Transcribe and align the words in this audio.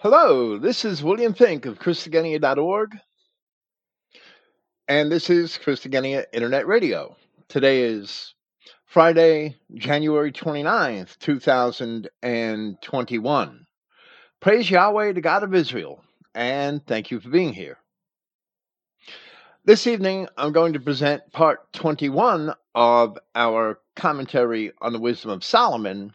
Hello, 0.00 0.58
this 0.58 0.84
is 0.84 1.02
William 1.02 1.34
Finck 1.34 1.66
of 1.66 1.80
Christogenea.org, 1.80 2.96
and 4.86 5.10
this 5.10 5.28
is 5.28 5.58
Christogenea 5.58 6.24
Internet 6.32 6.68
Radio. 6.68 7.16
Today 7.48 7.82
is 7.82 8.32
Friday, 8.86 9.56
January 9.74 10.30
29th, 10.30 11.18
2021. 11.18 13.66
Praise 14.38 14.70
Yahweh, 14.70 15.14
the 15.14 15.20
God 15.20 15.42
of 15.42 15.52
Israel, 15.52 16.04
and 16.32 16.86
thank 16.86 17.10
you 17.10 17.18
for 17.18 17.30
being 17.30 17.52
here. 17.52 17.78
This 19.64 19.88
evening, 19.88 20.28
I'm 20.36 20.52
going 20.52 20.74
to 20.74 20.80
present 20.80 21.32
part 21.32 21.72
21 21.72 22.54
of 22.76 23.18
our 23.34 23.80
commentary 23.96 24.70
on 24.80 24.92
the 24.92 25.00
wisdom 25.00 25.32
of 25.32 25.42
Solomon 25.42 26.12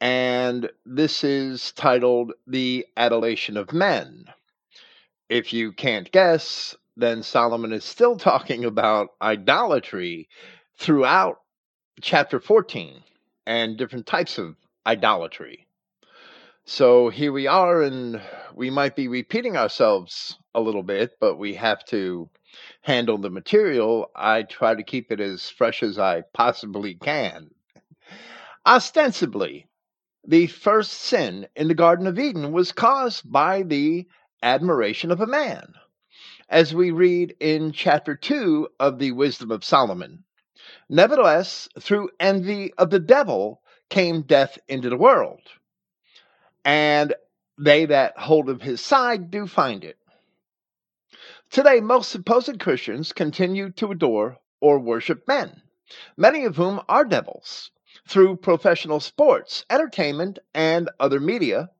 and 0.00 0.70
this 0.86 1.22
is 1.24 1.72
titled 1.72 2.32
The 2.46 2.86
Adulation 2.96 3.56
of 3.56 3.72
Men. 3.72 4.24
If 5.28 5.52
you 5.52 5.72
can't 5.72 6.10
guess, 6.10 6.74
then 6.96 7.22
Solomon 7.22 7.72
is 7.72 7.84
still 7.84 8.16
talking 8.18 8.64
about 8.64 9.10
idolatry 9.20 10.28
throughout 10.78 11.40
chapter 12.00 12.40
14 12.40 13.02
and 13.46 13.76
different 13.76 14.06
types 14.06 14.38
of 14.38 14.56
idolatry. 14.86 15.66
So 16.64 17.08
here 17.10 17.32
we 17.32 17.46
are, 17.46 17.82
and 17.82 18.20
we 18.54 18.70
might 18.70 18.94
be 18.94 19.08
repeating 19.08 19.56
ourselves 19.56 20.38
a 20.54 20.60
little 20.60 20.82
bit, 20.82 21.12
but 21.20 21.36
we 21.36 21.54
have 21.54 21.84
to 21.86 22.28
handle 22.82 23.18
the 23.18 23.30
material. 23.30 24.10
I 24.14 24.44
try 24.44 24.74
to 24.74 24.82
keep 24.82 25.10
it 25.10 25.20
as 25.20 25.50
fresh 25.50 25.82
as 25.82 25.98
I 25.98 26.22
possibly 26.32 26.94
can. 26.94 27.50
Ostensibly, 28.66 29.66
the 30.26 30.46
first 30.46 30.92
sin 30.92 31.48
in 31.56 31.68
the 31.68 31.74
Garden 31.74 32.06
of 32.06 32.18
Eden 32.18 32.52
was 32.52 32.72
caused 32.72 33.30
by 33.30 33.62
the 33.62 34.06
admiration 34.42 35.10
of 35.10 35.20
a 35.20 35.26
man, 35.26 35.74
as 36.48 36.74
we 36.74 36.90
read 36.90 37.34
in 37.40 37.72
chapter 37.72 38.14
2 38.14 38.68
of 38.78 38.98
the 38.98 39.12
Wisdom 39.12 39.50
of 39.50 39.64
Solomon. 39.64 40.24
Nevertheless, 40.88 41.68
through 41.78 42.10
envy 42.20 42.72
of 42.74 42.90
the 42.90 43.00
devil 43.00 43.62
came 43.88 44.22
death 44.22 44.58
into 44.68 44.90
the 44.90 44.96
world, 44.96 45.40
and 46.64 47.14
they 47.58 47.86
that 47.86 48.18
hold 48.18 48.48
of 48.48 48.62
his 48.62 48.80
side 48.80 49.30
do 49.30 49.46
find 49.46 49.84
it. 49.84 49.96
Today, 51.50 51.80
most 51.80 52.10
supposed 52.10 52.60
Christians 52.60 53.12
continue 53.12 53.70
to 53.72 53.90
adore 53.90 54.38
or 54.60 54.78
worship 54.78 55.26
men, 55.26 55.62
many 56.16 56.44
of 56.44 56.56
whom 56.56 56.80
are 56.88 57.04
devils 57.04 57.70
through 58.08 58.36
professional 58.36 59.00
sports, 59.00 59.64
entertainment, 59.70 60.38
and 60.54 60.90
other 60.98 61.20
media, 61.20 61.70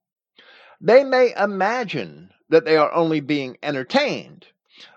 they 0.81 1.05
may 1.05 1.35
imagine 1.37 2.31
that 2.49 2.65
they 2.65 2.77
are 2.77 2.93
only 2.93 3.21
being 3.21 3.57
entertained, 3.63 4.47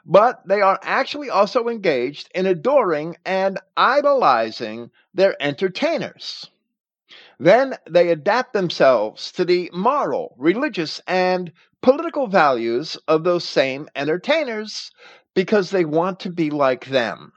but 0.06 0.42
they 0.48 0.62
are 0.62 0.80
actually 0.82 1.30
also 1.30 1.68
engaged 1.68 2.30
in 2.34 2.46
adoring 2.46 3.16
and 3.26 3.60
idolizing 3.78 4.90
their 5.14 5.36
entertainers. 5.42 6.50
Then 7.40 7.76
they 7.90 8.10
adapt 8.10 8.54
themselves 8.54 9.32
to 9.34 9.44
the 9.46 9.70
moral, 9.74 10.36
religious, 10.38 11.02
and 11.08 11.52
political 11.82 12.28
values 12.28 12.96
of 13.08 13.24
those 13.24 13.44
same 13.44 13.90
entertainers 13.96 14.92
because 15.34 15.70
they 15.70 15.84
want 15.84 16.20
to 16.22 16.30
be 16.30 16.50
like 16.50 16.86
them. 16.86 17.34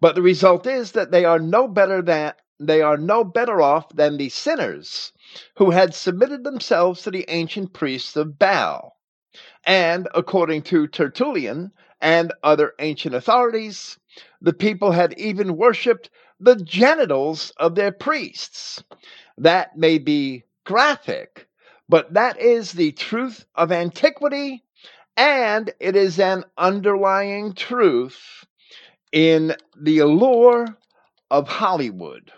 But 0.00 0.14
the 0.14 0.22
result 0.22 0.66
is 0.66 0.92
that 0.92 1.10
they 1.10 1.24
are 1.24 1.38
no 1.38 1.68
better 1.68 2.02
than 2.02 2.34
they 2.60 2.82
are 2.82 2.96
no 2.96 3.24
better 3.24 3.62
off 3.62 3.88
than 3.90 4.16
the 4.16 4.28
sinners 4.28 5.12
who 5.56 5.70
had 5.70 5.94
submitted 5.94 6.44
themselves 6.44 7.02
to 7.02 7.10
the 7.10 7.24
ancient 7.28 7.72
priests 7.72 8.16
of 8.16 8.38
Baal. 8.38 8.96
And 9.64 10.08
according 10.14 10.62
to 10.62 10.88
Tertullian 10.88 11.72
and 12.00 12.32
other 12.42 12.74
ancient 12.78 13.14
authorities, 13.14 13.98
the 14.40 14.52
people 14.52 14.92
had 14.92 15.18
even 15.18 15.56
worshipped 15.56 16.10
the 16.40 16.56
genitals 16.56 17.52
of 17.58 17.74
their 17.74 17.92
priests. 17.92 18.82
That 19.36 19.76
may 19.76 19.98
be 19.98 20.44
graphic, 20.64 21.46
but 21.88 22.14
that 22.14 22.40
is 22.40 22.72
the 22.72 22.92
truth 22.92 23.46
of 23.54 23.72
antiquity, 23.72 24.64
and 25.16 25.72
it 25.80 25.96
is 25.96 26.18
an 26.18 26.44
underlying 26.56 27.54
truth 27.54 28.44
in 29.12 29.54
the 29.76 29.98
allure 29.98 30.66
of 31.30 31.48
Hollywood. 31.48 32.30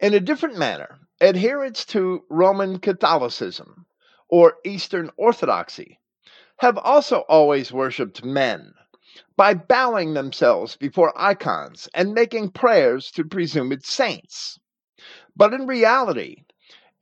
In 0.00 0.14
a 0.14 0.20
different 0.20 0.56
manner, 0.56 0.98
adherents 1.20 1.84
to 1.86 2.24
Roman 2.30 2.78
Catholicism 2.78 3.84
or 4.30 4.56
Eastern 4.64 5.10
Orthodoxy 5.18 6.00
have 6.60 6.78
also 6.78 7.18
always 7.28 7.70
worshipped 7.70 8.24
men 8.24 8.72
by 9.36 9.52
bowing 9.52 10.14
themselves 10.14 10.76
before 10.76 11.12
icons 11.20 11.86
and 11.92 12.14
making 12.14 12.52
prayers 12.52 13.10
to 13.10 13.26
presumed 13.26 13.84
saints. 13.84 14.58
But 15.36 15.52
in 15.52 15.66
reality, 15.66 16.44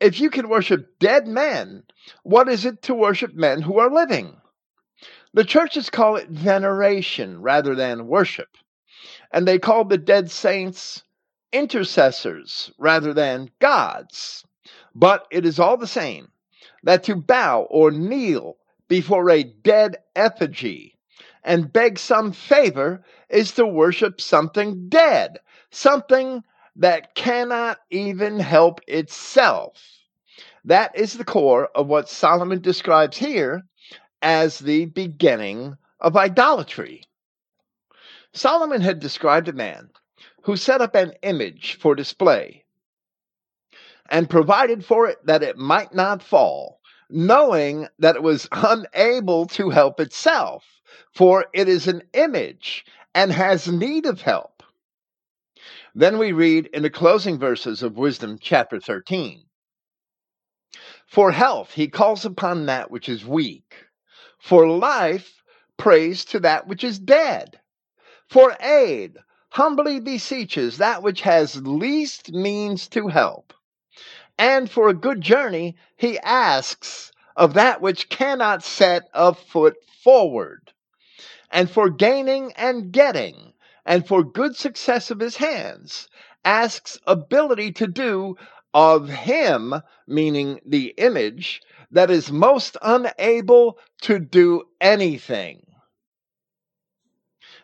if 0.00 0.18
you 0.18 0.28
can 0.28 0.48
worship 0.48 0.98
dead 0.98 1.28
men, 1.28 1.84
what 2.24 2.48
is 2.48 2.64
it 2.64 2.82
to 2.82 2.96
worship 2.96 3.32
men 3.32 3.62
who 3.62 3.78
are 3.78 3.94
living? 3.94 4.40
The 5.32 5.44
churches 5.44 5.88
call 5.88 6.16
it 6.16 6.30
veneration 6.30 7.42
rather 7.42 7.76
than 7.76 8.08
worship, 8.08 8.56
and 9.30 9.46
they 9.46 9.60
call 9.60 9.84
the 9.84 9.98
dead 9.98 10.32
saints 10.32 11.04
intercessors 11.52 12.70
rather 12.78 13.14
than 13.14 13.50
gods. 13.58 14.44
But 14.94 15.26
it 15.30 15.44
is 15.46 15.58
all 15.58 15.76
the 15.76 15.86
same 15.86 16.28
that 16.82 17.04
to 17.04 17.16
bow 17.16 17.62
or 17.70 17.90
kneel 17.90 18.56
before 18.88 19.30
a 19.30 19.42
dead 19.42 19.96
effigy 20.16 20.96
and 21.44 21.72
beg 21.72 21.98
some 21.98 22.32
favor 22.32 23.02
is 23.28 23.52
to 23.52 23.66
worship 23.66 24.20
something 24.20 24.88
dead, 24.88 25.38
something 25.70 26.42
that 26.76 27.14
cannot 27.14 27.78
even 27.90 28.38
help 28.38 28.80
itself. 28.86 29.82
That 30.64 30.96
is 30.96 31.14
the 31.14 31.24
core 31.24 31.68
of 31.74 31.86
what 31.86 32.08
Solomon 32.08 32.60
describes 32.60 33.16
here 33.16 33.62
as 34.20 34.58
the 34.58 34.86
beginning 34.86 35.76
of 36.00 36.16
idolatry. 36.16 37.02
Solomon 38.32 38.80
had 38.80 39.00
described 39.00 39.48
a 39.48 39.52
man 39.52 39.90
who 40.48 40.56
set 40.56 40.80
up 40.80 40.94
an 40.94 41.12
image 41.20 41.76
for 41.78 41.94
display 41.94 42.64
and 44.08 44.30
provided 44.30 44.82
for 44.82 45.06
it 45.06 45.18
that 45.26 45.42
it 45.42 45.58
might 45.58 45.92
not 45.92 46.22
fall, 46.22 46.80
knowing 47.10 47.86
that 47.98 48.16
it 48.16 48.22
was 48.22 48.48
unable 48.52 49.44
to 49.44 49.68
help 49.68 50.00
itself, 50.00 50.64
for 51.12 51.44
it 51.52 51.68
is 51.68 51.86
an 51.86 52.02
image 52.14 52.86
and 53.14 53.30
has 53.30 53.68
need 53.68 54.06
of 54.06 54.22
help. 54.22 54.62
Then 55.94 56.16
we 56.16 56.32
read 56.32 56.70
in 56.72 56.82
the 56.82 56.88
closing 56.88 57.38
verses 57.38 57.82
of 57.82 57.98
Wisdom 57.98 58.38
chapter 58.40 58.80
13 58.80 59.44
For 61.06 61.30
health, 61.30 61.72
he 61.74 61.88
calls 61.88 62.24
upon 62.24 62.64
that 62.64 62.90
which 62.90 63.10
is 63.10 63.22
weak. 63.22 63.74
For 64.38 64.66
life, 64.66 65.42
prays 65.76 66.24
to 66.24 66.40
that 66.40 66.66
which 66.66 66.84
is 66.84 66.98
dead. 66.98 67.60
For 68.30 68.56
aid, 68.62 69.18
humbly 69.58 69.98
beseeches 69.98 70.78
that 70.78 71.02
which 71.02 71.22
has 71.22 71.66
least 71.66 72.32
means 72.32 72.86
to 72.86 73.08
help. 73.08 73.52
And 74.38 74.70
for 74.70 74.88
a 74.88 74.94
good 74.94 75.20
journey, 75.20 75.76
he 75.96 76.16
asks 76.20 77.10
of 77.34 77.54
that 77.54 77.80
which 77.80 78.08
cannot 78.08 78.62
set 78.62 79.08
a 79.12 79.34
foot 79.34 79.74
forward. 80.04 80.72
And 81.50 81.68
for 81.68 81.90
gaining 81.90 82.52
and 82.52 82.92
getting, 82.92 83.52
and 83.84 84.06
for 84.06 84.22
good 84.22 84.54
success 84.54 85.10
of 85.10 85.18
his 85.18 85.34
hands, 85.34 86.08
asks 86.44 87.00
ability 87.04 87.72
to 87.72 87.88
do 87.88 88.36
of 88.72 89.08
him, 89.08 89.74
meaning 90.06 90.60
the 90.64 90.94
image, 90.98 91.62
that 91.90 92.12
is 92.12 92.30
most 92.30 92.76
unable 92.80 93.76
to 94.02 94.20
do 94.20 94.62
anything. 94.80 95.66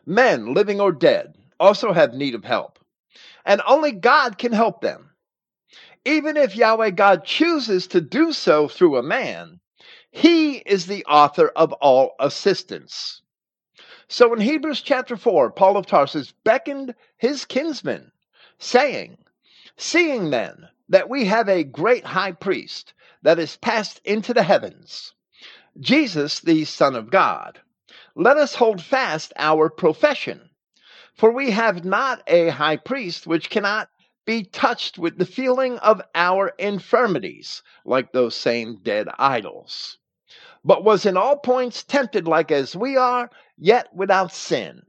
Men, 0.04 0.54
living 0.54 0.80
or 0.80 0.90
dead, 0.90 1.36
also 1.64 1.94
have 1.94 2.12
need 2.12 2.34
of 2.34 2.44
help. 2.44 2.78
And 3.46 3.62
only 3.66 3.92
God 3.92 4.36
can 4.36 4.52
help 4.52 4.82
them. 4.82 5.10
Even 6.04 6.36
if 6.36 6.54
Yahweh 6.54 6.90
God 6.90 7.24
chooses 7.24 7.86
to 7.88 8.00
do 8.02 8.32
so 8.32 8.68
through 8.68 8.98
a 8.98 9.02
man, 9.02 9.60
he 10.10 10.58
is 10.58 10.86
the 10.86 11.04
author 11.06 11.48
of 11.56 11.72
all 11.72 12.14
assistance. 12.20 13.22
So 14.08 14.34
in 14.34 14.40
Hebrews 14.40 14.82
chapter 14.82 15.16
4, 15.16 15.52
Paul 15.52 15.78
of 15.78 15.86
Tarsus 15.86 16.32
beckoned 16.44 16.94
his 17.16 17.46
kinsmen, 17.46 18.12
saying, 18.58 19.16
Seeing 19.78 20.28
then 20.28 20.68
that 20.90 21.08
we 21.08 21.24
have 21.24 21.48
a 21.48 21.64
great 21.64 22.04
high 22.04 22.32
priest 22.32 22.92
that 23.22 23.38
is 23.38 23.56
passed 23.56 24.02
into 24.04 24.34
the 24.34 24.42
heavens, 24.42 25.14
Jesus 25.80 26.40
the 26.40 26.66
Son 26.66 26.94
of 26.94 27.10
God, 27.10 27.58
let 28.14 28.36
us 28.36 28.54
hold 28.54 28.82
fast 28.82 29.32
our 29.36 29.70
profession. 29.70 30.50
For 31.14 31.30
we 31.30 31.52
have 31.52 31.84
not 31.84 32.22
a 32.26 32.48
high 32.48 32.76
priest 32.76 33.26
which 33.26 33.48
cannot 33.48 33.88
be 34.24 34.42
touched 34.42 34.98
with 34.98 35.16
the 35.16 35.26
feeling 35.26 35.78
of 35.78 36.02
our 36.14 36.48
infirmities, 36.58 37.62
like 37.84 38.10
those 38.12 38.34
same 38.34 38.80
dead 38.82 39.08
idols, 39.18 39.98
but 40.64 40.82
was 40.82 41.06
in 41.06 41.16
all 41.16 41.36
points 41.36 41.84
tempted 41.84 42.26
like 42.26 42.50
as 42.50 42.74
we 42.74 42.96
are, 42.96 43.30
yet 43.56 43.94
without 43.94 44.32
sin. 44.32 44.82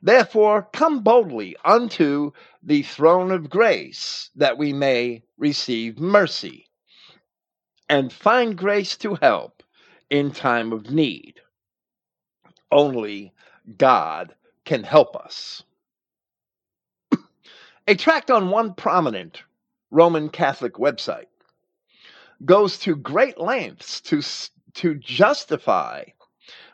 Therefore, 0.00 0.68
come 0.72 1.02
boldly 1.02 1.56
unto 1.64 2.32
the 2.62 2.82
throne 2.82 3.32
of 3.32 3.50
grace, 3.50 4.30
that 4.36 4.56
we 4.56 4.72
may 4.72 5.24
receive 5.36 5.98
mercy 5.98 6.68
and 7.88 8.12
find 8.12 8.56
grace 8.56 8.96
to 8.98 9.16
help 9.16 9.62
in 10.10 10.30
time 10.30 10.72
of 10.72 10.90
need. 10.90 11.40
Only 12.70 13.32
God 13.76 14.34
can 14.64 14.82
help 14.82 15.16
us. 15.16 15.62
A 17.86 17.94
tract 17.94 18.30
on 18.30 18.48
one 18.48 18.72
prominent 18.74 19.42
Roman 19.90 20.30
Catholic 20.30 20.74
website 20.74 21.26
goes 22.44 22.78
to 22.78 22.96
great 22.96 23.38
lengths 23.38 24.00
to, 24.00 24.22
to 24.74 24.94
justify 24.94 26.04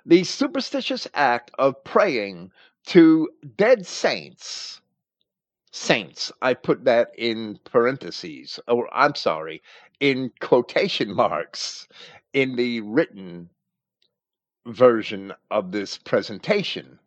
the 0.07 0.25
superstitious 0.25 1.09
act 1.15 1.51
of 1.59 1.83
praying 1.85 2.53
to 2.87 3.29
dead 3.57 3.87
saints. 3.87 4.81
Saints, 5.73 6.33
I 6.41 6.55
put 6.55 6.85
that 6.85 7.11
in 7.19 7.59
parentheses, 7.65 8.61
or 8.67 8.89
I'm 8.93 9.15
sorry, 9.15 9.63
in 9.99 10.33
quotation 10.41 11.13
marks 11.15 11.89
in 12.33 12.57
the 12.57 12.81
written 12.81 13.51
version 14.67 15.33
of 15.51 15.73
this 15.73 15.99
presentation 15.99 16.99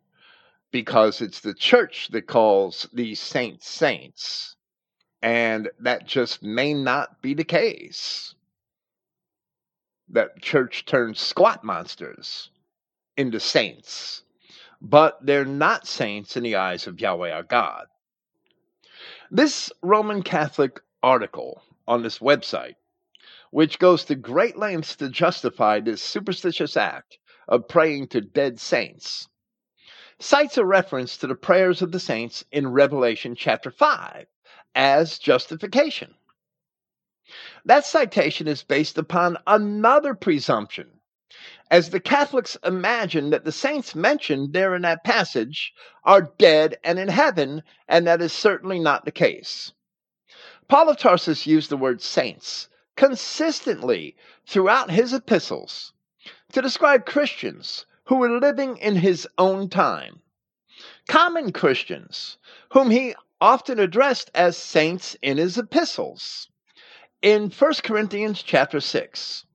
because 0.74 1.20
it's 1.20 1.38
the 1.38 1.54
church 1.54 2.08
that 2.08 2.26
calls 2.26 2.88
these 2.92 3.20
saints 3.20 3.68
saints. 3.68 4.56
And 5.22 5.70
that 5.78 6.04
just 6.04 6.42
may 6.42 6.74
not 6.74 7.22
be 7.22 7.32
the 7.32 7.44
case. 7.44 8.34
That 10.08 10.42
church 10.42 10.84
turns 10.84 11.20
squat 11.20 11.62
monsters 11.62 12.50
into 13.16 13.38
saints, 13.38 14.24
but 14.80 15.16
they're 15.24 15.44
not 15.44 15.86
saints 15.86 16.36
in 16.36 16.42
the 16.42 16.56
eyes 16.56 16.88
of 16.88 17.00
Yahweh 17.00 17.30
our 17.30 17.44
God. 17.44 17.86
This 19.30 19.70
Roman 19.80 20.24
Catholic 20.24 20.80
article 21.04 21.62
on 21.86 22.02
this 22.02 22.18
website, 22.18 22.74
which 23.52 23.78
goes 23.78 24.04
to 24.06 24.16
great 24.16 24.56
lengths 24.58 24.96
to 24.96 25.08
justify 25.08 25.78
this 25.78 26.02
superstitious 26.02 26.76
act 26.76 27.18
of 27.46 27.68
praying 27.68 28.08
to 28.08 28.20
dead 28.20 28.58
saints, 28.58 29.28
cites 30.18 30.56
a 30.56 30.64
reference 30.64 31.16
to 31.16 31.26
the 31.26 31.34
prayers 31.34 31.82
of 31.82 31.92
the 31.92 32.00
saints 32.00 32.44
in 32.52 32.72
Revelation 32.72 33.34
chapter 33.34 33.70
5 33.70 34.26
as 34.74 35.18
justification. 35.18 36.14
That 37.64 37.86
citation 37.86 38.46
is 38.46 38.62
based 38.62 38.98
upon 38.98 39.38
another 39.46 40.14
presumption, 40.14 41.00
as 41.70 41.90
the 41.90 42.00
Catholics 42.00 42.56
imagine 42.64 43.30
that 43.30 43.44
the 43.44 43.52
saints 43.52 43.94
mentioned 43.94 44.52
there 44.52 44.74
in 44.74 44.82
that 44.82 45.04
passage 45.04 45.72
are 46.04 46.32
dead 46.38 46.76
and 46.84 46.98
in 46.98 47.08
heaven, 47.08 47.62
and 47.88 48.06
that 48.06 48.20
is 48.20 48.32
certainly 48.32 48.78
not 48.78 49.04
the 49.04 49.10
case. 49.10 49.72
Paul 50.68 50.90
of 50.90 50.98
Tarsus 50.98 51.46
used 51.46 51.70
the 51.70 51.76
word 51.76 52.00
saints 52.02 52.68
consistently 52.96 54.16
throughout 54.46 54.90
his 54.90 55.12
epistles 55.12 55.92
to 56.52 56.62
describe 56.62 57.06
Christians 57.06 57.86
who 58.06 58.16
were 58.16 58.38
living 58.38 58.76
in 58.78 58.96
his 58.96 59.26
own 59.38 59.68
time. 59.68 60.20
Common 61.08 61.52
Christians, 61.52 62.36
whom 62.70 62.90
he 62.90 63.14
often 63.40 63.78
addressed 63.78 64.30
as 64.34 64.56
saints 64.56 65.16
in 65.22 65.38
his 65.38 65.56
epistles. 65.58 66.48
In 67.22 67.50
1 67.50 67.72
Corinthians 67.82 68.42
chapter 68.42 68.80
6, 68.80 69.46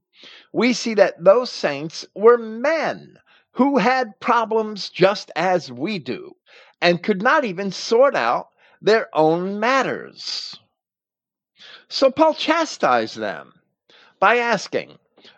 we 0.52 0.74
see 0.74 0.96
that 0.96 1.24
those 1.24 1.52
saints 1.52 2.06
were 2.16 2.38
men 2.38 3.20
who 3.52 3.78
had 3.78 4.20
problems 4.20 4.90
just 4.90 5.32
as 5.36 5.72
we 5.72 6.00
do 6.00 6.36
and 6.82 7.04
could 7.04 7.22
not 7.22 7.46
even 7.46 7.72
sort 7.72 8.16
out 8.16 8.50
their 8.82 9.10
own 9.14 9.60
matters. 9.60 10.56
So 11.90 12.10
Paul 12.10 12.34
chastised 12.34 13.18
them 13.18 13.54
by 14.20 14.38
asking, 14.38 14.98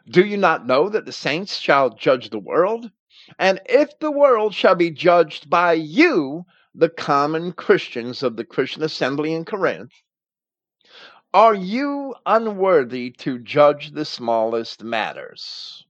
Do 0.10 0.24
you 0.26 0.38
not 0.38 0.68
know 0.68 0.90
that 0.90 1.06
the 1.06 1.12
saints 1.12 1.58
shall 1.58 1.90
judge 1.90 2.30
the 2.30 2.40
world? 2.40 2.92
And 3.40 3.62
if 3.66 3.98
the 4.00 4.12
world 4.12 4.54
shall 4.54 4.76
be 4.76 4.92
judged 4.92 5.50
by 5.50 5.74
you, 5.74 6.46
the 6.74 6.90
common 6.90 7.54
Christians 7.54 8.24
of 8.24 8.36
the 8.36 8.46
Christian 8.46 8.84
assembly 8.84 9.34
in 9.34 9.46
Corinth, 9.46 9.94
are 11.34 11.56
you 11.56 12.14
unworthy 12.26 13.12
to 13.20 13.40
judge 13.40 13.92
the 13.92 14.06
smallest 14.06 14.84
matters? 14.84 15.86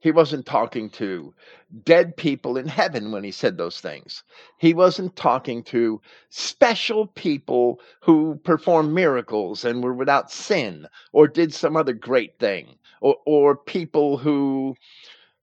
He 0.00 0.12
wasn't 0.12 0.46
talking 0.46 0.90
to 0.90 1.34
dead 1.82 2.16
people 2.16 2.56
in 2.56 2.68
heaven 2.68 3.10
when 3.10 3.24
he 3.24 3.32
said 3.32 3.58
those 3.58 3.80
things. 3.80 4.22
He 4.58 4.72
wasn't 4.72 5.16
talking 5.16 5.64
to 5.64 6.00
special 6.28 7.08
people 7.08 7.80
who 8.02 8.36
performed 8.44 8.94
miracles 8.94 9.64
and 9.64 9.82
were 9.82 9.94
without 9.94 10.30
sin 10.30 10.86
or 11.12 11.26
did 11.26 11.52
some 11.52 11.76
other 11.76 11.94
great 11.94 12.38
thing 12.38 12.78
or, 13.00 13.16
or 13.26 13.56
people 13.56 14.18
who 14.18 14.76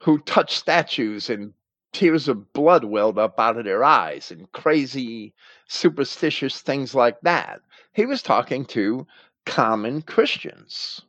who 0.05 0.19
touched 0.19 0.55
statues 0.55 1.31
and 1.31 1.51
tears 1.91 2.27
of 2.27 2.53
blood 2.53 2.83
welled 2.83 3.17
up 3.17 3.39
out 3.39 3.57
of 3.57 3.65
their 3.65 3.83
eyes 3.83 4.29
and 4.29 4.51
crazy 4.51 5.33
superstitious 5.67 6.61
things 6.61 6.93
like 6.93 7.19
that. 7.21 7.59
He 7.91 8.05
was 8.05 8.21
talking 8.21 8.65
to 8.65 9.07
common 9.47 10.03
Christians. 10.03 11.01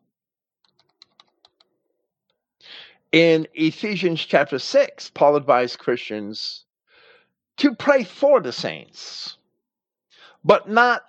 In 3.13 3.47
Ephesians 3.53 4.25
chapter 4.25 4.59
6, 4.59 5.11
Paul 5.11 5.37
advised 5.37 5.79
Christians 5.79 6.65
to 7.59 7.75
pray 7.75 8.03
for 8.03 8.41
the 8.41 8.53
saints, 8.53 9.37
but 10.43 10.71
not 10.71 11.03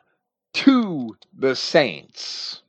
to 0.55 1.15
the 1.33 1.55
saints. 1.55 2.63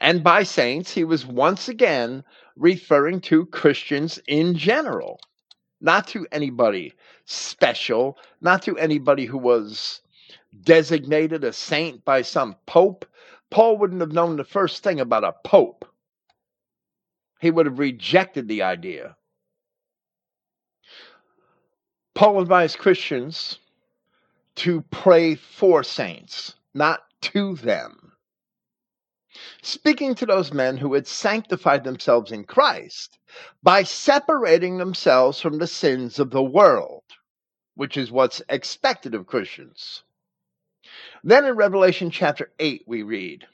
And 0.00 0.24
by 0.24 0.42
saints, 0.42 0.90
he 0.90 1.04
was 1.04 1.24
once 1.24 1.68
again 1.68 2.24
referring 2.56 3.20
to 3.22 3.46
Christians 3.46 4.18
in 4.26 4.54
general, 4.54 5.20
not 5.80 6.08
to 6.08 6.26
anybody 6.32 6.94
special, 7.24 8.18
not 8.40 8.62
to 8.62 8.78
anybody 8.78 9.24
who 9.26 9.38
was 9.38 10.00
designated 10.62 11.44
a 11.44 11.52
saint 11.52 12.04
by 12.04 12.22
some 12.22 12.56
pope. 12.66 13.04
Paul 13.50 13.78
wouldn't 13.78 14.00
have 14.00 14.12
known 14.12 14.36
the 14.36 14.44
first 14.44 14.82
thing 14.82 15.00
about 15.00 15.24
a 15.24 15.34
pope. 15.44 15.84
He 17.40 17.50
would 17.50 17.66
have 17.66 17.78
rejected 17.78 18.48
the 18.48 18.62
idea. 18.62 19.16
Paul 22.14 22.40
advised 22.40 22.78
Christians 22.78 23.58
to 24.56 24.82
pray 24.90 25.34
for 25.34 25.82
saints, 25.82 26.54
not 26.72 27.02
to 27.22 27.56
them 27.56 28.03
speaking 29.62 30.14
to 30.14 30.26
those 30.26 30.52
men 30.52 30.76
who 30.76 30.94
had 30.94 31.06
sanctified 31.06 31.84
themselves 31.84 32.32
in 32.32 32.44
Christ 32.44 33.18
by 33.62 33.82
separating 33.82 34.78
themselves 34.78 35.40
from 35.40 35.58
the 35.58 35.66
sins 35.66 36.18
of 36.18 36.30
the 36.30 36.42
world, 36.42 37.02
which 37.74 37.96
is 37.96 38.10
what's 38.10 38.42
expected 38.48 39.14
of 39.14 39.26
Christians. 39.26 40.02
Then 41.22 41.44
in 41.44 41.56
Revelation 41.56 42.10
chapter 42.10 42.52
8, 42.58 42.84
we 42.86 43.02
read, 43.02 43.46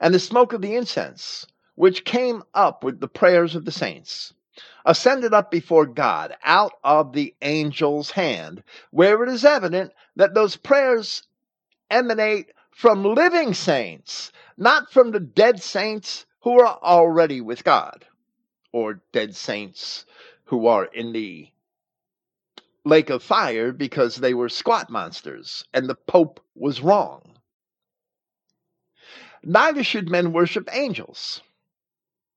And 0.00 0.14
the 0.14 0.20
smoke 0.20 0.52
of 0.52 0.62
the 0.62 0.76
incense, 0.76 1.46
which 1.74 2.04
came 2.04 2.44
up 2.54 2.84
with 2.84 3.00
the 3.00 3.08
prayers 3.08 3.56
of 3.56 3.64
the 3.64 3.72
saints, 3.72 4.32
ascended 4.84 5.34
up 5.34 5.50
before 5.50 5.86
God 5.86 6.36
out 6.44 6.72
of 6.84 7.12
the 7.12 7.34
angel's 7.42 8.12
hand, 8.12 8.62
where 8.90 9.22
it 9.24 9.28
is 9.28 9.44
evident 9.44 9.92
that 10.16 10.34
those 10.34 10.56
prayers 10.56 11.24
emanate 11.90 12.52
from 12.74 13.04
living 13.04 13.54
saints 13.54 14.32
not 14.56 14.92
from 14.92 15.10
the 15.10 15.20
dead 15.20 15.62
saints 15.62 16.26
who 16.40 16.60
are 16.60 16.78
already 16.82 17.40
with 17.40 17.64
God, 17.64 18.04
or 18.72 19.00
dead 19.12 19.34
saints 19.34 20.04
who 20.44 20.66
are 20.66 20.84
in 20.84 21.12
the 21.12 21.48
lake 22.84 23.10
of 23.10 23.22
fire 23.22 23.72
because 23.72 24.16
they 24.16 24.34
were 24.34 24.48
squat 24.48 24.90
monsters 24.90 25.64
and 25.72 25.88
the 25.88 25.94
Pope 25.94 26.40
was 26.54 26.82
wrong. 26.82 27.38
Neither 29.42 29.84
should 29.84 30.10
men 30.10 30.32
worship 30.32 30.68
angels. 30.72 31.42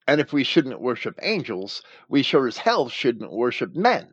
And 0.08 0.22
if 0.22 0.32
we 0.32 0.44
shouldn't 0.44 0.80
worship 0.80 1.20
angels, 1.22 1.82
we 2.08 2.24
sure 2.24 2.48
as 2.48 2.58
hell 2.58 2.88
shouldn't 2.88 3.32
worship 3.32 3.76
men. 3.76 4.08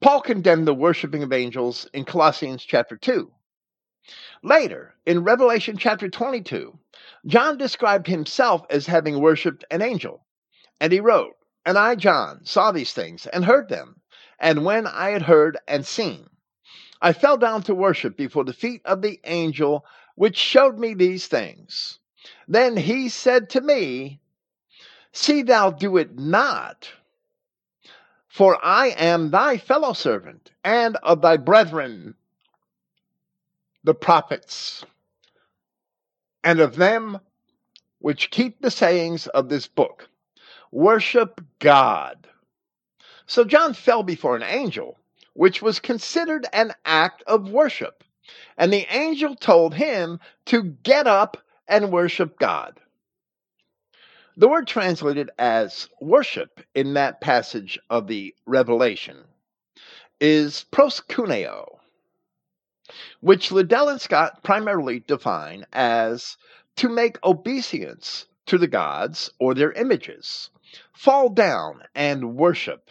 Paul 0.00 0.22
condemned 0.22 0.66
the 0.66 0.74
worshiping 0.74 1.22
of 1.22 1.32
angels 1.32 1.86
in 1.92 2.04
Colossians 2.04 2.64
chapter 2.64 2.96
2. 2.96 3.30
Later, 4.42 4.94
in 5.06 5.22
Revelation 5.22 5.76
chapter 5.76 6.08
22, 6.08 6.78
John 7.26 7.56
described 7.56 8.08
himself 8.08 8.66
as 8.68 8.86
having 8.86 9.20
worshipped 9.20 9.64
an 9.70 9.80
angel. 9.80 10.24
And 10.80 10.92
he 10.92 10.98
wrote, 10.98 11.36
And 11.64 11.78
I, 11.78 11.94
John, 11.94 12.44
saw 12.44 12.72
these 12.72 12.92
things 12.92 13.26
and 13.28 13.44
heard 13.44 13.68
them. 13.68 14.00
And 14.40 14.64
when 14.64 14.88
I 14.88 15.10
had 15.10 15.22
heard 15.22 15.58
and 15.68 15.86
seen, 15.86 16.28
I 17.00 17.12
fell 17.12 17.36
down 17.36 17.62
to 17.62 17.74
worship 17.74 18.16
before 18.16 18.44
the 18.44 18.52
feet 18.52 18.82
of 18.84 19.02
the 19.02 19.20
angel 19.24 19.84
which 20.16 20.36
showed 20.36 20.78
me 20.78 20.94
these 20.94 21.26
things. 21.26 22.00
Then 22.48 22.76
he 22.76 23.08
said 23.08 23.50
to 23.50 23.60
me, 23.60 24.20
See 25.12 25.42
thou 25.42 25.70
do 25.70 25.96
it 25.96 26.18
not, 26.18 26.92
for 28.28 28.58
I 28.64 28.88
am 28.88 29.30
thy 29.30 29.58
fellow 29.58 29.92
servant 29.92 30.50
and 30.64 30.96
of 30.96 31.20
thy 31.20 31.36
brethren, 31.36 32.14
the 33.84 33.94
prophets, 33.94 34.84
and 36.44 36.60
of 36.60 36.76
them 36.76 37.18
which 37.98 38.30
keep 38.30 38.60
the 38.60 38.70
sayings 38.70 39.26
of 39.28 39.48
this 39.48 39.66
book. 39.68 40.08
Worship 40.70 41.40
God. 41.60 42.26
So 43.26 43.44
John 43.44 43.74
fell 43.74 44.02
before 44.02 44.36
an 44.36 44.42
angel, 44.42 44.98
which 45.34 45.62
was 45.62 45.78
considered 45.78 46.46
an 46.52 46.72
act 46.84 47.22
of 47.26 47.50
worship. 47.50 48.02
And 48.56 48.72
the 48.72 48.86
angel 48.94 49.34
told 49.34 49.74
him 49.74 50.20
to 50.46 50.62
get 50.62 51.06
up 51.06 51.38
and 51.68 51.92
worship 51.92 52.38
God. 52.38 52.78
The 54.36 54.48
word 54.48 54.66
translated 54.66 55.30
as 55.38 55.88
worship 56.00 56.60
in 56.74 56.94
that 56.94 57.20
passage 57.20 57.78
of 57.90 58.06
the 58.06 58.34
Revelation 58.46 59.18
is 60.20 60.64
proskuneo, 60.72 61.78
which 63.20 63.52
Liddell 63.52 63.88
and 63.88 64.00
Scott 64.00 64.42
primarily 64.42 65.00
define 65.00 65.64
as 65.72 66.36
to 66.76 66.88
make 66.88 67.22
obeisance 67.24 68.26
to 68.46 68.58
the 68.58 68.66
gods 68.66 69.30
or 69.38 69.54
their 69.54 69.72
images, 69.72 70.50
fall 70.92 71.28
down 71.28 71.82
and 71.94 72.36
worship, 72.36 72.90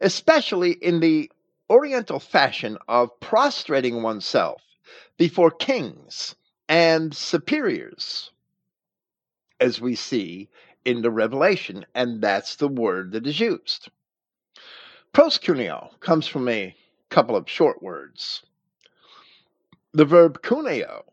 especially 0.00 0.72
in 0.72 1.00
the 1.00 1.30
Oriental 1.70 2.20
fashion 2.20 2.76
of 2.88 3.18
prostrating 3.20 4.02
oneself 4.02 4.62
before 5.16 5.50
kings 5.50 6.34
and 6.68 7.14
superiors 7.14 8.30
as 9.60 9.80
we 9.80 9.94
see 9.94 10.48
in 10.84 11.00
the 11.00 11.10
Revelation, 11.10 11.86
and 11.94 12.20
that's 12.20 12.56
the 12.56 12.68
word 12.68 13.12
that 13.12 13.26
is 13.26 13.40
used. 13.40 13.88
Proskuneo 15.14 15.98
comes 16.00 16.26
from 16.26 16.48
a 16.48 16.74
couple 17.08 17.36
of 17.36 17.48
short 17.48 17.82
words. 17.82 18.42
The 19.96 20.04
verb 20.04 20.42
kuneo 20.42 21.04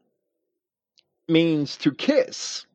means 1.28 1.78
to 1.78 1.92
kiss, 1.92 2.66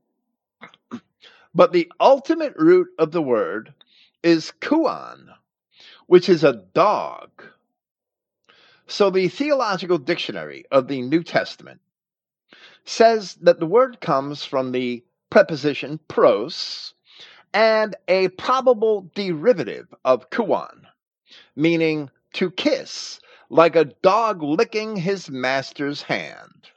but 1.52 1.72
the 1.72 1.90
ultimate 1.98 2.54
root 2.56 2.88
of 2.96 3.10
the 3.10 3.20
word 3.20 3.74
is 4.22 4.52
kuan, 4.60 5.30
which 6.06 6.28
is 6.28 6.44
a 6.44 6.62
dog. 6.74 7.30
So 8.86 9.10
the 9.10 9.26
Theological 9.26 9.98
Dictionary 9.98 10.64
of 10.70 10.86
the 10.86 11.02
New 11.02 11.24
Testament 11.24 11.80
says 12.84 13.34
that 13.40 13.58
the 13.58 13.66
word 13.66 14.00
comes 14.00 14.44
from 14.44 14.70
the 14.70 15.04
preposition 15.30 15.98
pros 16.06 16.94
and 17.52 17.96
a 18.06 18.28
probable 18.28 19.10
derivative 19.16 19.92
of 20.04 20.30
kuan, 20.30 20.86
meaning 21.56 22.10
to 22.34 22.52
kiss, 22.52 23.18
like 23.48 23.76
a 23.76 23.84
dog 23.84 24.42
licking 24.42 24.96
his 24.96 25.30
master's 25.30 26.02
hand. 26.02 26.70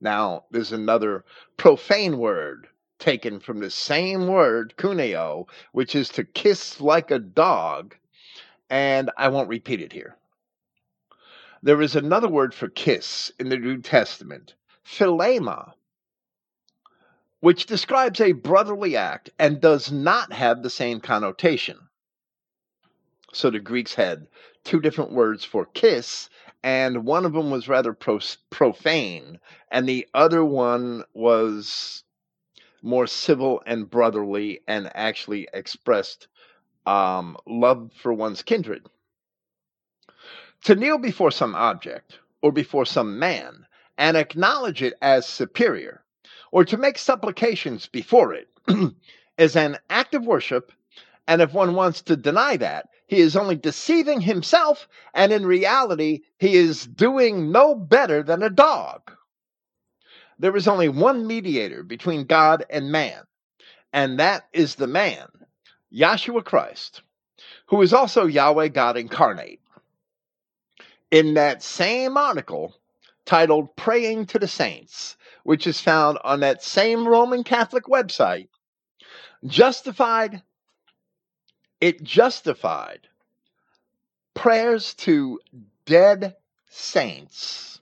Now, 0.00 0.44
there's 0.50 0.72
another 0.72 1.24
profane 1.56 2.18
word 2.18 2.68
taken 2.98 3.40
from 3.40 3.60
the 3.60 3.70
same 3.70 4.26
word, 4.26 4.74
kuneo, 4.76 5.46
which 5.72 5.94
is 5.94 6.08
to 6.10 6.24
kiss 6.24 6.80
like 6.80 7.10
a 7.10 7.18
dog, 7.18 7.94
and 8.70 9.10
I 9.16 9.28
won't 9.28 9.48
repeat 9.48 9.80
it 9.80 9.92
here. 9.92 10.16
There 11.62 11.80
is 11.80 11.96
another 11.96 12.28
word 12.28 12.54
for 12.54 12.68
kiss 12.68 13.32
in 13.38 13.48
the 13.48 13.56
New 13.56 13.80
Testament, 13.80 14.54
philema, 14.86 15.72
which 17.40 17.66
describes 17.66 18.20
a 18.20 18.32
brotherly 18.32 18.96
act 18.96 19.30
and 19.38 19.60
does 19.60 19.90
not 19.90 20.32
have 20.32 20.62
the 20.62 20.70
same 20.70 21.00
connotation. 21.00 21.78
So 23.34 23.50
the 23.50 23.58
Greeks 23.58 23.94
had 23.94 24.28
two 24.62 24.80
different 24.80 25.12
words 25.12 25.44
for 25.44 25.66
kiss, 25.66 26.30
and 26.62 27.04
one 27.04 27.24
of 27.24 27.32
them 27.32 27.50
was 27.50 27.68
rather 27.68 27.92
profane, 27.92 29.40
and 29.70 29.88
the 29.88 30.08
other 30.14 30.44
one 30.44 31.04
was 31.14 32.04
more 32.80 33.06
civil 33.06 33.62
and 33.66 33.90
brotherly 33.90 34.60
and 34.68 34.90
actually 34.94 35.48
expressed 35.52 36.28
um, 36.86 37.36
love 37.46 37.90
for 38.00 38.12
one's 38.12 38.42
kindred. 38.42 38.86
To 40.64 40.76
kneel 40.76 40.98
before 40.98 41.30
some 41.30 41.54
object 41.54 42.20
or 42.40 42.52
before 42.52 42.86
some 42.86 43.18
man 43.18 43.66
and 43.98 44.16
acknowledge 44.16 44.82
it 44.82 44.94
as 45.02 45.26
superior 45.26 46.04
or 46.52 46.64
to 46.64 46.76
make 46.76 46.98
supplications 46.98 47.88
before 47.88 48.32
it 48.32 48.48
is 49.38 49.56
an 49.56 49.78
act 49.90 50.14
of 50.14 50.24
worship. 50.24 50.72
And 51.26 51.42
if 51.42 51.52
one 51.52 51.74
wants 51.74 52.02
to 52.02 52.16
deny 52.16 52.56
that, 52.58 52.88
he 53.06 53.20
is 53.20 53.36
only 53.36 53.56
deceiving 53.56 54.20
himself, 54.20 54.88
and 55.12 55.32
in 55.32 55.46
reality, 55.46 56.22
he 56.38 56.54
is 56.54 56.86
doing 56.86 57.52
no 57.52 57.74
better 57.74 58.22
than 58.22 58.42
a 58.42 58.50
dog. 58.50 59.12
There 60.38 60.56
is 60.56 60.66
only 60.66 60.88
one 60.88 61.26
mediator 61.26 61.82
between 61.82 62.24
God 62.24 62.64
and 62.70 62.90
man, 62.90 63.22
and 63.92 64.18
that 64.18 64.48
is 64.52 64.74
the 64.74 64.86
man, 64.86 65.28
Yahshua 65.92 66.44
Christ, 66.44 67.02
who 67.66 67.80
is 67.82 67.92
also 67.92 68.26
Yahweh 68.26 68.68
God 68.68 68.96
incarnate. 68.96 69.60
In 71.10 71.34
that 71.34 71.62
same 71.62 72.16
article 72.16 72.74
titled 73.24 73.76
Praying 73.76 74.26
to 74.26 74.38
the 74.38 74.48
Saints, 74.48 75.16
which 75.44 75.66
is 75.66 75.80
found 75.80 76.18
on 76.24 76.40
that 76.40 76.62
same 76.62 77.06
Roman 77.06 77.44
Catholic 77.44 77.84
website, 77.84 78.48
justified, 79.46 80.42
it 81.84 82.02
justified 82.02 83.06
prayers 84.32 84.94
to 84.94 85.38
dead 85.84 86.34
saints 86.70 87.78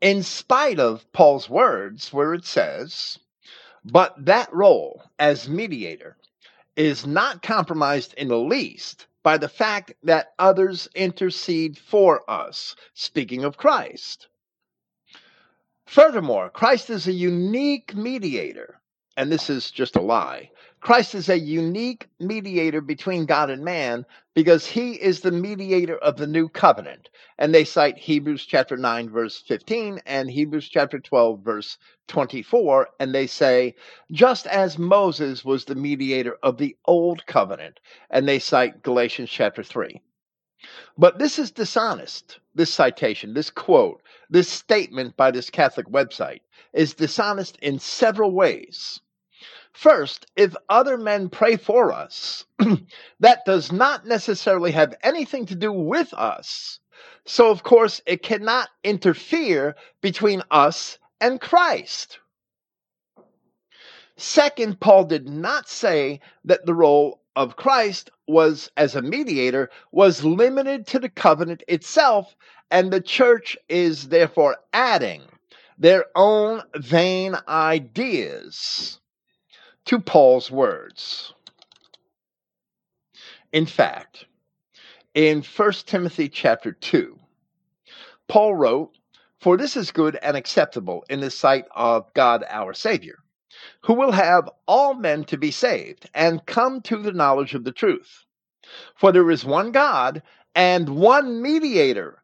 in 0.00 0.22
spite 0.22 0.80
of 0.80 1.04
Paul's 1.12 1.50
words, 1.50 2.10
where 2.10 2.32
it 2.32 2.46
says, 2.46 3.18
but 3.84 4.14
that 4.24 4.50
role 4.50 5.02
as 5.18 5.46
mediator 5.46 6.16
is 6.74 7.06
not 7.06 7.42
compromised 7.42 8.14
in 8.14 8.28
the 8.28 8.38
least 8.38 9.08
by 9.22 9.36
the 9.36 9.50
fact 9.50 9.92
that 10.02 10.32
others 10.38 10.88
intercede 10.94 11.76
for 11.76 12.22
us, 12.30 12.74
speaking 12.94 13.44
of 13.44 13.58
Christ. 13.58 14.26
Furthermore, 15.84 16.48
Christ 16.48 16.88
is 16.88 17.06
a 17.06 17.12
unique 17.12 17.94
mediator, 17.94 18.80
and 19.16 19.30
this 19.30 19.48
is 19.48 19.70
just 19.70 19.96
a 19.96 20.00
lie. 20.00 20.50
Christ 20.80 21.14
is 21.14 21.28
a 21.30 21.38
unique 21.38 22.08
mediator 22.20 22.80
between 22.80 23.24
God 23.24 23.48
and 23.48 23.64
man 23.64 24.04
because 24.34 24.66
he 24.66 24.92
is 24.94 25.20
the 25.20 25.30
mediator 25.30 25.96
of 25.96 26.16
the 26.16 26.26
new 26.26 26.48
covenant. 26.48 27.08
And 27.38 27.54
they 27.54 27.64
cite 27.64 27.96
Hebrews 27.96 28.44
chapter 28.44 28.76
9, 28.76 29.08
verse 29.08 29.42
15, 29.46 30.00
and 30.04 30.30
Hebrews 30.30 30.68
chapter 30.68 30.98
12, 30.98 31.40
verse 31.40 31.78
24. 32.08 32.88
And 33.00 33.14
they 33.14 33.26
say, 33.26 33.76
just 34.12 34.46
as 34.46 34.78
Moses 34.78 35.44
was 35.44 35.64
the 35.64 35.74
mediator 35.74 36.36
of 36.42 36.58
the 36.58 36.76
old 36.84 37.24
covenant. 37.26 37.80
And 38.10 38.28
they 38.28 38.38
cite 38.38 38.82
Galatians 38.82 39.30
chapter 39.30 39.62
3. 39.62 40.02
But 40.98 41.18
this 41.18 41.38
is 41.38 41.50
dishonest. 41.50 42.40
This 42.54 42.72
citation, 42.72 43.34
this 43.34 43.50
quote, 43.50 44.02
this 44.28 44.48
statement 44.48 45.16
by 45.16 45.30
this 45.30 45.50
Catholic 45.50 45.86
website 45.88 46.40
is 46.72 46.94
dishonest 46.94 47.56
in 47.62 47.78
several 47.78 48.32
ways. 48.32 49.00
First, 49.74 50.26
if 50.36 50.54
other 50.68 50.96
men 50.96 51.28
pray 51.28 51.56
for 51.56 51.92
us, 51.92 52.46
that 53.20 53.44
does 53.44 53.72
not 53.72 54.06
necessarily 54.06 54.70
have 54.70 54.94
anything 55.02 55.46
to 55.46 55.56
do 55.56 55.72
with 55.72 56.14
us. 56.14 56.78
So, 57.26 57.50
of 57.50 57.64
course, 57.64 58.00
it 58.06 58.22
cannot 58.22 58.68
interfere 58.84 59.74
between 60.00 60.42
us 60.48 60.98
and 61.20 61.40
Christ. 61.40 62.20
Second, 64.16 64.78
Paul 64.78 65.04
did 65.06 65.28
not 65.28 65.68
say 65.68 66.20
that 66.44 66.66
the 66.66 66.74
role 66.74 67.20
of 67.34 67.56
Christ 67.56 68.10
was 68.28 68.70
as 68.76 68.94
a 68.94 69.02
mediator 69.02 69.70
was 69.90 70.24
limited 70.24 70.86
to 70.86 71.00
the 71.00 71.08
covenant 71.08 71.64
itself 71.66 72.36
and 72.70 72.92
the 72.92 73.00
church 73.00 73.56
is 73.68 74.08
therefore 74.08 74.56
adding 74.72 75.22
their 75.76 76.06
own 76.14 76.62
vain 76.76 77.36
ideas 77.48 79.00
to 79.86 79.98
Paul's 80.00 80.50
words. 80.50 81.34
In 83.52 83.66
fact, 83.66 84.26
in 85.14 85.42
1 85.42 85.72
Timothy 85.86 86.28
chapter 86.28 86.72
2, 86.72 87.18
Paul 88.28 88.54
wrote, 88.54 88.96
For 89.38 89.56
this 89.56 89.76
is 89.76 89.90
good 89.92 90.16
and 90.22 90.36
acceptable 90.36 91.04
in 91.08 91.20
the 91.20 91.30
sight 91.30 91.66
of 91.74 92.12
God 92.14 92.44
our 92.48 92.74
Savior 92.74 93.18
who 93.82 93.94
will 93.94 94.12
have 94.12 94.48
all 94.66 94.94
men 94.94 95.24
to 95.24 95.36
be 95.36 95.50
saved 95.50 96.08
and 96.14 96.44
come 96.46 96.80
to 96.82 96.96
the 96.96 97.12
knowledge 97.12 97.54
of 97.54 97.64
the 97.64 97.72
truth. 97.72 98.24
For 98.94 99.12
there 99.12 99.30
is 99.30 99.44
one 99.44 99.72
God 99.72 100.22
and 100.54 100.88
one 100.88 101.42
mediator, 101.42 102.22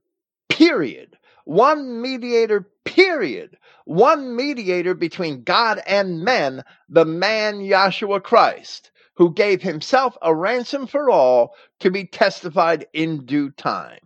period, 0.49 1.19
one 1.45 2.01
mediator, 2.01 2.67
period. 2.91 3.57
One 3.85 4.35
mediator 4.35 4.95
between 4.95 5.45
God 5.45 5.81
and 5.87 6.25
men, 6.25 6.65
the 6.89 7.05
man 7.05 7.61
Yahshua 7.61 8.21
Christ, 8.21 8.91
who 9.15 9.33
gave 9.33 9.63
himself 9.63 10.19
a 10.23 10.35
ransom 10.35 10.89
for 10.89 11.09
all 11.09 11.55
to 11.79 11.91
be 11.91 12.05
testified 12.05 12.89
in 12.93 13.25
due 13.27 13.51
time. 13.51 14.01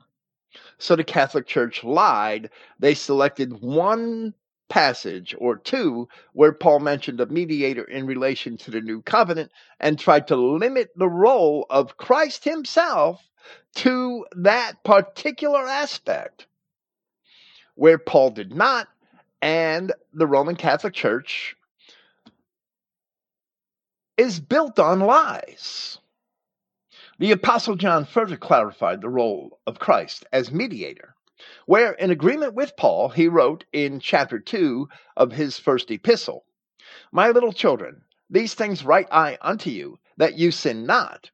So 0.76 0.96
the 0.96 1.04
Catholic 1.04 1.46
Church 1.46 1.82
lied. 1.82 2.50
They 2.78 2.94
selected 2.94 3.62
one 3.62 4.34
passage 4.68 5.34
or 5.38 5.56
two 5.56 6.06
where 6.34 6.52
Paul 6.52 6.80
mentioned 6.80 7.20
a 7.22 7.26
mediator 7.26 7.84
in 7.84 8.06
relation 8.06 8.58
to 8.58 8.70
the 8.70 8.82
new 8.82 9.00
covenant 9.00 9.50
and 9.80 9.98
tried 9.98 10.28
to 10.28 10.36
limit 10.36 10.90
the 10.94 11.08
role 11.08 11.64
of 11.70 11.96
Christ 11.96 12.44
himself 12.44 13.30
to 13.76 14.26
that 14.36 14.84
particular 14.84 15.66
aspect 15.66 16.46
where 17.74 17.98
Paul 17.98 18.30
did 18.30 18.54
not, 18.54 18.88
and 19.42 19.92
the 20.12 20.26
Roman 20.26 20.56
Catholic 20.56 20.94
Church 20.94 21.56
is 24.16 24.40
built 24.40 24.78
on 24.78 25.00
lies. 25.00 25.98
The 27.18 27.32
Apostle 27.32 27.76
John 27.76 28.04
further 28.04 28.36
clarified 28.36 29.00
the 29.00 29.08
role 29.08 29.60
of 29.66 29.78
Christ 29.78 30.26
as 30.32 30.50
mediator, 30.50 31.14
where, 31.66 31.92
in 31.92 32.10
agreement 32.10 32.54
with 32.54 32.76
Paul, 32.76 33.08
he 33.08 33.28
wrote 33.28 33.64
in 33.72 34.00
chapter 34.00 34.38
2 34.38 34.88
of 35.16 35.32
his 35.32 35.58
first 35.58 35.90
epistle 35.90 36.44
My 37.12 37.30
little 37.30 37.52
children, 37.52 38.02
these 38.30 38.54
things 38.54 38.84
write 38.84 39.08
I 39.12 39.38
unto 39.40 39.70
you, 39.70 39.98
that 40.16 40.38
you 40.38 40.50
sin 40.50 40.86
not. 40.86 41.30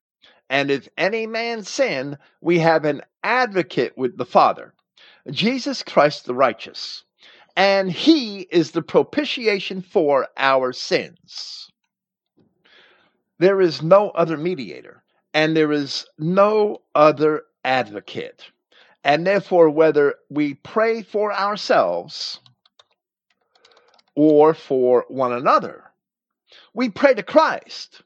And 0.49 0.71
if 0.71 0.89
any 0.99 1.27
man 1.27 1.63
sin, 1.63 2.19
we 2.41 2.59
have 2.59 2.85
an 2.85 3.03
advocate 3.23 3.97
with 3.97 4.17
the 4.17 4.27
Father, 4.27 4.75
Jesus 5.29 5.83
Christ 5.83 6.25
the 6.25 6.35
righteous, 6.35 7.05
and 7.57 7.91
he 7.91 8.41
is 8.51 8.71
the 8.71 8.83
propitiation 8.83 9.83
for 9.83 10.29
our 10.37 10.73
sins. 10.73 11.71
There 13.39 13.61
is 13.61 13.83
no 13.83 14.11
other 14.11 14.37
mediator, 14.37 15.03
and 15.35 15.57
there 15.57 15.73
is 15.73 16.07
no 16.19 16.83
other 16.95 17.43
advocate. 17.65 18.45
And 19.03 19.27
therefore, 19.27 19.71
whether 19.71 20.17
we 20.29 20.55
pray 20.55 21.03
for 21.03 21.33
ourselves 21.33 22.41
or 24.15 24.53
for 24.53 25.07
one 25.09 25.33
another, 25.33 25.85
we 26.75 26.91
pray 26.91 27.15
to 27.15 27.23
Christ. 27.23 28.03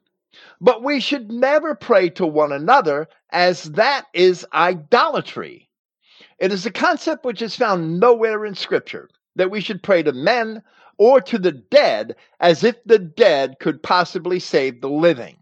But 0.61 0.83
we 0.83 1.01
should 1.01 1.31
never 1.31 1.75
pray 1.75 2.11
to 2.11 2.27
one 2.27 2.53
another, 2.53 3.09
as 3.31 3.65
that 3.73 4.07
is 4.15 4.47
idolatry. 4.53 5.64
It 6.39 6.53
is 6.53 6.67
a 6.67 6.71
concept 6.71 7.25
which 7.25 7.43
is 7.43 7.57
found 7.57 8.01
nowhere 8.01 8.45
in 8.45 8.55
Scripture 8.55 9.09
that 9.37 9.51
we 9.51 9.61
should 9.61 9.83
pray 9.83 10.03
to 10.03 10.13
men 10.13 10.63
or 10.99 11.21
to 11.21 11.39
the 11.39 11.53
dead 11.53 12.17
as 12.41 12.65
if 12.65 12.77
the 12.85 12.99
dead 12.99 13.57
could 13.61 13.83
possibly 13.83 14.39
save 14.39 14.81
the 14.81 14.89
living. 14.89 15.37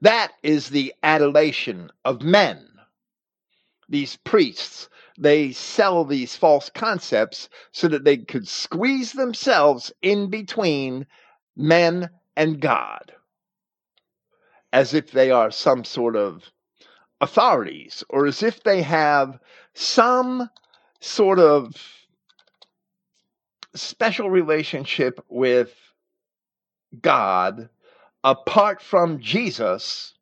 That 0.00 0.32
is 0.42 0.68
the 0.68 0.94
adulation 1.02 1.90
of 2.04 2.22
men. 2.22 2.68
These 3.88 4.16
priests, 4.16 4.88
they 5.18 5.52
sell 5.52 6.04
these 6.04 6.36
false 6.36 6.70
concepts 6.70 7.48
so 7.72 7.88
that 7.88 8.04
they 8.04 8.18
could 8.18 8.48
squeeze 8.48 9.12
themselves 9.12 9.92
in 10.02 10.30
between 10.30 11.06
men 11.56 12.10
and 12.36 12.60
God, 12.60 13.12
as 14.72 14.94
if 14.94 15.10
they 15.10 15.30
are 15.30 15.50
some 15.50 15.84
sort 15.84 16.16
of 16.16 16.50
authorities 17.20 18.04
or 18.08 18.26
as 18.26 18.42
if 18.42 18.62
they 18.62 18.82
have 18.82 19.38
some 19.74 20.48
sort 21.00 21.38
of 21.38 21.74
special 23.74 24.30
relationship 24.30 25.24
with 25.28 25.74
God 27.00 27.68
apart 28.22 28.80
from 28.80 29.20
Jesus 29.20 30.14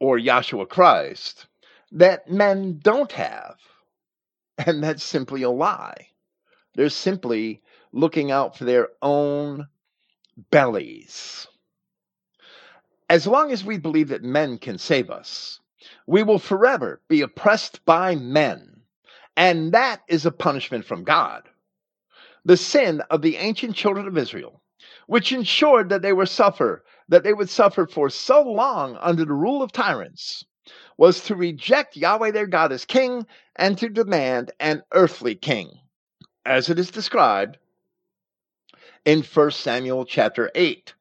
or 0.00 0.18
Yahshua 0.18 0.68
Christ 0.68 1.46
that 1.92 2.30
men 2.30 2.78
don't 2.82 3.12
have. 3.12 3.56
And 4.58 4.82
that's 4.82 5.04
simply 5.04 5.42
a 5.42 5.50
lie. 5.50 6.08
They're 6.74 6.88
simply 6.88 7.62
looking 7.92 8.30
out 8.30 8.56
for 8.56 8.64
their 8.64 8.88
own 9.02 9.68
bellies. 10.50 11.46
As 13.08 13.26
long 13.26 13.52
as 13.52 13.64
we 13.64 13.78
believe 13.78 14.08
that 14.08 14.22
men 14.22 14.58
can 14.58 14.78
save 14.78 15.10
us, 15.10 15.60
we 16.06 16.22
will 16.22 16.38
forever 16.38 17.00
be 17.08 17.20
oppressed 17.20 17.84
by 17.84 18.14
men. 18.14 18.80
And 19.36 19.72
that 19.72 20.02
is 20.08 20.24
a 20.24 20.30
punishment 20.30 20.84
from 20.84 21.04
God. 21.04 21.42
The 22.44 22.56
sin 22.56 23.02
of 23.10 23.22
the 23.22 23.36
ancient 23.36 23.74
children 23.74 24.06
of 24.06 24.16
Israel, 24.16 24.62
which 25.08 25.32
ensured 25.32 25.88
that 25.88 26.02
they 26.02 26.12
were 26.12 26.26
suffer, 26.26 26.84
that 27.08 27.24
they 27.24 27.32
would 27.32 27.50
suffer 27.50 27.86
for 27.86 28.08
so 28.08 28.42
long 28.42 28.96
under 29.00 29.24
the 29.24 29.32
rule 29.32 29.62
of 29.62 29.72
tyrants, 29.72 30.44
was 30.96 31.22
to 31.24 31.36
reject 31.36 31.96
Yahweh 31.96 32.30
their 32.30 32.46
God 32.46 32.72
as 32.72 32.84
king 32.84 33.26
and 33.56 33.76
to 33.78 33.88
demand 33.88 34.52
an 34.60 34.82
earthly 34.92 35.34
king, 35.34 35.70
as 36.44 36.70
it 36.70 36.78
is 36.78 36.90
described 36.90 37.58
in 39.04 39.22
1 39.22 39.50
Samuel 39.50 40.04
chapter 40.04 40.50
8. 40.54 40.94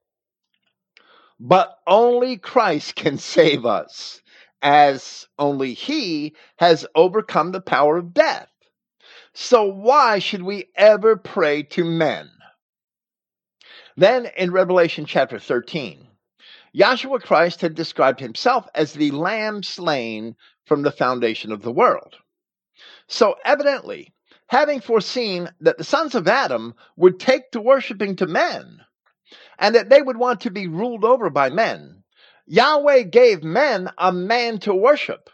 But 1.39 1.79
only 1.87 2.37
Christ 2.37 2.95
can 2.95 3.17
save 3.17 3.65
us 3.65 4.21
as 4.65 5.28
only 5.38 5.75
he 5.75 6.36
has 6.58 6.88
overcome 6.95 7.51
the 7.51 7.62
power 7.62 7.97
of 7.97 8.15
death. 8.15 8.49
So 9.36 9.63
why 9.63 10.17
should 10.17 10.41
we 10.41 10.69
ever 10.75 11.15
pray 11.17 11.62
to 11.63 11.86
men? 11.86 12.32
Then 13.95 14.25
in 14.36 14.51
Revelation 14.51 15.06
chapter 15.06 15.38
13, 15.38 16.08
Yahshua 16.75 17.21
Christ 17.21 17.62
had 17.62 17.75
described 17.75 18.19
himself 18.19 18.67
as 18.73 18.93
the 18.93 19.12
lamb 19.12 19.62
slain 19.62 20.36
from 20.65 20.82
the 20.82 20.91
foundation 20.91 21.51
of 21.51 21.62
the 21.62 21.71
world. 21.71 22.15
So 23.08 23.36
evidently, 23.45 24.15
having 24.47 24.82
foreseen 24.82 25.47
that 25.62 25.78
the 25.78 25.84
sons 25.84 26.15
of 26.15 26.28
Adam 26.28 26.73
would 26.97 27.19
take 27.19 27.51
to 27.51 27.62
worshiping 27.62 28.15
to 28.15 28.25
men, 28.25 28.82
and 29.60 29.75
that 29.75 29.89
they 29.89 30.01
would 30.01 30.17
want 30.17 30.41
to 30.41 30.49
be 30.49 30.67
ruled 30.67 31.06
over 31.06 31.30
by 31.30 31.51
men, 31.51 32.04
Yahweh 32.47 33.03
gave 33.03 33.43
men 33.43 33.89
a 33.97 34.12
man 34.12 34.60
to 34.60 34.73
worship, 34.73 35.29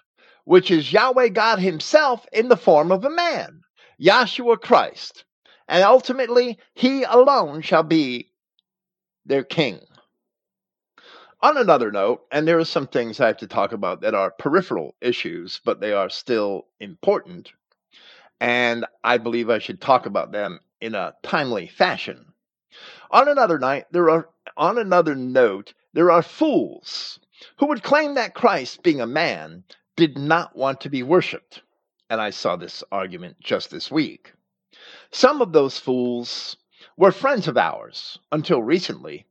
which 0.45 0.71
is 0.71 0.93
Yahweh 0.93 1.30
God 1.30 1.60
Himself 1.60 2.26
in 2.32 2.47
the 2.47 2.58
form 2.58 2.91
of 2.91 3.04
a 3.06 3.10
man, 3.10 3.62
Yahshua 4.00 4.62
Christ. 4.62 5.26
And 5.67 5.84
ultimately, 5.84 6.60
He 6.74 7.04
alone 7.04 7.62
shall 7.62 7.84
be 7.84 8.32
their 9.26 9.43
king. 9.43 9.80
On 11.41 11.58
another 11.58 11.91
note, 11.91 12.21
and 12.32 12.47
there 12.47 12.60
are 12.60 12.65
some 12.65 12.88
things 12.88 13.19
I 13.19 13.28
have 13.28 13.38
to 13.38 13.47
talk 13.47 13.71
about 13.71 14.02
that 14.02 14.13
are 14.13 14.32
peripheral 14.32 14.95
issues, 15.02 15.60
but 15.65 15.80
they 15.82 15.91
are 15.91 16.10
still 16.10 16.67
important, 16.80 17.52
and 18.39 18.86
I 19.04 19.17
believe 19.17 19.50
I 19.50 19.60
should 19.60 19.82
talk 19.82 20.06
about 20.06 20.32
them 20.32 20.60
in 20.80 20.93
a 20.93 21.15
timely 21.24 21.67
fashion. 21.67 22.34
On 23.10 23.28
another 23.28 23.58
night, 23.58 23.88
there 23.91 24.10
are 24.10 24.30
on 24.56 24.78
another 24.78 25.15
note, 25.15 25.74
there 25.93 26.12
are 26.12 26.21
fools 26.21 27.19
who 27.58 27.67
would 27.67 27.84
claim 27.84 28.15
that 28.15 28.34
Christ, 28.34 28.84
being 28.84 29.01
a 29.01 29.08
man, 29.08 29.63
did 29.95 30.17
not 30.17 30.56
want 30.56 30.82
to 30.82 30.89
be 30.89 31.04
worshiped. 31.04 31.62
And 32.10 32.21
I 32.21 32.30
saw 32.30 32.56
this 32.56 32.84
argument 32.91 33.39
just 33.39 33.71
this 33.71 33.91
week. 33.91 34.34
Some 35.12 35.41
of 35.41 35.54
those 35.54 35.77
fools 35.80 36.58
were 36.97 37.12
friends 37.12 37.47
of 37.47 37.58
ours 37.58 38.19
until 38.32 38.62
recently, 38.62 39.25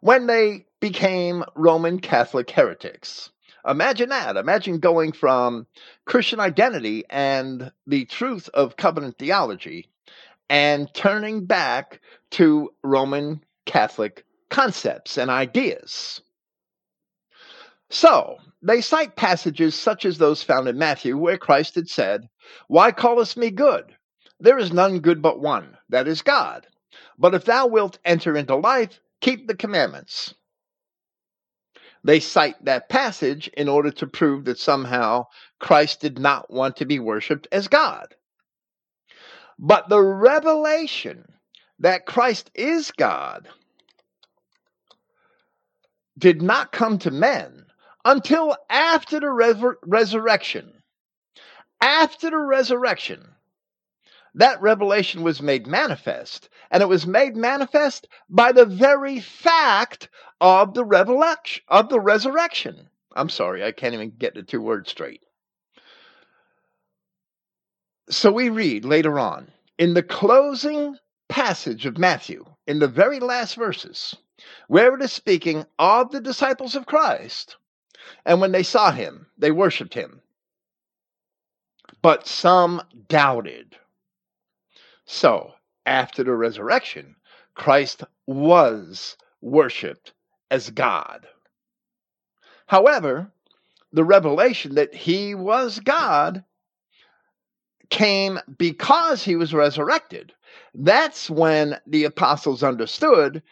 when 0.00 0.26
they 0.26 0.66
became 0.80 1.44
Roman 1.54 1.98
Catholic 1.98 2.50
heretics. 2.50 3.30
Imagine 3.66 4.10
that. 4.10 4.36
Imagine 4.36 4.78
going 4.78 5.12
from 5.12 5.66
Christian 6.04 6.40
identity 6.40 7.04
and 7.08 7.72
the 7.86 8.04
truth 8.04 8.50
of 8.52 8.76
covenant 8.76 9.18
theology 9.18 9.88
and 10.50 10.92
turning 10.92 11.46
back 11.46 12.00
to 12.32 12.70
Roman 12.82 13.42
Catholic 13.64 14.26
concepts 14.54 15.18
and 15.18 15.32
ideas. 15.32 16.20
So, 17.90 18.36
they 18.62 18.80
cite 18.80 19.16
passages 19.16 19.74
such 19.74 20.04
as 20.04 20.16
those 20.16 20.44
found 20.44 20.68
in 20.68 20.78
Matthew, 20.78 21.18
where 21.18 21.36
Christ 21.36 21.74
had 21.74 21.88
said, 21.88 22.28
Why 22.68 22.92
callest 22.92 23.36
me 23.36 23.50
good? 23.50 23.96
There 24.38 24.56
is 24.56 24.72
none 24.72 25.00
good 25.00 25.20
but 25.20 25.40
one, 25.40 25.76
that 25.88 26.06
is 26.06 26.22
God. 26.22 26.68
But 27.18 27.34
if 27.34 27.44
thou 27.44 27.66
wilt 27.66 27.98
enter 28.04 28.36
into 28.36 28.54
life, 28.54 29.00
keep 29.20 29.48
the 29.48 29.56
commandments. 29.56 30.34
They 32.04 32.20
cite 32.20 32.64
that 32.64 32.88
passage 32.88 33.48
in 33.56 33.68
order 33.68 33.90
to 33.90 34.06
prove 34.06 34.44
that 34.44 34.60
somehow 34.60 35.26
Christ 35.58 36.00
did 36.00 36.20
not 36.20 36.48
want 36.48 36.76
to 36.76 36.84
be 36.84 37.00
worshiped 37.00 37.48
as 37.50 37.66
God. 37.66 38.14
But 39.58 39.88
the 39.88 40.00
revelation 40.00 41.24
that 41.80 42.06
Christ 42.06 42.52
is 42.54 42.92
God 42.92 43.48
did 46.18 46.42
not 46.42 46.72
come 46.72 46.98
to 46.98 47.10
men 47.10 47.66
until 48.04 48.56
after 48.70 49.20
the 49.20 49.30
res- 49.30 49.76
resurrection. 49.84 50.72
After 51.80 52.30
the 52.30 52.38
resurrection, 52.38 53.26
that 54.34 54.60
revelation 54.60 55.22
was 55.22 55.42
made 55.42 55.66
manifest. 55.66 56.48
And 56.70 56.82
it 56.82 56.88
was 56.88 57.06
made 57.06 57.36
manifest 57.36 58.08
by 58.28 58.52
the 58.52 58.66
very 58.66 59.20
fact 59.20 60.08
of 60.40 60.74
the 60.74 60.84
revelation 60.84 61.62
of 61.68 61.88
the 61.88 62.00
resurrection. 62.00 62.88
I'm 63.14 63.28
sorry, 63.28 63.64
I 63.64 63.72
can't 63.72 63.94
even 63.94 64.10
get 64.18 64.34
the 64.34 64.42
two 64.42 64.60
words 64.60 64.90
straight. 64.90 65.22
So 68.10 68.32
we 68.32 68.48
read 68.48 68.84
later 68.84 69.18
on 69.18 69.50
in 69.78 69.94
the 69.94 70.02
closing 70.02 70.96
passage 71.28 71.86
of 71.86 71.98
Matthew, 71.98 72.44
in 72.66 72.78
the 72.80 72.88
very 72.88 73.20
last 73.20 73.54
verses, 73.54 74.16
where 74.68 74.94
it 74.94 75.02
is 75.02 75.12
speaking 75.12 75.66
of 75.78 76.10
the 76.10 76.20
disciples 76.20 76.74
of 76.74 76.86
Christ. 76.86 77.56
And 78.24 78.40
when 78.40 78.52
they 78.52 78.62
saw 78.62 78.90
him, 78.90 79.26
they 79.38 79.50
worshiped 79.50 79.94
him. 79.94 80.20
But 82.02 82.26
some 82.26 82.82
doubted. 83.08 83.76
So, 85.06 85.54
after 85.86 86.24
the 86.24 86.34
resurrection, 86.34 87.16
Christ 87.54 88.04
was 88.26 89.16
worshiped 89.40 90.12
as 90.50 90.70
God. 90.70 91.26
However, 92.66 93.30
the 93.92 94.04
revelation 94.04 94.74
that 94.74 94.94
he 94.94 95.34
was 95.34 95.78
God 95.80 96.44
came 97.90 98.40
because 98.58 99.22
he 99.22 99.36
was 99.36 99.54
resurrected. 99.54 100.32
That's 100.74 101.30
when 101.30 101.78
the 101.86 102.04
apostles 102.04 102.62
understood 102.62 103.42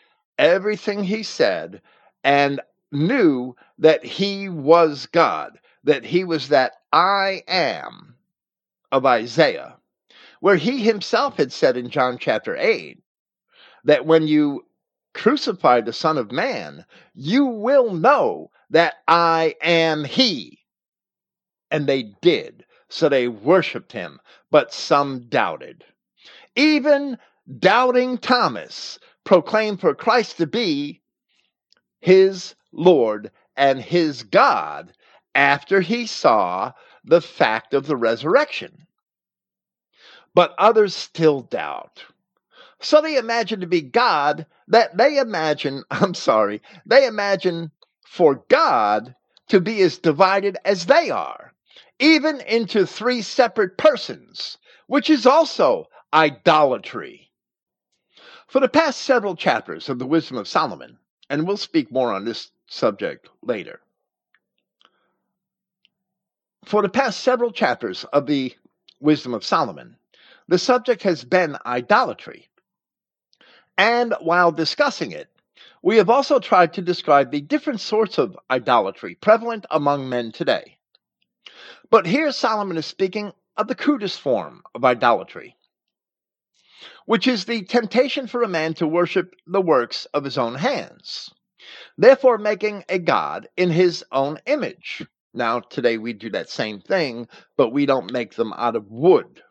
everything 0.43 1.05
he 1.05 1.23
said 1.23 1.81
and 2.25 2.61
knew 2.91 3.55
that 3.79 4.05
he 4.05 4.49
was 4.49 5.07
God, 5.07 5.59
that 5.85 6.05
he 6.05 6.25
was 6.25 6.49
that 6.49 6.73
I 6.93 7.45
am 7.47 8.17
of 8.91 9.07
Isaiah, 9.07 9.77
where 10.41 10.57
he 10.57 10.81
himself 10.81 11.37
had 11.37 11.53
said 11.53 11.77
in 11.77 11.89
John 11.89 12.19
chapter 12.19 12.57
8 12.57 13.01
that 13.85 14.05
when 14.05 14.27
you 14.27 14.67
crucify 15.15 15.81
the 15.81 15.93
Son 15.93 16.19
of 16.19 16.33
Man, 16.33 16.85
you 17.15 17.47
will 17.47 17.95
know 17.95 18.51
that 18.71 18.95
I 19.07 19.55
am 19.63 20.05
he. 20.05 20.59
And 21.71 21.87
they 21.87 22.03
did. 22.21 22.65
So 22.89 23.09
they 23.09 23.29
worshiped 23.29 23.93
him, 23.93 24.19
but 24.51 24.75
some 24.75 25.21
doubted. 25.29 25.85
Even 26.57 27.17
doubting 27.59 28.19
Thomas 28.19 28.99
proclaimed 29.25 29.81
for 29.81 29.95
Christ 29.95 30.39
to 30.39 30.47
be 30.47 31.03
his 32.01 32.55
Lord 32.73 33.31
and 33.57 33.81
his 33.81 34.23
God 34.25 34.93
after 35.35 35.81
he 35.81 36.07
saw 36.07 36.73
the 37.05 37.21
fact 37.21 37.75
of 37.75 37.87
the 37.87 37.97
resurrection. 37.97 38.87
But 40.35 40.55
others 40.59 40.95
still 40.95 41.43
doubt. 41.43 42.05
So 42.81 43.01
they 43.01 43.17
imagine 43.17 43.61
to 43.61 43.67
be 43.67 43.81
God 43.81 44.47
that 44.69 44.97
they 44.97 45.19
imagine, 45.19 45.85
I'm 45.91 46.15
sorry, 46.15 46.61
they 46.85 47.07
imagine 47.07 47.71
for 48.07 48.45
God 48.49 49.15
to 49.49 49.61
be 49.61 49.81
as 49.83 49.99
divided 49.99 50.57
as 50.65 50.87
they 50.87 51.11
are, 51.11 51.53
even 51.99 52.41
into 52.41 52.87
three 52.87 53.23
separate 53.23 53.77
persons, 53.79 54.59
which 54.87 55.11
is 55.11 55.27
also 55.27 55.87
idolatry. 56.13 57.31
For 58.53 58.61
the 58.61 58.69
past 58.69 59.01
several 59.01 59.35
chapters 59.35 59.89
of 59.89 59.99
the 59.99 60.05
Wisdom 60.05 60.37
of 60.37 60.47
Solomon, 60.47 60.99
and 61.31 61.47
we'll 61.47 61.57
speak 61.57 61.91
more 61.91 62.13
on 62.13 62.27
this 62.27 62.51
subject 62.67 63.31
later. 63.41 63.81
For 66.67 66.83
the 66.83 66.91
past 66.91 67.21
several 67.21 67.51
chapters 67.51 68.05
of 68.13 68.27
the 68.27 68.55
Wisdom 69.01 69.33
of 69.33 69.43
Solomon, 69.43 69.97
the 70.49 70.59
subject 70.59 71.03
has 71.05 71.25
been 71.25 71.57
idolatry. 71.65 72.51
And 73.79 74.15
while 74.21 74.53
discussing 74.53 75.13
it, 75.13 75.31
we 75.81 75.97
have 75.97 76.11
also 76.11 76.39
tried 76.39 76.75
to 76.75 76.83
describe 76.83 77.31
the 77.31 77.41
different 77.41 77.81
sorts 77.81 78.19
of 78.19 78.39
idolatry 78.51 79.15
prevalent 79.15 79.65
among 79.71 80.11
men 80.11 80.31
today. 80.31 80.77
But 81.89 82.05
here 82.05 82.31
Solomon 82.33 82.77
is 82.77 82.85
speaking 82.85 83.33
of 83.57 83.67
the 83.67 83.75
crudest 83.75 84.21
form 84.21 84.63
of 84.75 84.85
idolatry, 84.85 85.57
which 87.07 87.27
is 87.27 87.45
the 87.45 87.63
temptation 87.63 88.27
for 88.27 88.43
a 88.43 88.49
man 88.49 88.75
to 88.75 88.87
worship 88.87 89.35
the 89.47 89.61
works 89.61 90.07
of 90.07 90.25
his 90.25 90.39
own 90.39 90.55
hands, 90.55 91.31
therefore 91.97 92.39
making 92.39 92.85
a 92.89 92.99
god 92.99 93.49
in 93.57 93.71
his 93.71 94.05
own 94.11 94.39
image. 94.47 95.05
Now, 95.35 95.61
today 95.61 95.97
we 95.99 96.13
do 96.13 96.31
that 96.31 96.51
same 96.51 96.81
thing, 96.81 97.29
but 97.57 97.71
we 97.71 97.87
don't 97.87 98.13
make 98.13 98.35
them 98.35 98.53
out 98.55 98.77
of 98.77 98.91
wood. 98.91 99.43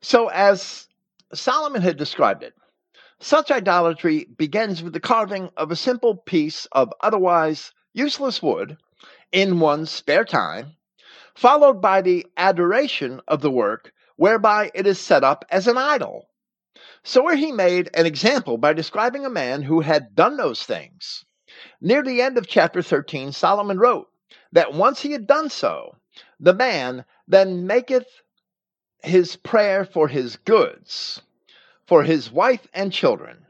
So, 0.00 0.28
as 0.28 0.88
Solomon 1.32 1.82
had 1.82 1.96
described 1.96 2.42
it, 2.42 2.54
such 3.20 3.50
idolatry 3.52 4.24
begins 4.36 4.82
with 4.82 4.94
the 4.94 5.00
carving 5.00 5.50
of 5.56 5.70
a 5.70 5.76
simple 5.76 6.16
piece 6.16 6.66
of 6.72 6.92
otherwise 7.02 7.72
useless 7.92 8.42
wood 8.42 8.76
in 9.30 9.60
one's 9.60 9.90
spare 9.90 10.24
time, 10.24 10.74
followed 11.34 11.80
by 11.80 12.02
the 12.02 12.26
adoration 12.36 13.20
of 13.28 13.40
the 13.40 13.50
work 13.50 13.92
whereby 14.16 14.70
it 14.74 14.86
is 14.86 14.98
set 14.98 15.24
up 15.24 15.44
as 15.50 15.66
an 15.66 15.78
idol. 15.78 16.28
So, 17.04 17.22
where 17.22 17.36
he 17.36 17.52
made 17.52 17.90
an 17.94 18.06
example 18.06 18.58
by 18.58 18.72
describing 18.72 19.24
a 19.24 19.30
man 19.30 19.62
who 19.62 19.80
had 19.80 20.14
done 20.14 20.36
those 20.36 20.62
things. 20.62 21.24
Near 21.80 22.02
the 22.02 22.22
end 22.22 22.38
of 22.38 22.46
chapter 22.46 22.80
13, 22.80 23.32
Solomon 23.32 23.78
wrote 23.78 24.08
that 24.52 24.72
once 24.72 25.00
he 25.00 25.12
had 25.12 25.26
done 25.26 25.50
so, 25.50 25.96
the 26.38 26.54
man 26.54 27.04
then 27.26 27.66
maketh 27.66 28.06
his 29.02 29.36
prayer 29.36 29.84
for 29.84 30.08
his 30.08 30.36
goods, 30.36 31.20
for 31.86 32.04
his 32.04 32.30
wife 32.30 32.66
and 32.72 32.92
children, 32.92 33.46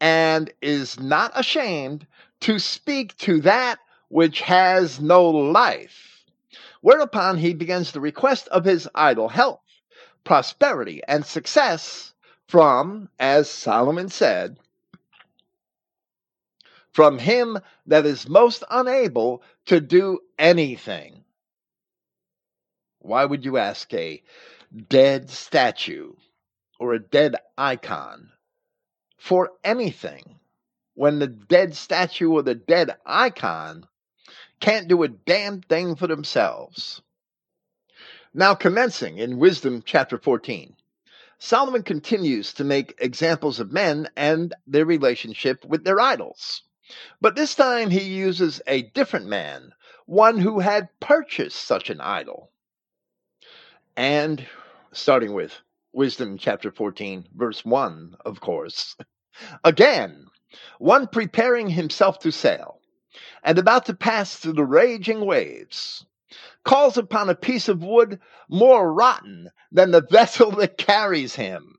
and 0.00 0.52
is 0.60 0.98
not 0.98 1.32
ashamed 1.34 2.06
to 2.40 2.58
speak 2.58 3.16
to 3.18 3.40
that 3.42 3.78
which 4.08 4.40
has 4.40 5.00
no 5.00 5.30
life. 5.30 6.24
Whereupon 6.80 7.38
he 7.38 7.54
begins 7.54 7.92
the 7.92 8.00
request 8.00 8.48
of 8.48 8.64
his 8.64 8.88
idol 8.94 9.28
health 9.28 9.61
prosperity, 10.24 11.02
and 11.08 11.24
success 11.24 12.14
from, 12.48 13.08
as 13.18 13.50
Solomon 13.50 14.08
said, 14.08 14.58
from 16.92 17.18
him 17.18 17.58
that 17.86 18.06
is 18.06 18.28
most 18.28 18.62
unable 18.70 19.42
to 19.66 19.80
do 19.80 20.20
anything. 20.38 21.24
Why 23.00 23.24
would 23.24 23.44
you 23.44 23.56
ask 23.56 23.92
a 23.94 24.22
dead 24.88 25.30
statue 25.30 26.12
or 26.78 26.92
a 26.94 26.98
dead 27.00 27.36
icon 27.56 28.30
for 29.18 29.50
anything 29.64 30.38
when 30.94 31.18
the 31.18 31.26
dead 31.26 31.74
statue 31.74 32.30
or 32.30 32.42
the 32.42 32.54
dead 32.54 32.96
icon 33.06 33.86
can't 34.60 34.88
do 34.88 35.02
a 35.02 35.08
damn 35.08 35.62
thing 35.62 35.96
for 35.96 36.06
themselves? 36.06 37.00
Now, 38.34 38.54
commencing 38.54 39.18
in 39.18 39.38
Wisdom 39.38 39.82
chapter 39.84 40.16
14, 40.16 40.74
Solomon 41.38 41.82
continues 41.82 42.54
to 42.54 42.64
make 42.64 42.94
examples 42.96 43.60
of 43.60 43.72
men 43.72 44.08
and 44.16 44.54
their 44.66 44.86
relationship 44.86 45.62
with 45.66 45.84
their 45.84 46.00
idols. 46.00 46.62
But 47.20 47.36
this 47.36 47.54
time 47.54 47.90
he 47.90 48.00
uses 48.00 48.62
a 48.66 48.82
different 48.82 49.26
man, 49.26 49.74
one 50.06 50.38
who 50.38 50.60
had 50.60 50.88
purchased 50.98 51.60
such 51.60 51.90
an 51.90 52.00
idol. 52.00 52.50
And 53.98 54.46
starting 54.92 55.34
with 55.34 55.60
Wisdom 55.92 56.38
chapter 56.38 56.70
14, 56.70 57.28
verse 57.34 57.66
1, 57.66 58.16
of 58.24 58.40
course. 58.40 58.96
Again, 59.62 60.26
one 60.78 61.06
preparing 61.06 61.68
himself 61.68 62.18
to 62.20 62.32
sail 62.32 62.80
and 63.42 63.58
about 63.58 63.84
to 63.86 63.94
pass 63.94 64.36
through 64.36 64.54
the 64.54 64.64
raging 64.64 65.26
waves 65.26 66.06
calls 66.64 66.96
upon 66.96 67.28
a 67.28 67.34
piece 67.34 67.68
of 67.68 67.82
wood 67.82 68.20
more 68.48 68.92
rotten 68.92 69.50
than 69.70 69.90
the 69.90 70.00
vessel 70.10 70.50
that 70.52 70.78
carries 70.78 71.34
him. 71.34 71.78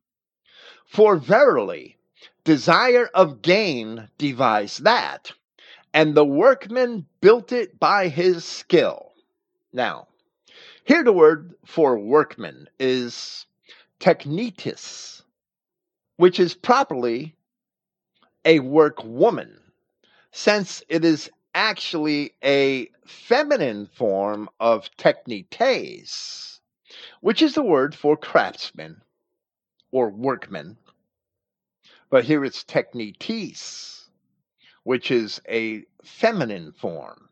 For 0.85 1.15
verily, 1.15 1.97
desire 2.43 3.09
of 3.13 3.41
gain 3.41 4.09
devised 4.17 4.83
that, 4.83 5.31
and 5.93 6.15
the 6.15 6.25
workman 6.25 7.05
built 7.21 7.51
it 7.51 7.79
by 7.79 8.09
his 8.09 8.45
skill. 8.45 9.13
Now, 9.71 10.07
here 10.85 11.03
the 11.03 11.13
word 11.13 11.55
for 11.65 11.97
workman 11.97 12.67
is 12.79 13.45
technitis, 13.99 15.23
which 16.17 16.39
is 16.39 16.53
properly 16.53 17.35
a 18.45 18.59
workwoman, 18.59 19.59
since 20.31 20.83
it 20.89 21.05
is 21.05 21.31
actually 21.53 22.33
a 22.43 22.89
feminine 23.05 23.87
form 23.87 24.49
of 24.59 24.89
technites, 24.97 26.59
which 27.21 27.41
is 27.41 27.53
the 27.53 27.63
word 27.63 27.95
for 27.95 28.17
craftsman 28.17 29.01
or 29.91 30.09
workman. 30.09 30.77
But 32.09 32.25
here 32.25 32.45
it's 32.45 32.63
technites, 32.63 34.07
which 34.83 35.11
is 35.11 35.41
a 35.49 35.83
feminine 36.03 36.71
form. 36.73 37.29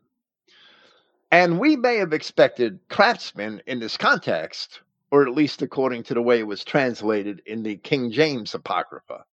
And 1.30 1.58
we 1.58 1.76
may 1.76 1.96
have 1.96 2.12
expected 2.12 2.80
craftsman 2.88 3.62
in 3.66 3.80
this 3.80 3.96
context 3.96 4.80
or 5.12 5.22
at 5.28 5.34
least 5.34 5.60
according 5.60 6.02
to 6.02 6.14
the 6.14 6.22
way 6.22 6.40
it 6.40 6.46
was 6.46 6.64
translated 6.64 7.42
in 7.44 7.62
the 7.62 7.76
King 7.76 8.10
James 8.10 8.54
Apocrypha. 8.54 9.24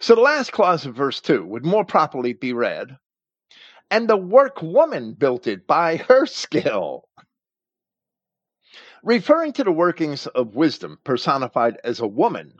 So 0.00 0.14
the 0.14 0.22
last 0.22 0.50
clause 0.52 0.86
of 0.86 0.94
verse 0.94 1.20
2 1.20 1.44
would 1.44 1.64
more 1.64 1.84
properly 1.84 2.32
be 2.32 2.54
read, 2.54 2.98
and 3.92 4.08
the 4.08 4.16
workwoman 4.16 5.12
built 5.12 5.46
it 5.46 5.66
by 5.66 5.96
her 6.08 6.24
skill. 6.24 7.06
Referring 9.02 9.52
to 9.52 9.64
the 9.64 9.70
workings 9.70 10.26
of 10.28 10.56
wisdom 10.56 10.98
personified 11.04 11.78
as 11.84 12.00
a 12.00 12.06
woman, 12.06 12.54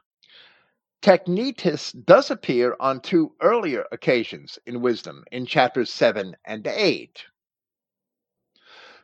Technitis 1.00 1.92
does 2.04 2.30
appear 2.30 2.76
on 2.78 3.00
two 3.00 3.32
earlier 3.40 3.86
occasions 3.90 4.58
in 4.66 4.82
wisdom 4.82 5.24
in 5.32 5.46
chapters 5.46 5.90
7 5.90 6.36
and 6.44 6.66
8. 6.66 7.24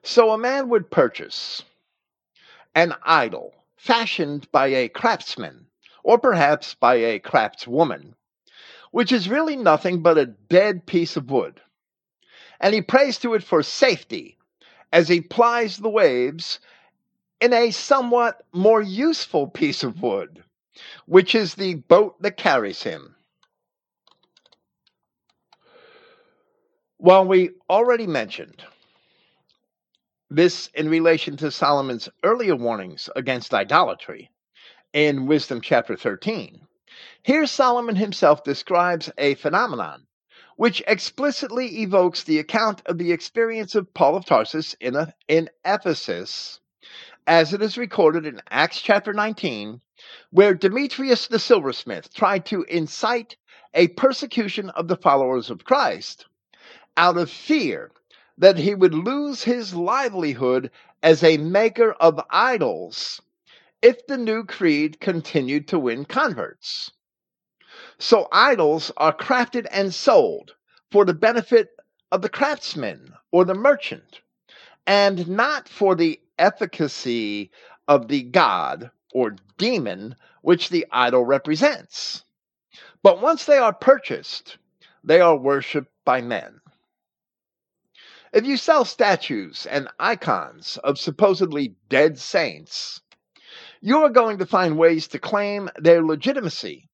So 0.03 0.31
a 0.31 0.39
man 0.39 0.69
would 0.69 0.91
purchase 0.91 1.63
an 2.75 2.95
idol 3.05 3.55
fashioned 3.79 4.53
by 4.53 4.67
a 4.67 4.91
craftsman, 4.91 5.67
or 6.05 6.19
perhaps 6.19 6.75
by 6.75 6.97
a 6.97 7.21
craftswoman, 7.21 8.13
which 8.91 9.13
is 9.13 9.31
really 9.31 9.57
nothing 9.57 10.03
but 10.03 10.19
a 10.19 10.27
dead 10.27 10.85
piece 10.85 11.17
of 11.17 11.31
wood. 11.31 11.63
And 12.61 12.75
he 12.75 12.83
prays 12.83 13.19
to 13.19 13.35
it 13.35 13.45
for 13.45 13.63
safety 13.63 14.37
as 14.93 15.09
he 15.09 15.21
plies 15.21 15.77
the 15.77 15.89
waves 15.89 16.59
in 17.41 17.53
a 17.53 17.71
somewhat 17.71 18.45
more 18.53 18.83
useful 18.83 19.47
piece 19.47 19.85
of 19.85 20.03
wood, 20.03 20.43
which 21.07 21.35
is 21.35 21.55
the 21.55 21.75
boat 21.75 22.21
that 22.23 22.37
carries 22.37 22.83
him. 22.83 23.15
While 26.97 27.27
we 27.27 27.51
already 27.71 28.09
mentioned 28.09 28.65
this 30.31 30.69
in 30.75 30.89
relation 30.89 31.37
to 31.37 31.51
Solomon's 31.51 32.09
earlier 32.25 32.57
warnings 32.57 33.09
against 33.15 33.55
idolatry 33.55 34.31
in 34.93 35.27
Wisdom 35.27 35.61
chapter 35.61 35.97
13. 35.97 36.61
Here, 37.23 37.47
Solomon 37.47 37.95
himself 37.95 38.43
describes 38.43 39.11
a 39.17 39.35
phenomenon 39.37 40.08
which 40.59 40.83
explicitly 40.89 41.83
evokes 41.83 42.25
the 42.25 42.41
account 42.41 42.83
of 42.87 42.99
the 42.99 43.13
experience 43.13 43.77
of 43.77 43.95
Paul 43.95 44.17
of 44.17 44.25
Tarsus 44.25 44.75
in, 44.81 44.97
a, 44.97 45.15
in 45.29 45.49
Ephesus, 45.65 46.59
as 47.29 47.55
it 47.55 47.63
is 47.63 47.79
recorded 47.79 48.27
in 48.27 48.43
Acts 48.51 48.81
chapter 48.81 49.13
19, 49.13 49.81
where 50.33 50.55
Demetrius 50.55 51.29
the 51.29 51.39
silversmith 51.39 52.13
tried 52.13 52.45
to 52.47 52.65
incite 52.65 53.37
a 53.73 53.87
persecution 53.87 54.69
of 54.71 54.89
the 54.89 54.97
followers 54.97 55.49
of 55.49 55.65
Christ 55.65 56.27
out 56.97 57.17
of 57.17 57.31
fear 57.31 57.93
that 58.37 58.59
he 58.59 58.75
would 58.75 58.95
lose 58.95 59.45
his 59.45 59.75
livelihood 59.75 60.73
as 61.05 61.23
a 61.23 61.39
maker 61.39 61.93
of 61.93 62.21
idols 62.31 63.23
if 63.81 64.05
the 64.09 64.19
new 64.19 64.43
creed 64.43 64.99
continued 64.99 65.69
to 65.69 65.79
win 65.79 66.05
converts. 66.05 66.91
So 68.01 68.29
idols 68.31 68.93
are 68.97 69.13
crafted 69.13 69.67
and 69.73 69.93
sold 69.93 70.55
for 70.91 71.05
the 71.05 71.15
benefit 71.15 71.71
of 72.13 72.23
the 72.23 72.29
craftsman 72.29 73.13
or 73.33 73.45
the 73.45 73.55
merchant, 73.55 74.21
and 74.87 75.27
not 75.29 75.69
for 75.69 75.97
the 75.97 76.21
efficacy 76.39 77.51
of 77.89 78.07
the 78.07 78.23
god 78.23 78.93
or 79.13 79.35
demon 79.57 80.15
which 80.43 80.69
the 80.69 80.87
idol 80.93 81.25
represents. 81.25 82.23
But 83.03 83.21
once 83.21 83.45
they 83.45 83.59
are 83.59 83.73
purchased, 83.73 84.59
they 85.03 85.21
are 85.21 85.37
worshiped 85.37 85.93
by 86.05 86.21
men. 86.21 86.61
If 88.33 88.45
you 88.45 88.57
sell 88.57 88.85
statues 88.85 89.67
and 89.67 89.89
icons 89.99 90.77
of 90.85 90.99
supposedly 90.99 91.75
dead 91.89 92.19
saints, 92.19 93.01
you 93.81 94.05
are 94.05 94.11
going 94.11 94.39
to 94.39 94.47
find 94.47 94.79
ways 94.79 95.09
to 95.09 95.19
claim 95.19 95.69
their 95.77 96.05
legitimacy 96.05 96.88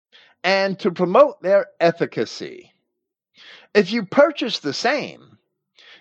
and 0.44 0.78
to 0.78 0.92
promote 0.92 1.42
their 1.42 1.66
efficacy. 1.80 2.72
If 3.74 3.90
you 3.90 4.04
purchase 4.04 4.60
the 4.60 4.74
same, 4.74 5.38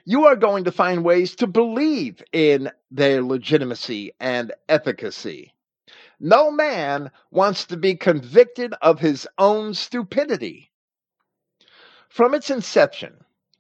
you 0.06 0.26
are 0.26 0.36
going 0.36 0.66
to 0.66 0.72
find 0.72 1.04
ways 1.04 1.36
to 1.38 1.48
believe 1.48 2.22
in 2.32 2.70
their 2.92 3.24
legitimacy 3.24 4.12
and 4.20 4.52
efficacy. 4.70 5.54
No 6.20 6.52
man 6.52 7.10
wants 7.32 7.66
to 7.66 7.78
be 7.78 7.96
convicted 7.96 8.74
of 8.82 9.00
his 9.00 9.28
own 9.38 9.74
stupidity. 9.74 10.70
From 12.10 12.36
its 12.36 12.52
inception, 12.52 13.16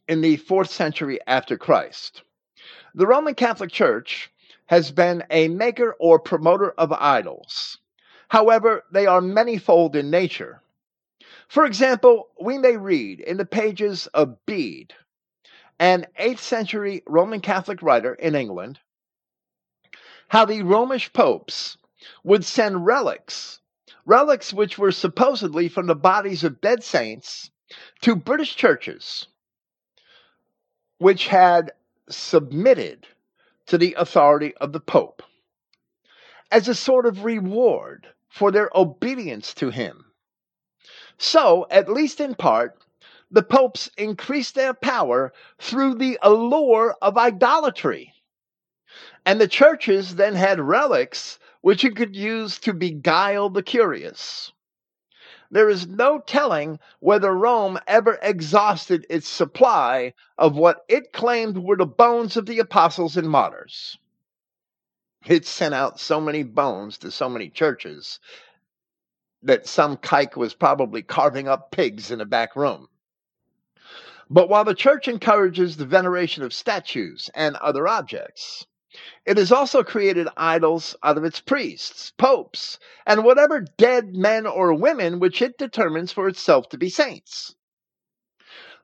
in 0.08 0.22
the 0.22 0.38
fourth 0.38 0.70
century 0.70 1.20
after 1.28 1.58
Christ. 1.58 2.24
The 2.94 3.08
Roman 3.08 3.36
Catholic 3.36 3.72
Church 3.72 4.30
has 4.68 4.92
been 4.92 5.24
a 5.30 5.48
maker 5.48 5.96
or 6.00 6.20
promoter 6.20 6.72
of 6.72 6.92
idols. 6.92 7.78
However, 8.28 8.84
they 8.92 9.06
are 9.06 9.22
manyfold 9.22 9.96
in 9.96 10.10
nature. 10.10 10.62
For 11.54 11.66
example, 11.68 12.30
we 12.42 12.58
may 12.58 12.78
read 12.78 13.20
in 13.20 13.38
the 13.38 13.46
pages 13.46 14.08
of 14.08 14.44
Bede, 14.48 14.96
an 15.78 16.08
8th 16.20 16.40
century 16.40 17.04
Roman 17.06 17.42
Catholic 17.42 17.84
writer 17.84 18.16
in 18.16 18.34
England, 18.34 18.80
how 20.30 20.46
the 20.46 20.64
Romish 20.64 21.14
popes 21.14 21.78
would 22.24 22.44
send 22.44 22.88
relics, 22.88 23.60
relics 24.04 24.52
which 24.52 24.80
were 24.80 24.92
supposedly 24.92 25.70
from 25.70 25.86
the 25.86 25.94
bodies 25.94 26.44
of 26.44 26.60
dead 26.60 26.84
saints, 26.84 27.52
to 28.02 28.16
British 28.16 28.56
churches 28.56 29.28
which 30.98 31.28
had 31.28 31.72
submitted 32.10 33.06
to 33.68 33.78
the 33.78 33.94
authority 34.00 34.56
of 34.56 34.74
the 34.74 34.80
Pope 34.80 35.22
as 36.50 36.68
a 36.68 36.74
sort 36.74 37.06
of 37.06 37.24
reward 37.24 38.08
for 38.28 38.50
their 38.50 38.72
obedience 38.74 39.54
to 39.54 39.70
him. 39.70 40.03
So, 41.18 41.68
at 41.70 41.90
least 41.90 42.20
in 42.20 42.36
part, 42.36 42.78
the 43.30 43.44
popes 43.44 43.90
increased 43.98 44.56
their 44.56 44.74
power 44.74 45.34
through 45.60 45.96
the 45.96 46.20
allure 46.22 46.96
of 47.02 47.18
idolatry. 47.18 48.14
And 49.26 49.40
the 49.40 49.48
churches 49.48 50.16
then 50.16 50.36
had 50.36 50.60
relics 50.60 51.40
which 51.62 51.84
it 51.86 51.96
could 51.96 52.16
use 52.16 52.60
to 52.60 52.74
beguile 52.74 53.50
the 53.50 53.64
curious 53.64 54.52
there 55.54 55.70
is 55.70 55.86
no 55.86 56.18
telling 56.18 56.80
whether 57.00 57.32
Rome 57.32 57.80
ever 57.86 58.18
exhausted 58.24 59.06
its 59.08 59.28
supply 59.28 60.16
of 60.36 60.58
what 60.58 60.84
it 60.88 61.14
claimed 61.14 61.60
were 61.60 61.78
the 61.78 61.86
bones 61.86 62.36
of 62.36 62.48
the 62.48 62.58
apostles 62.58 63.16
and 63.18 63.30
martyrs. 63.30 64.00
It 65.28 65.46
sent 65.46 65.76
out 65.76 66.00
so 66.00 66.20
many 66.20 66.42
bones 66.42 66.98
to 66.98 67.12
so 67.12 67.30
many 67.30 67.50
churches 67.52 68.20
that 69.44 69.68
some 69.68 69.98
kike 69.98 70.36
was 70.36 70.54
probably 70.54 71.02
carving 71.02 71.48
up 71.48 71.72
pigs 71.72 72.12
in 72.12 72.22
a 72.22 72.26
back 72.26 72.56
room. 72.56 72.88
But 74.30 74.50
while 74.50 74.64
the 74.64 74.74
church 74.74 75.08
encourages 75.08 75.78
the 75.78 75.86
veneration 75.86 76.44
of 76.44 76.54
statues 76.54 77.30
and 77.36 77.56
other 77.58 77.88
objects, 77.88 78.66
it 79.26 79.38
has 79.38 79.52
also 79.52 79.84
created 79.84 80.28
idols 80.38 80.96
out 81.04 81.18
of 81.18 81.24
its 81.24 81.40
priests, 81.40 82.14
popes, 82.18 82.80
and 83.06 83.24
whatever 83.24 83.62
dead 83.62 84.16
men 84.16 84.46
or 84.46 84.74
women 84.74 85.20
which 85.20 85.42
it 85.42 85.58
determines 85.58 86.12
for 86.12 86.28
itself 86.28 86.70
to 86.70 86.78
be 86.78 86.90
saints. 86.90 87.56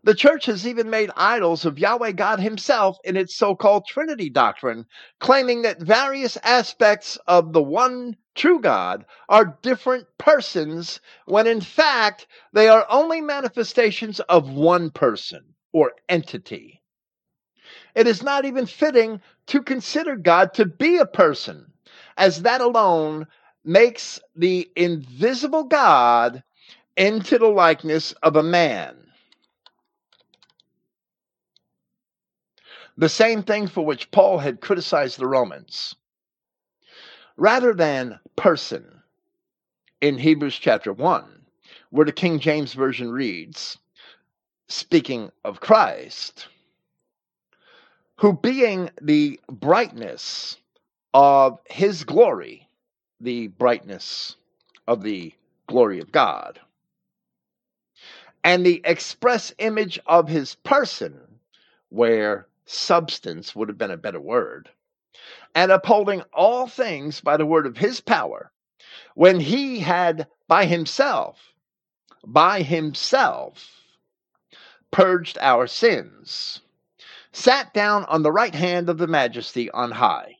The 0.03 0.15
church 0.15 0.45
has 0.45 0.65
even 0.65 0.89
made 0.89 1.11
idols 1.15 1.65
of 1.65 1.77
Yahweh 1.77 2.13
God 2.13 2.39
Himself 2.39 2.97
in 3.03 3.17
its 3.17 3.35
so 3.35 3.53
called 3.53 3.85
Trinity 3.85 4.29
doctrine, 4.29 4.85
claiming 5.19 5.61
that 5.63 5.81
various 5.81 6.37
aspects 6.37 7.17
of 7.27 7.53
the 7.53 7.61
one 7.61 8.15
true 8.39 8.59
God 8.61 9.05
are 9.27 9.57
different 9.61 10.07
persons, 10.17 11.01
when 11.25 11.45
in 11.45 11.61
fact 11.61 12.25
they 12.53 12.69
are 12.69 12.87
only 12.89 13.21
manifestations 13.21 14.21
of 14.21 14.49
one 14.49 14.89
person 14.89 15.43
or 15.73 15.91
entity. 16.07 16.81
It 17.95 18.07
is 18.07 18.23
not 18.23 18.45
even 18.45 18.65
fitting 18.65 19.21
to 19.47 19.61
consider 19.61 20.15
God 20.15 20.53
to 20.53 20.65
be 20.65 20.97
a 20.97 21.05
person, 21.05 21.71
as 22.17 22.43
that 22.43 22.61
alone 22.61 23.27
makes 23.65 24.21
the 24.35 24.71
invisible 24.75 25.65
God 25.65 26.41
into 26.95 27.37
the 27.37 27.47
likeness 27.47 28.13
of 28.23 28.37
a 28.37 28.43
man. 28.43 28.95
The 32.97 33.09
same 33.09 33.43
thing 33.43 33.67
for 33.67 33.85
which 33.85 34.11
Paul 34.11 34.37
had 34.37 34.61
criticized 34.61 35.19
the 35.19 35.27
Romans. 35.27 35.95
Rather 37.39 37.73
than 37.73 38.19
person. 38.35 39.01
In 40.01 40.17
Hebrews 40.17 40.59
chapter 40.59 40.91
1, 40.91 41.45
where 41.89 42.05
the 42.05 42.11
King 42.11 42.39
James 42.39 42.73
Version 42.73 43.09
reads, 43.09 43.77
speaking 44.67 45.31
of 45.45 45.61
Christ, 45.61 46.49
who 48.17 48.33
being 48.33 48.89
the 49.01 49.39
brightness 49.49 50.57
of 51.13 51.59
his 51.69 52.03
glory, 52.03 52.67
the 53.21 53.47
brightness 53.47 54.35
of 54.85 55.01
the 55.01 55.33
glory 55.67 55.99
of 56.01 56.11
God, 56.11 56.59
and 58.43 58.65
the 58.65 58.81
express 58.83 59.53
image 59.59 59.97
of 60.05 60.27
his 60.27 60.55
person, 60.55 61.17
where 61.87 62.47
substance 62.65 63.55
would 63.55 63.69
have 63.69 63.77
been 63.77 63.91
a 63.91 63.97
better 63.97 64.19
word, 64.19 64.69
and 65.55 65.71
upholding 65.71 66.21
all 66.33 66.67
things 66.67 67.21
by 67.21 67.37
the 67.37 67.45
word 67.45 67.65
of 67.65 67.77
his 67.77 68.01
power, 68.01 68.51
when 69.15 69.39
he 69.39 69.79
had 69.79 70.27
by 70.47 70.65
himself, 70.65 71.53
by 72.25 72.61
himself, 72.61 73.81
purged 74.91 75.37
our 75.39 75.67
sins, 75.67 76.61
sat 77.31 77.73
down 77.73 78.05
on 78.05 78.23
the 78.23 78.31
right 78.31 78.55
hand 78.55 78.89
of 78.89 78.97
the 78.97 79.07
majesty 79.07 79.69
on 79.71 79.91
high. 79.91 80.35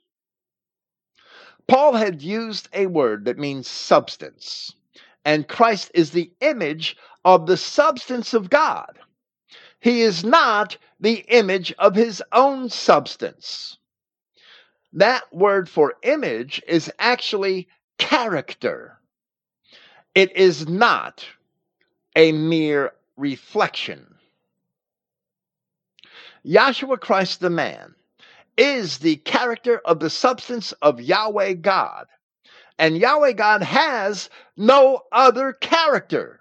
Paul 1.68 1.94
had 1.94 2.22
used 2.22 2.68
a 2.74 2.88
word 2.88 3.26
that 3.26 3.38
means 3.38 3.68
substance, 3.68 4.74
and 5.26 5.48
Christ 5.48 5.92
is 5.94 6.12
the 6.12 6.32
image 6.42 6.98
of 7.26 7.46
the 7.46 7.58
substance 7.58 8.34
of 8.34 8.50
God. 8.50 9.00
He 9.80 10.02
is 10.02 10.24
not 10.24 10.78
the 11.00 11.26
image 11.30 11.74
of 11.80 11.96
his 11.96 12.24
own 12.32 12.70
substance. 12.70 13.79
That 14.94 15.32
word 15.34 15.70
for 15.70 15.96
image 16.04 16.62
is 16.68 16.92
actually 17.00 17.68
character. 17.98 18.98
It 20.16 20.36
is 20.36 20.68
not 20.68 21.26
a 22.16 22.32
mere 22.32 22.94
reflection. 23.16 24.16
Yahshua 26.46 27.00
Christ 27.00 27.40
the 27.40 27.50
man 27.50 27.94
is 28.58 28.98
the 28.98 29.18
character 29.18 29.80
of 29.86 30.00
the 30.00 30.10
substance 30.10 30.72
of 30.82 31.02
Yahweh 31.02 31.54
God. 31.54 32.08
And 32.78 32.98
Yahweh 32.98 33.34
God 33.34 33.62
has 33.62 34.30
no 34.58 35.04
other 35.12 35.54
character. 35.54 36.40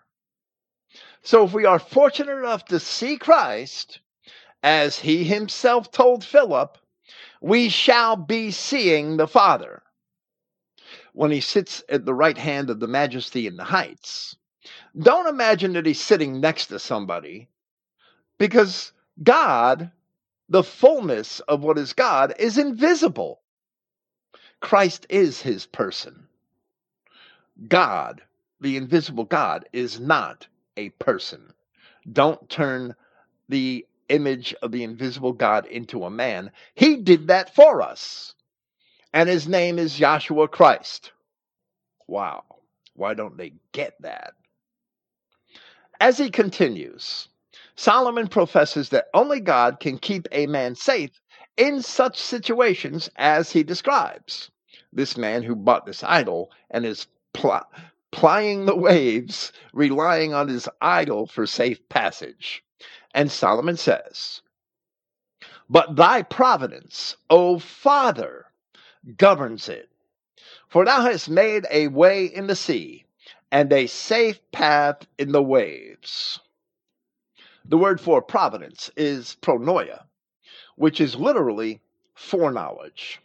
So 1.23 1.45
if 1.45 1.53
we 1.53 1.65
are 1.65 1.79
fortunate 1.79 2.39
enough 2.39 2.65
to 2.67 2.81
see 2.81 3.19
Christ, 3.19 4.01
as 4.63 4.99
he 4.99 5.25
himself 5.25 5.91
told 5.91 6.25
Philip, 6.25 6.79
we 7.41 7.69
shall 7.69 8.17
be 8.17 8.51
seeing 8.51 9.17
the 9.17 9.29
Father 9.29 9.83
when 11.13 11.31
he 11.31 11.41
sits 11.41 11.83
at 11.89 12.05
the 12.05 12.15
right 12.15 12.39
hand 12.39 12.71
of 12.71 12.81
the 12.81 12.89
majesty 12.89 13.47
in 13.47 13.57
the 13.57 13.65
heights. 13.65 14.37
Don't 14.99 15.29
imagine 15.29 15.73
that 15.75 15.87
he's 15.87 16.01
sitting 16.01 16.41
next 16.41 16.67
to 16.67 16.79
somebody 16.79 17.49
because 18.39 18.93
God, 19.23 19.91
the 20.49 20.63
fullness 20.63 21.41
of 21.41 21.63
what 21.63 21.79
is 21.79 21.93
God, 21.93 22.35
is 22.39 22.59
invisible. 22.59 23.41
Christ 24.61 25.07
is 25.09 25.41
his 25.41 25.67
person. 25.67 26.27
God, 27.69 28.23
the 28.61 28.77
invisible 28.77 29.25
God, 29.25 29.69
is 29.73 30.01
not 30.01 30.47
a 30.77 30.91
person. 30.91 31.53
Don't 32.13 32.49
turn 32.49 32.95
the 33.49 33.87
image 34.09 34.55
of 34.63 34.73
the 34.73 34.83
invisible 34.85 35.33
God 35.33 35.67
into 35.67 36.05
a 36.05 36.11
man. 36.11 36.51
He 36.75 36.97
did 36.97 37.29
that 37.29 37.55
for 37.55 37.83
us. 37.83 38.35
And 39.13 39.29
his 39.29 39.49
name 39.49 39.79
is 39.79 39.99
Yahshua 39.99 40.51
Christ. 40.51 41.13
Wow. 42.07 42.45
Why 42.95 43.15
don't 43.15 43.37
they 43.37 43.55
get 43.73 43.95
that? 44.01 44.35
As 46.01 46.19
he 46.19 46.31
continues, 46.31 47.29
Solomon 47.77 48.29
professes 48.29 48.91
that 48.91 49.09
only 49.15 49.41
God 49.41 49.81
can 49.81 49.99
keep 49.99 50.29
a 50.33 50.47
man 50.47 50.75
safe 50.75 51.21
in 51.57 51.83
such 51.83 52.19
situations 52.19 53.11
as 53.17 53.51
he 53.51 53.63
describes. 53.63 54.51
This 54.93 55.17
man 55.17 55.43
who 55.43 55.55
bought 55.57 55.87
this 55.87 56.03
idol 56.05 56.51
and 56.71 56.87
is 56.87 57.07
pl- 57.33 57.67
plying 58.11 58.67
the 58.67 58.77
waves, 58.77 59.53
relying 59.73 60.35
on 60.35 60.49
his 60.49 60.69
idol 60.81 61.27
for 61.27 61.47
safe 61.47 61.87
passage. 61.89 62.63
And 63.15 63.31
Solomon 63.31 63.77
says, 63.77 64.43
But 65.69 65.97
thy 65.97 66.23
providence, 66.23 67.17
O 67.31 67.59
Father, 67.59 68.47
governs 69.17 69.69
it. 69.69 69.89
For 70.69 70.85
thou 70.85 71.03
hast 71.03 71.29
made 71.29 71.67
a 71.71 71.89
way 71.89 72.27
in 72.27 72.47
the 72.47 72.57
sea 72.57 73.07
and 73.51 73.73
a 73.73 73.87
safe 73.87 74.39
path 74.53 75.07
in 75.19 75.33
the 75.33 75.43
waves. 75.43 76.41
The 77.65 77.79
word 77.79 78.01
for 78.01 78.21
providence 78.23 78.91
is 78.97 79.37
pronoia, 79.41 80.05
which 80.77 81.01
is 81.01 81.17
literally 81.17 81.81
foreknowledge. 82.15 83.21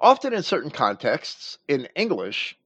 Often 0.00 0.32
in 0.34 0.42
certain 0.42 0.70
contexts, 0.70 1.58
in 1.68 1.86
English, 1.94 2.58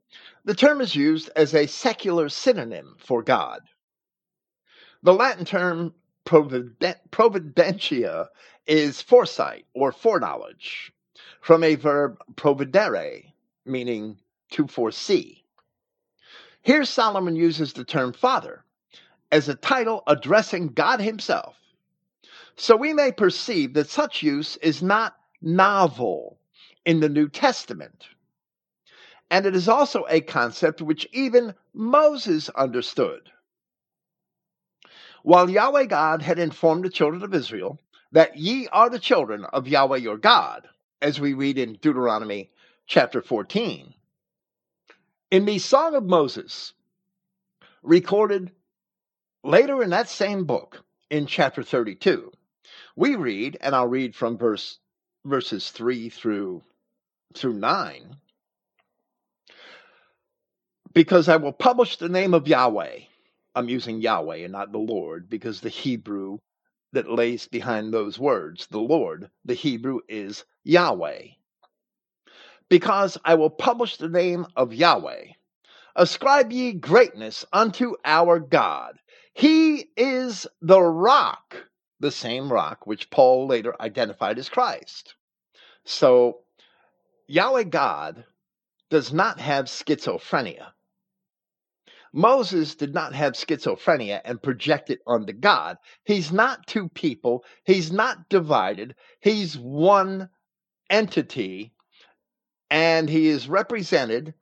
the 0.44 0.54
term 0.54 0.80
is 0.80 0.94
used 0.94 1.30
as 1.36 1.54
a 1.54 1.66
secular 1.66 2.28
synonym 2.28 2.96
for 2.98 3.22
God. 3.22 3.62
The 5.02 5.14
Latin 5.14 5.44
term 5.44 5.94
providentia 6.24 8.28
is 8.66 9.02
foresight 9.02 9.66
or 9.74 9.92
foreknowledge, 9.92 10.92
from 11.40 11.62
a 11.62 11.76
verb 11.76 12.18
providere, 12.34 13.32
meaning 13.64 14.18
to 14.50 14.66
foresee. 14.66 15.44
Here, 16.62 16.84
Solomon 16.84 17.36
uses 17.36 17.72
the 17.72 17.84
term 17.84 18.12
Father 18.12 18.64
as 19.30 19.48
a 19.48 19.54
title 19.54 20.02
addressing 20.06 20.68
God 20.68 21.00
Himself. 21.00 21.56
So 22.56 22.74
we 22.74 22.92
may 22.92 23.12
perceive 23.12 23.74
that 23.74 23.90
such 23.90 24.22
use 24.22 24.56
is 24.56 24.82
not 24.82 25.16
novel 25.42 26.38
in 26.84 27.00
the 27.00 27.08
New 27.08 27.28
Testament. 27.28 28.06
And 29.30 29.46
it 29.46 29.54
is 29.54 29.68
also 29.68 30.04
a 30.08 30.20
concept 30.20 30.80
which 30.80 31.06
even 31.12 31.54
Moses 31.74 32.48
understood. 32.50 33.30
While 35.26 35.50
Yahweh 35.50 35.86
God 35.86 36.22
had 36.22 36.38
informed 36.38 36.84
the 36.84 36.88
children 36.88 37.24
of 37.24 37.34
Israel 37.34 37.80
that 38.12 38.36
ye 38.36 38.68
are 38.68 38.88
the 38.88 39.00
children 39.00 39.44
of 39.46 39.66
Yahweh 39.66 39.96
your 39.96 40.18
God, 40.18 40.68
as 41.02 41.18
we 41.18 41.34
read 41.34 41.58
in 41.58 41.72
Deuteronomy 41.82 42.52
chapter 42.86 43.20
14, 43.20 43.92
in 45.32 45.44
the 45.44 45.58
Song 45.58 45.96
of 45.96 46.04
Moses, 46.04 46.74
recorded 47.82 48.52
later 49.42 49.82
in 49.82 49.90
that 49.90 50.08
same 50.08 50.44
book, 50.44 50.84
in 51.10 51.26
chapter 51.26 51.64
32, 51.64 52.30
we 52.94 53.16
read, 53.16 53.58
and 53.60 53.74
I'll 53.74 53.88
read 53.88 54.14
from 54.14 54.38
verse 54.38 54.78
verses 55.24 55.70
3 55.70 56.08
through 56.08 56.62
through 57.34 57.54
9, 57.54 58.16
because 60.92 61.28
I 61.28 61.34
will 61.34 61.50
publish 61.50 61.96
the 61.96 62.08
name 62.08 62.32
of 62.32 62.46
Yahweh. 62.46 63.00
I'm 63.56 63.68
using 63.70 64.00
Yahweh 64.02 64.38
and 64.38 64.52
not 64.52 64.72
the 64.72 64.78
Lord, 64.78 65.30
because 65.30 65.60
the 65.60 65.70
Hebrew 65.70 66.38
that 66.92 67.10
lays 67.10 67.48
behind 67.48 67.92
those 67.92 68.20
words, 68.20 68.68
the 68.68 68.80
Lord, 68.80 69.30
the 69.44 69.54
Hebrew 69.54 70.00
is 70.08 70.44
Yahweh 70.64 71.28
because 72.68 73.18
I 73.24 73.36
will 73.36 73.50
publish 73.50 73.98
the 73.98 74.08
name 74.08 74.46
of 74.56 74.74
Yahweh. 74.74 75.26
Ascribe 75.96 76.52
ye 76.52 76.72
greatness 76.72 77.44
unto 77.52 77.94
our 78.04 78.40
God. 78.40 78.98
He 79.34 79.90
is 79.96 80.46
the 80.60 80.80
rock, 80.80 81.56
the 82.00 82.10
same 82.10 82.52
rock 82.52 82.86
which 82.86 83.10
Paul 83.10 83.46
later 83.46 83.80
identified 83.80 84.38
as 84.38 84.48
Christ. 84.48 85.14
So, 85.84 86.40
Yahweh 87.28 87.64
God 87.64 88.24
does 88.90 89.12
not 89.12 89.40
have 89.40 89.66
schizophrenia. 89.66 90.68
Moses 92.12 92.74
did 92.74 92.94
not 92.94 93.14
have 93.14 93.34
schizophrenia 93.34 94.20
and 94.24 94.42
project 94.42 94.90
it 94.90 95.00
onto 95.06 95.32
God. 95.32 95.78
He's 96.04 96.32
not 96.32 96.66
two 96.66 96.88
people, 96.88 97.44
he's 97.64 97.92
not 97.92 98.28
divided, 98.28 98.94
he's 99.20 99.58
one 99.58 100.28
entity 100.88 101.72
and 102.70 103.08
he 103.08 103.28
is 103.28 103.48
represented 103.48 104.34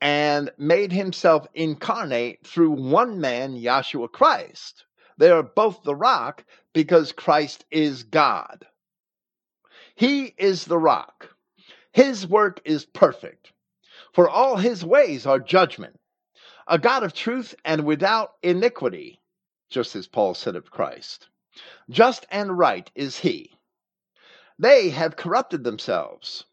and 0.00 0.50
made 0.58 0.92
himself 0.92 1.46
incarnate 1.54 2.46
through 2.46 2.70
one 2.70 3.20
man, 3.20 3.54
Yahshua 3.54 4.10
Christ. 4.10 4.84
They 5.18 5.30
are 5.30 5.42
both 5.42 5.82
the 5.82 5.94
rock 5.94 6.44
because 6.74 7.12
Christ 7.12 7.64
is 7.70 8.02
God. 8.02 8.66
He 9.94 10.34
is 10.36 10.66
the 10.66 10.78
rock. 10.78 11.30
His 11.92 12.26
work 12.26 12.60
is 12.66 12.84
perfect, 12.84 13.52
for 14.12 14.28
all 14.28 14.56
his 14.56 14.84
ways 14.84 15.24
are 15.24 15.38
judgment. 15.38 15.98
A 16.68 16.78
God 16.78 17.04
of 17.04 17.12
truth 17.12 17.54
and 17.64 17.84
without 17.84 18.34
iniquity, 18.42 19.20
just 19.70 19.94
as 19.94 20.08
Paul 20.08 20.34
said 20.34 20.56
of 20.56 20.70
Christ. 20.70 21.28
Just 21.88 22.26
and 22.30 22.58
right 22.58 22.90
is 22.94 23.18
he. 23.18 23.56
They 24.58 24.90
have 24.90 25.16
corrupted 25.16 25.64
themselves 25.64 26.44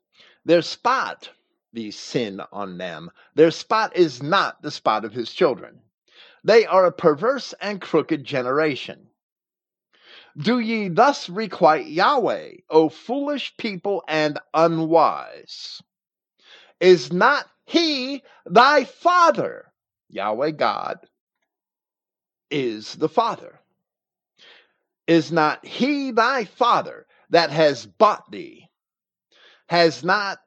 their 0.46 0.62
spot, 0.62 1.30
the 1.72 1.90
sin 1.92 2.42
on 2.52 2.78
them, 2.78 3.12
their 3.34 3.52
spot 3.52 3.96
is 3.96 4.22
not 4.22 4.62
the 4.62 4.72
spot 4.72 5.06
of 5.06 5.14
his 5.14 5.32
children. 5.32 5.82
They 6.44 6.66
are 6.66 6.86
a 6.86 6.92
perverse 6.92 7.54
and 7.62 7.82
crooked 7.82 8.26
generation. 8.26 9.10
Do 10.38 10.60
ye 10.60 10.90
thus 10.90 11.30
requite 11.30 11.88
Yahweh, 11.88 12.58
O 12.70 12.90
foolish 12.90 13.56
people 13.58 14.04
and 14.08 14.40
unwise? 14.54 15.82
Is 16.80 17.14
not 17.14 17.50
he 17.66 18.24
thy 18.46 18.84
father? 18.84 19.73
Yahweh 20.14 20.52
God 20.52 21.00
is 22.52 22.94
the 22.96 23.10
Father. 23.10 23.60
Is 25.08 25.32
not 25.32 25.66
he 25.66 26.12
thy 26.12 26.46
father 26.46 27.08
that 27.32 27.50
has 27.50 27.88
bought 27.88 28.30
thee? 28.30 28.70
Has 29.68 30.04
not 30.04 30.40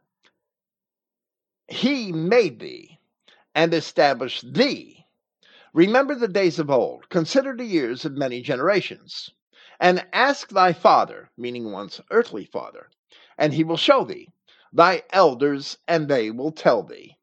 he 1.69 2.13
made 2.13 2.61
thee 2.61 2.99
and 3.57 3.75
established 3.75 4.55
thee? 4.55 5.05
Remember 5.75 6.15
the 6.15 6.29
days 6.29 6.59
of 6.61 6.71
old, 6.71 7.09
consider 7.09 7.55
the 7.55 7.65
years 7.65 8.05
of 8.05 8.13
many 8.13 8.41
generations, 8.41 9.31
and 9.81 10.07
ask 10.13 10.49
thy 10.49 10.73
father, 10.73 11.29
meaning 11.37 11.73
one's 11.73 12.01
earthly 12.11 12.45
father, 12.45 12.89
and 13.37 13.53
he 13.53 13.65
will 13.65 13.77
show 13.77 14.05
thee, 14.05 14.29
thy 14.73 15.03
elders, 15.11 15.77
and 15.89 16.09
they 16.09 16.31
will 16.31 16.53
tell 16.53 16.83
thee. 16.85 17.16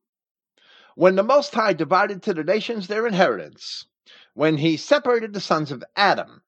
When 0.95 1.15
the 1.15 1.23
Most 1.23 1.55
High 1.55 1.73
divided 1.73 2.21
to 2.23 2.35
the 2.35 2.43
nations 2.43 2.85
their 2.87 3.07
inheritance, 3.07 3.87
when 4.35 4.57
he 4.57 4.77
separated 4.77 5.33
the 5.33 5.39
sons 5.39 5.71
of 5.71 5.83
Adam, 5.95 6.43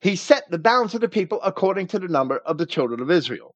he 0.00 0.16
set 0.16 0.50
the 0.50 0.58
bounds 0.58 0.94
of 0.94 1.02
the 1.02 1.08
people 1.08 1.38
according 1.42 1.88
to 1.88 1.98
the 1.98 2.08
number 2.08 2.38
of 2.38 2.56
the 2.56 2.64
children 2.64 3.00
of 3.00 3.10
Israel. 3.10 3.54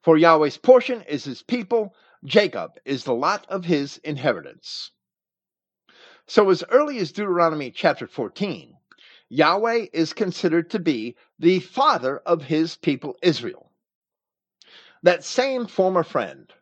For 0.00 0.16
Yahweh's 0.16 0.56
portion 0.56 1.02
is 1.02 1.24
his 1.24 1.42
people, 1.42 1.96
Jacob 2.24 2.78
is 2.84 3.02
the 3.02 3.14
lot 3.14 3.44
of 3.48 3.64
his 3.64 3.98
inheritance. 3.98 4.92
So, 6.28 6.48
as 6.50 6.62
early 6.70 6.98
as 6.98 7.10
Deuteronomy 7.10 7.72
chapter 7.72 8.06
14, 8.06 8.76
Yahweh 9.30 9.86
is 9.92 10.12
considered 10.12 10.70
to 10.70 10.78
be 10.78 11.16
the 11.40 11.58
father 11.58 12.18
of 12.18 12.44
his 12.44 12.76
people 12.76 13.16
Israel. 13.20 13.72
That 15.02 15.24
same 15.24 15.66
former 15.66 16.04
friend 16.04 16.52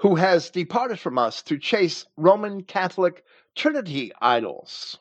who 0.00 0.14
has 0.14 0.48
departed 0.48 0.98
from 0.98 1.18
us 1.18 1.42
to 1.42 1.58
chase 1.58 2.06
Roman 2.16 2.62
Catholic 2.62 3.22
Trinity 3.54 4.10
idols 4.22 4.98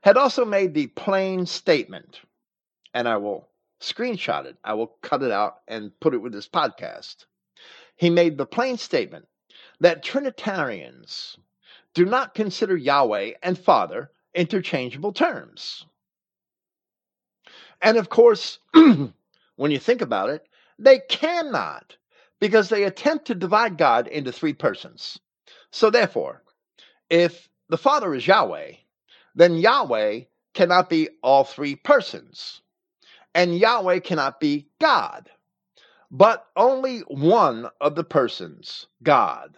had 0.00 0.16
also 0.16 0.46
made 0.46 0.72
the 0.72 0.86
plain 0.86 1.44
statement, 1.44 2.22
and 2.94 3.06
I 3.06 3.18
will 3.18 3.46
screenshot 3.82 4.46
it, 4.46 4.56
I 4.64 4.72
will 4.72 4.94
cut 5.02 5.22
it 5.22 5.30
out 5.30 5.58
and 5.68 5.92
put 6.00 6.14
it 6.14 6.18
with 6.22 6.32
this 6.32 6.48
podcast. 6.48 7.26
He 7.96 8.08
made 8.08 8.38
the 8.38 8.46
plain 8.46 8.78
statement 8.78 9.28
that 9.80 10.02
Trinitarians 10.02 11.36
do 11.92 12.06
not 12.06 12.34
consider 12.34 12.78
Yahweh 12.78 13.32
and 13.42 13.58
Father 13.58 14.10
interchangeable 14.34 15.12
terms. 15.12 15.84
And 17.82 17.98
of 17.98 18.08
course, 18.08 18.58
when 18.72 19.70
you 19.70 19.78
think 19.78 20.00
about 20.00 20.30
it, 20.30 20.48
they 20.78 21.00
cannot 21.10 21.96
because 22.40 22.68
they 22.68 22.84
attempt 22.84 23.26
to 23.26 23.34
divide 23.34 23.78
God 23.78 24.06
into 24.06 24.32
three 24.32 24.52
persons. 24.52 25.18
So 25.70 25.90
therefore, 25.90 26.42
if 27.10 27.48
the 27.68 27.78
Father 27.78 28.14
is 28.14 28.26
Yahweh, 28.26 28.72
then 29.34 29.56
Yahweh 29.56 30.22
cannot 30.54 30.88
be 30.88 31.08
all 31.22 31.44
three 31.44 31.76
persons. 31.76 32.60
And 33.34 33.56
Yahweh 33.58 34.00
cannot 34.00 34.40
be 34.40 34.68
God, 34.80 35.30
but 36.10 36.46
only 36.56 37.00
one 37.00 37.68
of 37.80 37.94
the 37.94 38.04
persons, 38.04 38.86
God. 39.02 39.56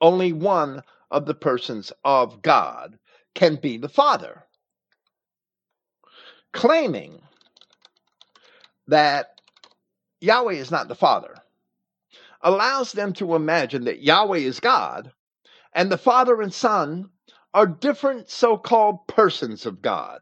Only 0.00 0.32
one 0.32 0.82
of 1.10 1.26
the 1.26 1.34
persons 1.34 1.92
of 2.04 2.42
God 2.42 2.98
can 3.34 3.56
be 3.56 3.76
the 3.76 3.88
Father. 3.88 4.44
Claiming 6.52 7.20
that 8.88 9.33
Yahweh 10.24 10.54
is 10.54 10.70
not 10.70 10.88
the 10.88 10.94
Father 10.94 11.36
allows 12.42 12.92
them 12.92 13.12
to 13.14 13.34
imagine 13.34 13.84
that 13.84 14.02
Yahweh 14.02 14.38
is 14.38 14.60
God 14.60 15.12
and 15.72 15.90
the 15.90 15.98
Father 15.98 16.40
and 16.40 16.52
Son 16.52 17.10
are 17.52 17.66
different 17.66 18.30
so 18.30 18.56
called 18.56 19.06
persons 19.06 19.66
of 19.66 19.82
God. 19.82 20.20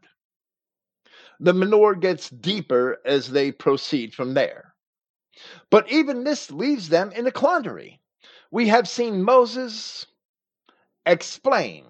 The 1.39 1.53
manure 1.53 1.95
gets 1.95 2.29
deeper 2.29 2.99
as 3.05 3.31
they 3.31 3.51
proceed 3.51 4.13
from 4.13 4.33
there. 4.33 4.73
But 5.69 5.91
even 5.91 6.23
this 6.23 6.51
leaves 6.51 6.89
them 6.89 7.11
in 7.11 7.27
a 7.27 7.31
quandary. 7.31 7.99
We 8.51 8.67
have 8.67 8.87
seen 8.87 9.23
Moses 9.23 10.05
explain 11.05 11.85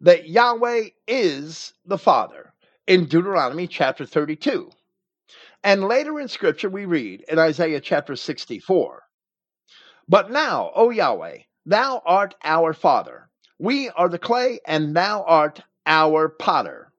that 0.00 0.28
Yahweh 0.28 0.88
is 1.08 1.72
the 1.86 1.98
Father 1.98 2.52
in 2.86 3.06
Deuteronomy 3.06 3.66
chapter 3.66 4.04
32. 4.06 4.70
And 5.64 5.88
later 5.88 6.20
in 6.20 6.28
Scripture, 6.28 6.68
we 6.68 6.84
read 6.84 7.24
in 7.26 7.38
Isaiah 7.38 7.80
chapter 7.80 8.16
64 8.16 9.02
But 10.06 10.30
now, 10.30 10.70
O 10.74 10.90
Yahweh, 10.90 11.38
thou 11.64 12.02
art 12.04 12.34
our 12.44 12.74
Father. 12.74 13.30
We 13.58 13.88
are 13.88 14.10
the 14.10 14.18
clay, 14.18 14.60
and 14.66 14.94
thou 14.94 15.22
art 15.22 15.62
our 15.86 16.28
potter, 16.28 16.92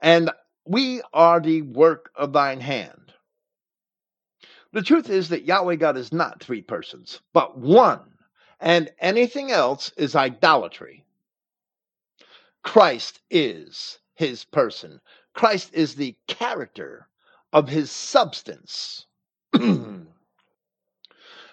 and 0.00 0.30
we 0.64 1.02
are 1.12 1.40
the 1.40 1.62
work 1.62 2.12
of 2.14 2.32
thine 2.32 2.60
hand. 2.60 3.12
The 4.72 4.82
truth 4.82 5.10
is 5.10 5.30
that 5.30 5.44
Yahweh 5.44 5.74
God 5.74 5.96
is 5.96 6.12
not 6.12 6.40
three 6.40 6.62
persons, 6.62 7.20
but 7.32 7.58
one, 7.58 8.18
and 8.60 8.88
anything 9.00 9.50
else 9.50 9.90
is 9.96 10.14
idolatry. 10.14 11.04
Christ 12.62 13.20
is 13.30 13.98
his 14.14 14.44
person. 14.44 15.00
Christ 15.34 15.70
is 15.74 15.96
the 15.96 16.16
character 16.28 17.08
of 17.52 17.68
his 17.68 17.90
substance, 17.90 19.06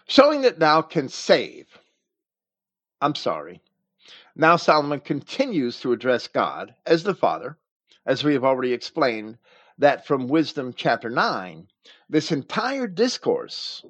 showing 0.08 0.42
that 0.42 0.60
thou 0.60 0.82
can 0.82 1.10
save. 1.10 1.68
I'm 3.02 3.16
sorry. 3.16 3.62
Now 4.36 4.56
Solomon 4.56 5.02
continues 5.02 5.80
to 5.82 5.92
address 5.92 6.28
God 6.28 6.74
as 6.86 7.04
the 7.04 7.14
Father, 7.14 7.58
as 8.06 8.24
we 8.24 8.34
have 8.34 8.46
already 8.46 8.72
explained, 8.72 9.38
that 9.78 10.08
from 10.08 10.28
Wisdom 10.28 10.74
chapter 10.76 11.10
9, 11.10 11.68
this 12.10 12.32
entire 12.32 12.88
discourse, 12.88 13.84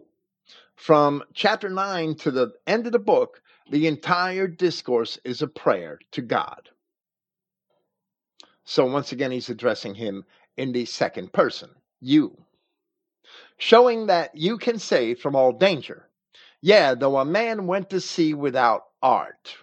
from 0.75 1.23
chapter 1.33 1.69
9 1.69 2.15
to 2.15 2.31
the 2.31 2.53
end 2.65 2.85
of 2.85 2.91
the 2.91 2.99
book, 2.99 3.41
the 3.69 3.85
entire 3.85 4.47
discourse 4.47 5.19
is 5.23 5.41
a 5.41 5.47
prayer 5.47 5.99
to 6.11 6.21
God. 6.21 6.69
So 8.63 8.85
once 8.85 9.11
again, 9.11 9.31
he's 9.31 9.49
addressing 9.49 9.95
him 9.95 10.25
in 10.57 10.71
the 10.71 10.85
second 10.85 11.33
person 11.33 11.69
you, 12.01 12.37
showing 13.57 14.07
that 14.07 14.35
you 14.35 14.57
can 14.57 14.79
save 14.79 15.19
from 15.19 15.35
all 15.35 15.51
danger. 15.51 16.07
Yeah, 16.61 16.95
though 16.95 17.17
a 17.17 17.25
man 17.25 17.67
went 17.67 17.89
to 17.91 18.01
sea 18.01 18.33
without 18.33 18.85
art. 19.01 19.57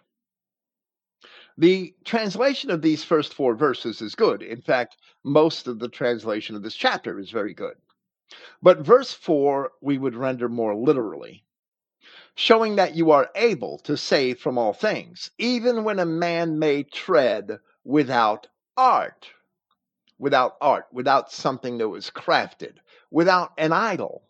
The 1.59 1.95
translation 2.05 2.70
of 2.70 2.82
these 2.82 3.05
first 3.05 3.32
four 3.32 3.55
verses 3.55 4.03
is 4.03 4.14
good. 4.14 4.43
In 4.43 4.61
fact, 4.61 4.97
most 5.24 5.66
of 5.66 5.78
the 5.78 5.89
translation 5.89 6.55
of 6.55 6.62
this 6.62 6.76
chapter 6.76 7.18
is 7.18 7.30
very 7.30 7.55
good. 7.55 7.76
But 8.62 8.80
verse 8.80 9.12
4 9.12 9.72
we 9.80 9.99
would 9.99 10.14
render 10.14 10.49
more 10.49 10.74
literally, 10.74 11.45
showing 12.34 12.76
that 12.76 12.95
you 12.95 13.11
are 13.11 13.30
able 13.34 13.78
to 13.80 13.97
save 13.97 14.41
from 14.41 14.59
all 14.59 14.72
things, 14.72 15.30
even 15.39 15.84
when 15.84 15.99
a 15.99 16.05
man 16.05 16.59
may 16.59 16.82
tread 16.82 17.61
without 17.84 18.49
art 18.76 19.30
without 20.19 20.57
art, 20.61 20.87
without 20.93 21.31
something 21.31 21.79
that 21.79 21.89
was 21.89 22.11
crafted, 22.11 22.77
without 23.11 23.53
an 23.59 23.73
idol. 23.73 24.23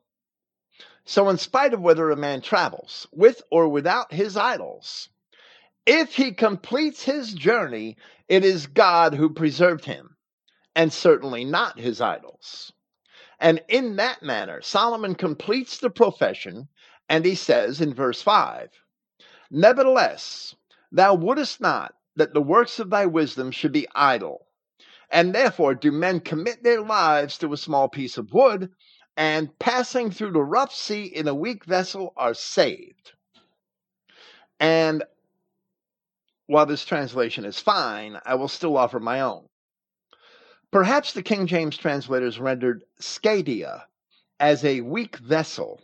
So, 1.05 1.28
in 1.28 1.39
spite 1.39 1.72
of 1.72 1.80
whether 1.80 2.11
a 2.11 2.16
man 2.16 2.41
travels 2.41 3.07
with 3.12 3.43
or 3.51 3.68
without 3.68 4.12
his 4.12 4.37
idols, 4.37 5.09
if 5.87 6.16
he 6.16 6.32
completes 6.32 7.03
his 7.03 7.32
journey, 7.32 7.97
it 8.28 8.45
is 8.45 8.66
God 8.66 9.14
who 9.14 9.30
preserved 9.32 9.84
him, 9.84 10.16
and 10.74 10.93
certainly 10.93 11.45
not 11.45 11.78
his 11.78 12.01
idols. 12.01 12.72
And 13.39 13.62
in 13.68 13.97
that 13.97 14.22
manner, 14.22 14.61
Solomon 14.62 15.14
completes 15.14 15.78
the 15.78 15.91
profession, 15.91 16.68
and 17.09 17.24
he 17.24 17.37
says 17.37 17.80
in 17.80 17.95
verse 17.95 18.20
5 18.22 18.70
Nevertheless, 19.51 20.57
thou 20.91 21.14
wouldest 21.14 21.61
not 21.61 21.95
that 22.16 22.34
the 22.34 22.43
works 22.43 22.80
of 22.80 22.91
thy 22.91 23.07
wisdom 23.07 23.53
should 23.53 23.72
be 23.72 23.87
idle 23.95 24.45
and 25.11 25.34
therefore 25.34 25.74
do 25.74 25.92
men 25.92 26.20
commit 26.20 26.62
their 26.62 26.80
lives 26.80 27.38
to 27.38 27.52
a 27.52 27.57
small 27.57 27.88
piece 27.88 28.18
of 28.18 28.32
wood, 28.32 28.70
and 29.16 29.59
passing 29.59 30.11
through 30.11 30.32
the 30.32 30.42
rough 30.42 30.74
sea 30.74 31.04
in 31.04 31.26
a 31.28 31.34
weak 31.34 31.64
vessel 31.64 32.12
are 32.16 32.34
saved. 32.34 33.12
And 34.61 35.04
while 36.46 36.66
this 36.66 36.84
translation 36.84 37.44
is 37.44 37.59
fine, 37.59 38.20
I 38.24 38.34
will 38.34 38.48
still 38.48 38.76
offer 38.76 39.00
my 39.00 39.20
own. 39.20 39.48
Perhaps 40.70 41.12
the 41.12 41.22
King 41.22 41.46
James 41.46 41.76
translators 41.76 42.38
rendered 42.38 42.84
schedia 43.00 43.84
as 44.38 44.64
a 44.64 44.80
weak 44.82 45.16
vessel 45.16 45.80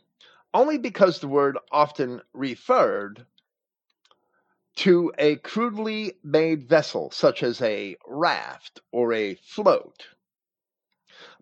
only 0.54 0.76
because 0.76 1.20
the 1.20 1.28
word 1.28 1.56
often 1.70 2.20
referred 2.34 3.26
to 4.76 5.12
a 5.18 5.36
crudely 5.36 6.14
made 6.24 6.68
vessel, 6.68 7.10
such 7.10 7.42
as 7.42 7.60
a 7.62 7.96
raft 8.06 8.80
or 8.92 9.12
a 9.12 9.34
float, 9.34 10.06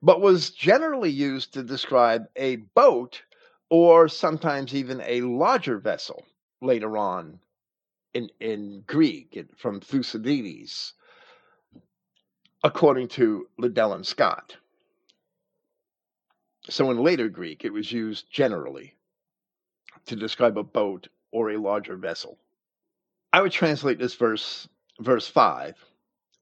but 0.02 0.20
was 0.20 0.50
generally 0.50 1.10
used 1.10 1.54
to 1.54 1.62
describe 1.62 2.26
a 2.36 2.56
boat 2.56 3.22
or 3.70 4.08
sometimes 4.08 4.74
even 4.74 5.00
a 5.02 5.22
larger 5.22 5.78
vessel 5.78 6.24
later 6.62 6.96
on 6.98 7.40
in, 8.14 8.30
in 8.40 8.82
Greek 8.86 9.46
from 9.56 9.80
Thucydides, 9.80 10.94
according 12.64 13.08
to 13.08 13.48
Liddell 13.58 13.94
and 13.94 14.06
Scott. 14.06 14.56
So 16.68 16.90
in 16.90 16.98
later 16.98 17.28
Greek, 17.28 17.64
it 17.64 17.72
was 17.72 17.92
used 17.92 18.30
generally. 18.30 18.94
to 20.06 20.16
describe 20.16 20.58
a 20.58 20.62
boat 20.64 21.08
or 21.32 21.50
a 21.50 21.58
larger 21.58 21.96
vessel. 21.96 22.38
I 23.32 23.40
would 23.42 23.52
translate 23.52 24.00
this 24.00 24.14
verse, 24.14 24.68
verse 24.98 25.28
5 25.28 25.76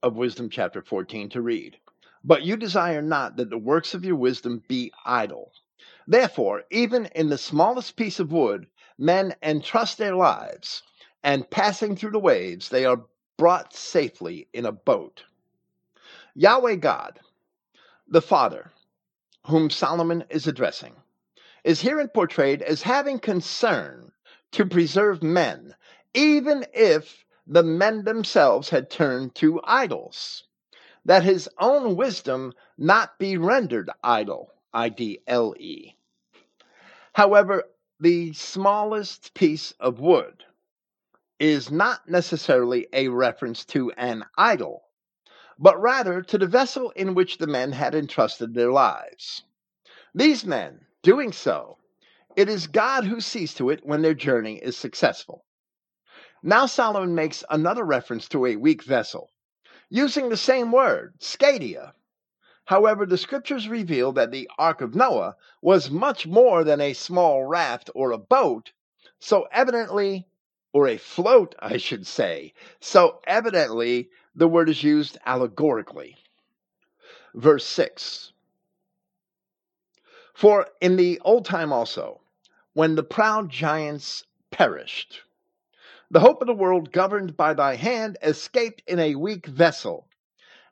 of 0.03 0.17
Wisdom 0.17 0.49
chapter 0.49 0.81
14, 0.81 1.29
to 1.31 1.43
read 1.43 1.79
But 2.25 2.45
you 2.45 2.57
desire 2.57 3.03
not 3.03 3.37
that 3.37 3.51
the 3.51 3.59
works 3.59 3.93
of 3.93 4.07
your 4.07 4.17
wisdom 4.17 4.63
be 4.69 4.91
idle. 5.05 5.53
Therefore, 6.07 6.65
even 6.71 7.05
in 7.15 7.29
the 7.29 7.37
smallest 7.37 7.97
piece 7.97 8.19
of 8.19 8.33
wood, 8.33 8.69
men 8.97 9.35
entrust 9.43 9.99
their 9.99 10.17
lives, 10.17 10.83
and 11.23 11.51
passing 11.51 11.95
through 11.95 12.13
the 12.13 12.19
waves, 12.19 12.71
they 12.71 12.87
are 12.87 13.05
brought 13.37 13.75
safely 13.75 14.49
in 14.55 14.65
a 14.65 14.73
boat. 14.73 15.25
Yahweh 16.35 16.77
God, 16.77 17.21
the 18.07 18.23
Father, 18.23 18.73
whom 19.47 19.69
Solomon 19.69 20.25
is 20.31 20.47
addressing, 20.47 20.97
is 21.65 21.83
herein 21.83 22.09
portrayed 22.09 22.63
as 22.63 22.81
having 22.81 23.19
concern 23.19 24.11
to 24.53 24.65
preserve 24.65 25.23
men, 25.23 25.75
even 26.15 26.65
if 26.73 27.25
the 27.47 27.63
men 27.63 28.05
themselves 28.05 28.69
had 28.71 28.91
turned 28.91 29.35
to 29.37 29.61
idols, 29.65 30.45
that 31.05 31.23
his 31.23 31.49
own 31.59 31.97
wisdom 31.97 32.53
not 32.77 33.19
be 33.19 33.37
rendered 33.37 33.91
idle. 34.03 34.53
I 34.73 34.91
D 34.91 35.21
L 35.27 35.55
E. 35.59 35.95
However, 37.15 37.65
the 37.99 38.33
smallest 38.35 39.33
piece 39.35 39.73
of 39.81 39.99
wood 39.99 40.45
is 41.41 41.71
not 41.71 42.09
necessarily 42.09 42.87
a 42.93 43.09
reference 43.09 43.65
to 43.67 43.91
an 43.93 44.25
idol, 44.37 44.83
but 45.59 45.81
rather 45.81 46.23
to 46.23 46.39
the 46.39 46.47
vessel 46.47 46.91
in 46.91 47.15
which 47.15 47.39
the 47.39 47.47
men 47.47 47.73
had 47.73 47.95
entrusted 47.95 48.55
their 48.55 48.71
lives. 48.71 49.43
These 50.15 50.45
men, 50.45 50.87
doing 51.03 51.33
so, 51.33 51.79
it 52.37 52.49
is 52.49 52.67
God 52.67 53.05
who 53.05 53.21
sees 53.21 53.55
to 53.55 53.71
it 53.71 53.85
when 53.85 54.03
their 54.03 54.15
journey 54.15 54.57
is 54.57 54.77
successful. 54.77 55.45
Now 56.43 56.67
Solomon 56.67 57.17
makes 57.17 57.43
another 57.51 57.83
reference 57.85 58.29
to 58.29 58.47
a 58.47 58.55
weak 58.55 58.85
vessel, 58.85 59.31
using 59.89 60.29
the 60.29 60.37
same 60.37 60.71
word, 60.71 61.19
schedia. 61.19 61.95
However, 62.67 63.07
the 63.07 63.19
scriptures 63.19 63.69
reveal 63.69 64.13
that 64.13 64.31
the 64.31 64.49
Ark 64.57 64.81
of 64.81 64.95
Noah 64.95 65.37
was 65.61 65.91
much 65.91 66.27
more 66.29 66.63
than 66.63 66.81
a 66.81 66.93
small 66.93 67.45
raft 67.45 67.91
or 67.95 68.13
a 68.13 68.19
boat, 68.19 68.71
so 69.19 69.49
evidently, 69.51 70.29
or 70.73 70.87
a 70.87 70.97
float, 70.97 71.57
I 71.59 71.77
should 71.77 72.07
say, 72.07 72.53
so 72.79 73.21
evidently 73.27 74.11
the 74.35 74.47
word 74.47 74.69
is 74.69 74.85
used 74.85 75.19
allegorically. 75.27 76.17
Verse 77.35 77.67
6 77.67 78.33
For 80.35 80.69
in 80.81 80.95
the 80.95 81.19
old 81.25 81.45
time 81.45 81.73
also, 81.73 82.21
when 82.75 82.95
the 82.95 83.03
proud 83.03 83.51
giants 83.51 84.25
perished, 84.53 85.23
the 86.11 86.21
hope 86.21 86.41
of 86.41 86.47
the 86.47 86.55
world 86.55 86.91
governed 86.91 87.37
by 87.37 87.53
thy 87.53 87.75
hand 87.75 88.17
escaped 88.23 88.83
in 88.87 88.99
a 88.99 89.15
weak 89.15 89.47
vessel, 89.47 90.09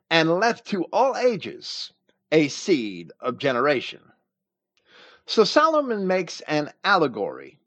and 0.09 0.39
left 0.39 0.65
to 0.65 0.83
all 0.85 1.15
ages 1.15 1.93
a 2.31 2.47
seed 2.47 3.11
of 3.19 3.37
generation. 3.37 4.01
So 5.25 5.43
Solomon 5.43 6.07
makes 6.07 6.41
an 6.41 6.71
allegory 6.83 7.59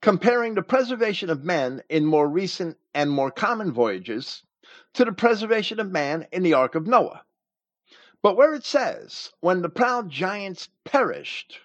comparing 0.00 0.54
the 0.54 0.62
preservation 0.62 1.30
of 1.30 1.44
men 1.44 1.82
in 1.88 2.06
more 2.06 2.28
recent 2.28 2.78
and 2.94 3.10
more 3.10 3.30
common 3.30 3.72
voyages 3.72 4.42
to 4.94 5.04
the 5.04 5.12
preservation 5.12 5.80
of 5.80 5.90
man 5.90 6.26
in 6.32 6.42
the 6.42 6.54
Ark 6.54 6.74
of 6.74 6.86
Noah. 6.86 7.22
But 8.22 8.36
where 8.36 8.54
it 8.54 8.64
says, 8.64 9.32
when 9.40 9.62
the 9.62 9.68
proud 9.68 10.10
giants 10.10 10.68
perished, 10.84 11.60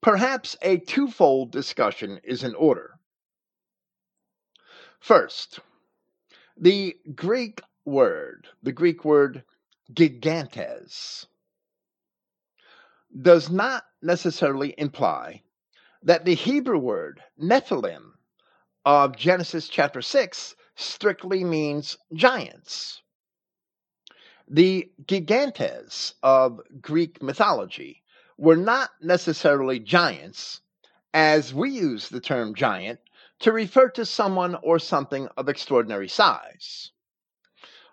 perhaps 0.00 0.56
a 0.60 0.78
twofold 0.78 1.50
discussion 1.50 2.20
is 2.22 2.44
in 2.44 2.54
order. 2.54 2.93
First, 5.04 5.60
the 6.56 6.96
Greek 7.14 7.60
word, 7.84 8.48
the 8.62 8.72
Greek 8.72 9.04
word 9.04 9.44
gigantes, 9.92 11.26
does 13.20 13.50
not 13.50 13.84
necessarily 14.00 14.74
imply 14.78 15.42
that 16.04 16.24
the 16.24 16.34
Hebrew 16.34 16.78
word 16.78 17.22
Nephilim 17.38 18.12
of 18.86 19.14
Genesis 19.14 19.68
chapter 19.68 20.00
6 20.00 20.56
strictly 20.74 21.44
means 21.44 21.98
giants. 22.14 23.02
The 24.48 24.90
gigantes 25.04 26.14
of 26.22 26.62
Greek 26.80 27.22
mythology 27.22 28.02
were 28.38 28.56
not 28.56 28.88
necessarily 29.02 29.80
giants, 29.80 30.62
as 31.12 31.52
we 31.52 31.72
use 31.72 32.08
the 32.08 32.22
term 32.22 32.54
giant 32.54 33.00
to 33.40 33.52
refer 33.52 33.88
to 33.90 34.06
someone 34.06 34.54
or 34.56 34.78
something 34.78 35.28
of 35.36 35.48
extraordinary 35.48 36.08
size. 36.08 36.90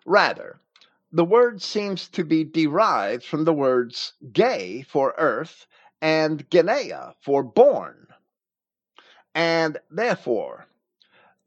Rather, 0.06 0.60
the 1.12 1.26
word 1.26 1.62
seems 1.62 2.08
to 2.10 2.24
be 2.24 2.44
derived 2.44 3.24
from 3.24 3.44
the 3.44 3.54
words 3.54 4.14
gay 4.32 4.82
for 4.84 5.14
earth 5.18 5.68
and 6.02 6.50
genea 6.50 7.14
for 7.22 7.44
born. 7.44 8.08
And 9.36 9.78
therefore, 9.90 10.68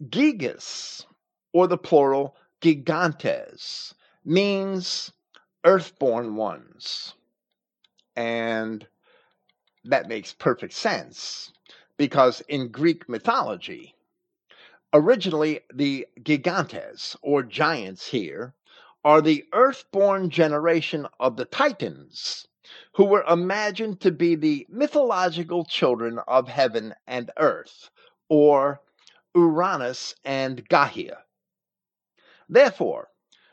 gigas, 0.03 1.05
or 1.53 1.67
the 1.67 1.79
plural 1.79 2.37
gigantes, 2.61 3.95
means 4.25 5.13
earthborn 5.65 6.37
ones. 6.37 7.15
And 8.17 8.87
that 9.85 10.09
makes 10.09 10.33
perfect 10.33 10.75
sense 10.75 11.53
because 11.97 12.41
in 12.43 12.69
Greek 12.69 13.09
mythology, 13.09 13.95
originally 14.93 15.61
the 15.73 16.07
gigantes, 16.23 17.17
or 17.23 17.43
giants 17.43 18.09
here, 18.09 18.55
are 19.05 19.21
the 19.21 19.45
earthborn 19.53 20.31
generation 20.31 21.07
of 21.21 21.37
the 21.37 21.45
Titans, 21.45 22.49
who 22.95 23.05
were 23.05 23.25
imagined 23.25 24.01
to 24.01 24.11
be 24.11 24.35
the 24.35 24.67
mythological 24.69 25.65
children 25.65 26.19
of 26.27 26.49
heaven 26.49 26.95
and 27.07 27.31
earth, 27.37 27.91
or 28.29 28.81
Uranus 29.35 30.15
and 30.25 30.69
Gaia. 30.69 31.19
Therefore, 32.49 33.11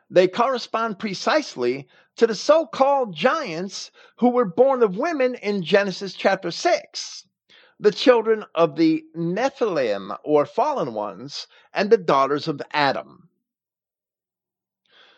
they 0.10 0.28
correspond 0.28 1.00
precisely 1.00 1.88
to 2.16 2.28
the 2.28 2.36
so 2.36 2.66
called 2.66 3.16
giants 3.16 3.92
who 4.18 4.30
were 4.30 4.46
born 4.46 4.84
of 4.84 4.98
women 4.98 5.36
in 5.36 5.64
Genesis 5.64 6.14
chapter 6.14 6.52
6 6.52 7.26
the 7.82 7.92
children 7.92 8.46
of 8.54 8.76
the 8.76 9.04
Nephilim, 9.18 10.16
or 10.24 10.46
fallen 10.46 10.94
ones, 10.94 11.48
and 11.74 11.90
the 11.90 11.98
daughters 11.98 12.48
of 12.48 12.62
Adam. 12.72 13.28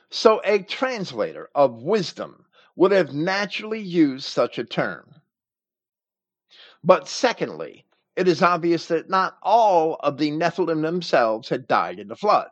So 0.09 0.41
a 0.45 0.63
translator 0.63 1.49
of 1.53 1.83
wisdom 1.83 2.45
would 2.77 2.93
have 2.93 3.13
naturally 3.13 3.81
used 3.81 4.25
such 4.25 4.57
a 4.57 4.63
term. 4.63 5.15
But 6.81 7.09
secondly, 7.09 7.85
it 8.15 8.29
is 8.29 8.41
obvious 8.41 8.87
that 8.87 9.09
not 9.09 9.37
all 9.43 9.97
of 9.99 10.17
the 10.17 10.31
Nephilim 10.31 10.83
themselves 10.83 11.49
had 11.49 11.67
died 11.67 11.99
in 11.99 12.07
the 12.07 12.15
flood, 12.15 12.47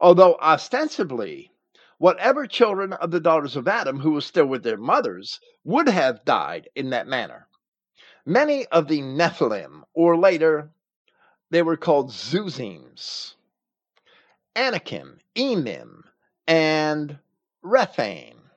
although 0.00 0.36
ostensibly, 0.36 1.50
whatever 1.98 2.46
children 2.46 2.92
of 2.92 3.10
the 3.10 3.20
daughters 3.20 3.56
of 3.56 3.66
Adam 3.66 3.98
who 3.98 4.12
were 4.12 4.20
still 4.20 4.46
with 4.46 4.62
their 4.62 4.76
mothers 4.76 5.40
would 5.64 5.88
have 5.88 6.24
died 6.24 6.68
in 6.76 6.90
that 6.90 7.08
manner. 7.08 7.48
Many 8.26 8.66
of 8.66 8.88
the 8.88 9.02
Nephilim, 9.02 9.82
or 9.92 10.16
later, 10.16 10.70
they 11.50 11.62
were 11.62 11.76
called 11.76 12.10
Zuzims, 12.10 13.34
Anakim, 14.56 15.18
Emim, 15.36 16.04
and 16.46 17.18
Rephaim, 17.62 18.50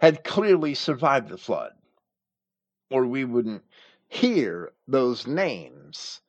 had 0.00 0.22
clearly 0.22 0.74
survived 0.74 1.28
the 1.28 1.36
flood, 1.36 1.72
or 2.88 3.04
we 3.04 3.24
wouldn't 3.24 3.64
hear 4.08 4.72
those 4.86 5.26
names 5.26 6.20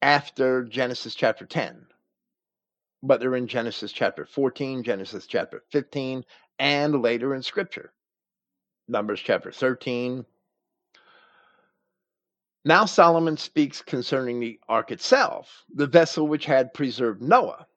after 0.00 0.64
Genesis 0.64 1.14
chapter 1.14 1.44
10. 1.44 1.86
But 3.02 3.20
they're 3.20 3.36
in 3.36 3.46
Genesis 3.46 3.92
chapter 3.92 4.24
14, 4.24 4.82
Genesis 4.82 5.26
chapter 5.26 5.62
15, 5.70 6.24
and 6.58 7.02
later 7.02 7.34
in 7.34 7.42
Scripture. 7.42 7.92
Numbers 8.90 9.20
chapter 9.20 9.52
13. 9.52 10.26
Now 12.64 12.84
Solomon 12.86 13.36
speaks 13.36 13.82
concerning 13.82 14.40
the 14.40 14.58
ark 14.68 14.90
itself, 14.90 15.64
the 15.72 15.86
vessel 15.86 16.26
which 16.26 16.44
had 16.44 16.74
preserved 16.74 17.22
Noah. 17.22 17.68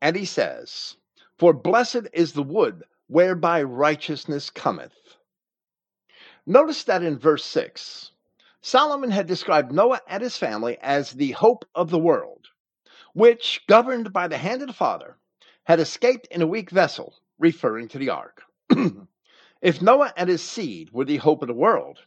And 0.00 0.16
he 0.16 0.24
says, 0.24 0.96
For 1.38 1.52
blessed 1.52 2.08
is 2.12 2.32
the 2.32 2.42
wood 2.42 2.82
whereby 3.06 3.62
righteousness 3.62 4.50
cometh. 4.50 5.16
Notice 6.44 6.82
that 6.84 7.04
in 7.04 7.18
verse 7.18 7.44
6, 7.44 8.10
Solomon 8.60 9.12
had 9.12 9.28
described 9.28 9.70
Noah 9.70 10.00
and 10.08 10.24
his 10.24 10.36
family 10.36 10.76
as 10.80 11.12
the 11.12 11.30
hope 11.30 11.64
of 11.76 11.90
the 11.90 12.00
world, 12.00 12.48
which, 13.14 13.62
governed 13.68 14.12
by 14.12 14.26
the 14.26 14.38
hand 14.38 14.60
of 14.60 14.66
the 14.66 14.74
Father, 14.74 15.16
had 15.64 15.78
escaped 15.78 16.26
in 16.32 16.42
a 16.42 16.48
weak 16.48 16.70
vessel, 16.70 17.14
referring 17.38 17.86
to 17.88 17.98
the 17.98 18.10
ark. 18.10 18.42
If 19.62 19.80
Noah 19.80 20.12
and 20.16 20.28
his 20.28 20.42
seed 20.42 20.90
were 20.90 21.04
the 21.04 21.18
hope 21.18 21.40
of 21.40 21.46
the 21.46 21.54
world, 21.54 22.00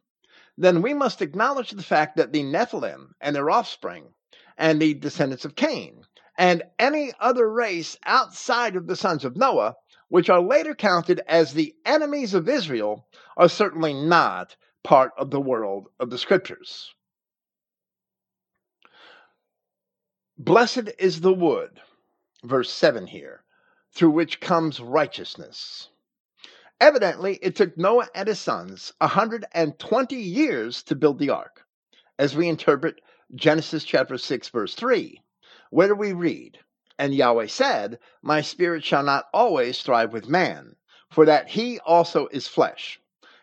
then 0.58 0.82
we 0.82 0.94
must 0.94 1.22
acknowledge 1.22 1.72
the 1.72 1.82
fact 1.82 2.18
that 2.18 2.34
the 2.34 2.44
Nephilim 2.44 3.14
and 3.22 3.34
their 3.34 3.50
offspring, 3.50 4.14
and 4.58 4.82
the 4.82 4.94
descendants 4.94 5.46
of 5.46 5.56
Cain, 5.56 6.04
and 6.38 6.64
any 6.78 7.14
other 7.18 7.50
race 7.50 7.98
outside 8.04 8.76
of 8.76 8.88
the 8.88 8.96
sons 8.98 9.24
of 9.24 9.38
Noah, 9.38 9.76
which 10.10 10.30
are 10.30 10.42
later 10.42 10.76
counted 10.76 11.22
as 11.28 11.54
the 11.54 11.74
enemies 11.86 12.34
of 12.34 12.50
Israel, 12.50 13.08
are 13.38 13.48
certainly 13.48 13.94
not 13.94 14.58
part 14.84 15.14
of 15.18 15.32
the 15.32 15.42
world 15.42 15.88
of 15.98 16.10
the 16.10 16.18
scriptures. 16.18 16.94
Blessed 20.38 20.90
is 21.00 21.22
the 21.22 21.34
wood, 21.34 21.80
verse 22.44 22.70
7 22.70 23.08
here, 23.08 23.46
through 23.94 24.12
which 24.12 24.42
comes 24.42 24.82
righteousness. 24.82 25.90
Evidently, 26.82 27.40
it 27.42 27.56
took 27.56 27.78
Noah 27.78 28.10
and 28.14 28.28
his 28.28 28.40
sons 28.40 28.92
a 29.00 29.06
120 29.06 30.16
years 30.16 30.84
to 30.84 30.96
build 30.96 31.20
the 31.20 31.30
ark, 31.30 31.66
as 32.20 32.36
we 32.36 32.50
interpret 32.50 33.00
Genesis 33.34 33.86
chapter 33.86 34.18
6, 34.18 34.50
verse 34.50 34.76
3, 34.76 35.22
where 35.70 35.96
we 35.96 36.12
read, 36.12 36.60
And 37.00 37.16
Yahweh 37.16 37.48
said, 37.48 38.00
My 38.22 38.42
spirit 38.42 38.84
shall 38.84 39.04
not 39.04 39.30
always 39.34 39.78
strive 39.78 40.12
with 40.12 40.28
man, 40.28 40.76
for 41.10 41.26
that 41.26 41.48
he 41.48 41.80
also 41.80 42.28
is 42.28 42.48
flesh, 42.48 43.00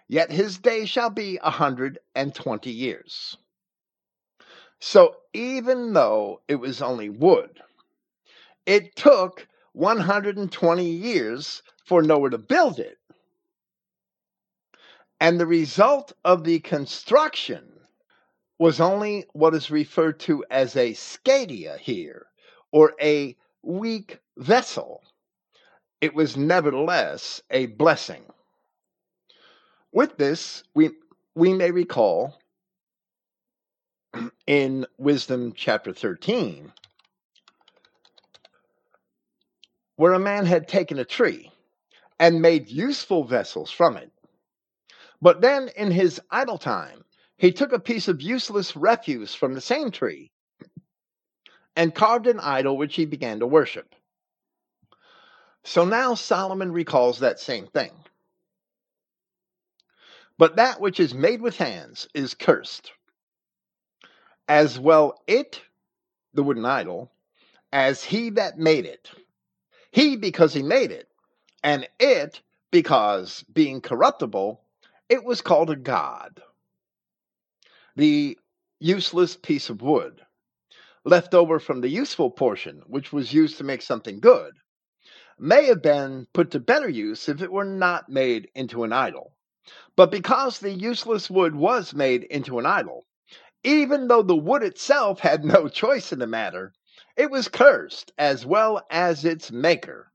yet 0.08 0.30
his 0.30 0.58
day 0.58 0.84
shall 0.84 1.10
be 1.10 1.38
a 1.38 1.44
120 1.44 2.70
years. 2.70 3.38
So 4.78 5.16
even 5.32 5.94
though 5.94 6.42
it 6.48 6.56
was 6.56 6.82
only 6.82 7.08
wood, 7.08 7.62
it 8.66 8.94
took 8.94 9.48
120 9.72 10.84
years 10.84 11.62
for 11.86 12.02
Noah 12.02 12.30
to 12.30 12.38
build 12.38 12.78
it. 12.78 12.98
And 15.22 15.38
the 15.38 15.46
result 15.46 16.12
of 16.24 16.42
the 16.42 16.58
construction 16.58 17.78
was 18.58 18.80
only 18.80 19.24
what 19.32 19.54
is 19.54 19.70
referred 19.70 20.18
to 20.20 20.44
as 20.50 20.74
a 20.74 20.94
schedia 20.94 21.78
here, 21.78 22.26
or 22.72 22.94
a 23.00 23.36
weak 23.62 24.18
vessel. 24.36 25.00
It 26.00 26.12
was 26.12 26.36
nevertheless 26.36 27.40
a 27.52 27.66
blessing. 27.66 28.24
With 29.92 30.16
this, 30.16 30.64
we, 30.74 30.90
we 31.36 31.54
may 31.54 31.70
recall 31.70 32.40
in 34.48 34.84
Wisdom 34.98 35.52
chapter 35.54 35.92
13, 35.92 36.72
where 39.94 40.14
a 40.14 40.18
man 40.18 40.46
had 40.46 40.66
taken 40.66 40.98
a 40.98 41.04
tree 41.04 41.52
and 42.18 42.42
made 42.42 42.68
useful 42.68 43.22
vessels 43.22 43.70
from 43.70 43.96
it. 43.96 44.10
But 45.22 45.40
then, 45.40 45.68
in 45.76 45.92
his 45.92 46.20
idle 46.30 46.58
time, 46.58 47.04
he 47.38 47.52
took 47.52 47.72
a 47.72 47.78
piece 47.78 48.08
of 48.08 48.20
useless 48.20 48.76
refuse 48.76 49.34
from 49.34 49.54
the 49.54 49.60
same 49.60 49.92
tree 49.92 50.32
and 51.76 51.94
carved 51.94 52.26
an 52.26 52.40
idol 52.40 52.76
which 52.76 52.96
he 52.96 53.06
began 53.06 53.38
to 53.40 53.46
worship. 53.46 53.94
So 55.64 55.84
now 55.84 56.14
Solomon 56.14 56.72
recalls 56.72 57.20
that 57.20 57.38
same 57.38 57.68
thing. 57.68 57.92
But 60.38 60.56
that 60.56 60.80
which 60.80 60.98
is 60.98 61.14
made 61.14 61.40
with 61.40 61.56
hands 61.56 62.08
is 62.14 62.34
cursed 62.34 62.90
as 64.48 64.78
well 64.78 65.22
it, 65.28 65.62
the 66.34 66.42
wooden 66.42 66.64
idol, 66.64 67.12
as 67.72 68.02
he 68.02 68.30
that 68.30 68.58
made 68.58 68.86
it. 68.86 69.08
He 69.92 70.16
because 70.16 70.52
he 70.52 70.62
made 70.62 70.90
it, 70.90 71.08
and 71.62 71.88
it 72.00 72.40
because, 72.70 73.44
being 73.52 73.80
corruptible, 73.80 74.60
it 75.12 75.24
was 75.24 75.42
called 75.42 75.68
a 75.68 75.76
god. 75.76 76.42
The 77.96 78.38
useless 78.80 79.36
piece 79.36 79.68
of 79.68 79.82
wood, 79.82 80.24
left 81.04 81.34
over 81.34 81.60
from 81.60 81.82
the 81.82 81.90
useful 81.90 82.30
portion, 82.30 82.82
which 82.86 83.12
was 83.12 83.34
used 83.34 83.58
to 83.58 83.64
make 83.64 83.82
something 83.82 84.20
good, 84.20 84.54
may 85.38 85.66
have 85.66 85.82
been 85.82 86.28
put 86.32 86.50
to 86.52 86.60
better 86.60 86.88
use 86.88 87.28
if 87.28 87.42
it 87.42 87.52
were 87.52 87.66
not 87.66 88.08
made 88.08 88.48
into 88.54 88.84
an 88.84 88.94
idol. 88.94 89.34
But 89.96 90.10
because 90.10 90.58
the 90.58 90.70
useless 90.70 91.28
wood 91.28 91.54
was 91.54 91.92
made 91.92 92.24
into 92.24 92.58
an 92.58 92.64
idol, 92.64 93.04
even 93.62 94.08
though 94.08 94.22
the 94.22 94.34
wood 94.34 94.62
itself 94.62 95.20
had 95.20 95.44
no 95.44 95.68
choice 95.82 96.10
in 96.10 96.20
the 96.20 96.26
matter, 96.26 96.72
it 97.18 97.30
was 97.30 97.48
cursed 97.48 98.14
as 98.16 98.46
well 98.46 98.86
as 98.88 99.26
its 99.26 99.52
maker. 99.52 100.10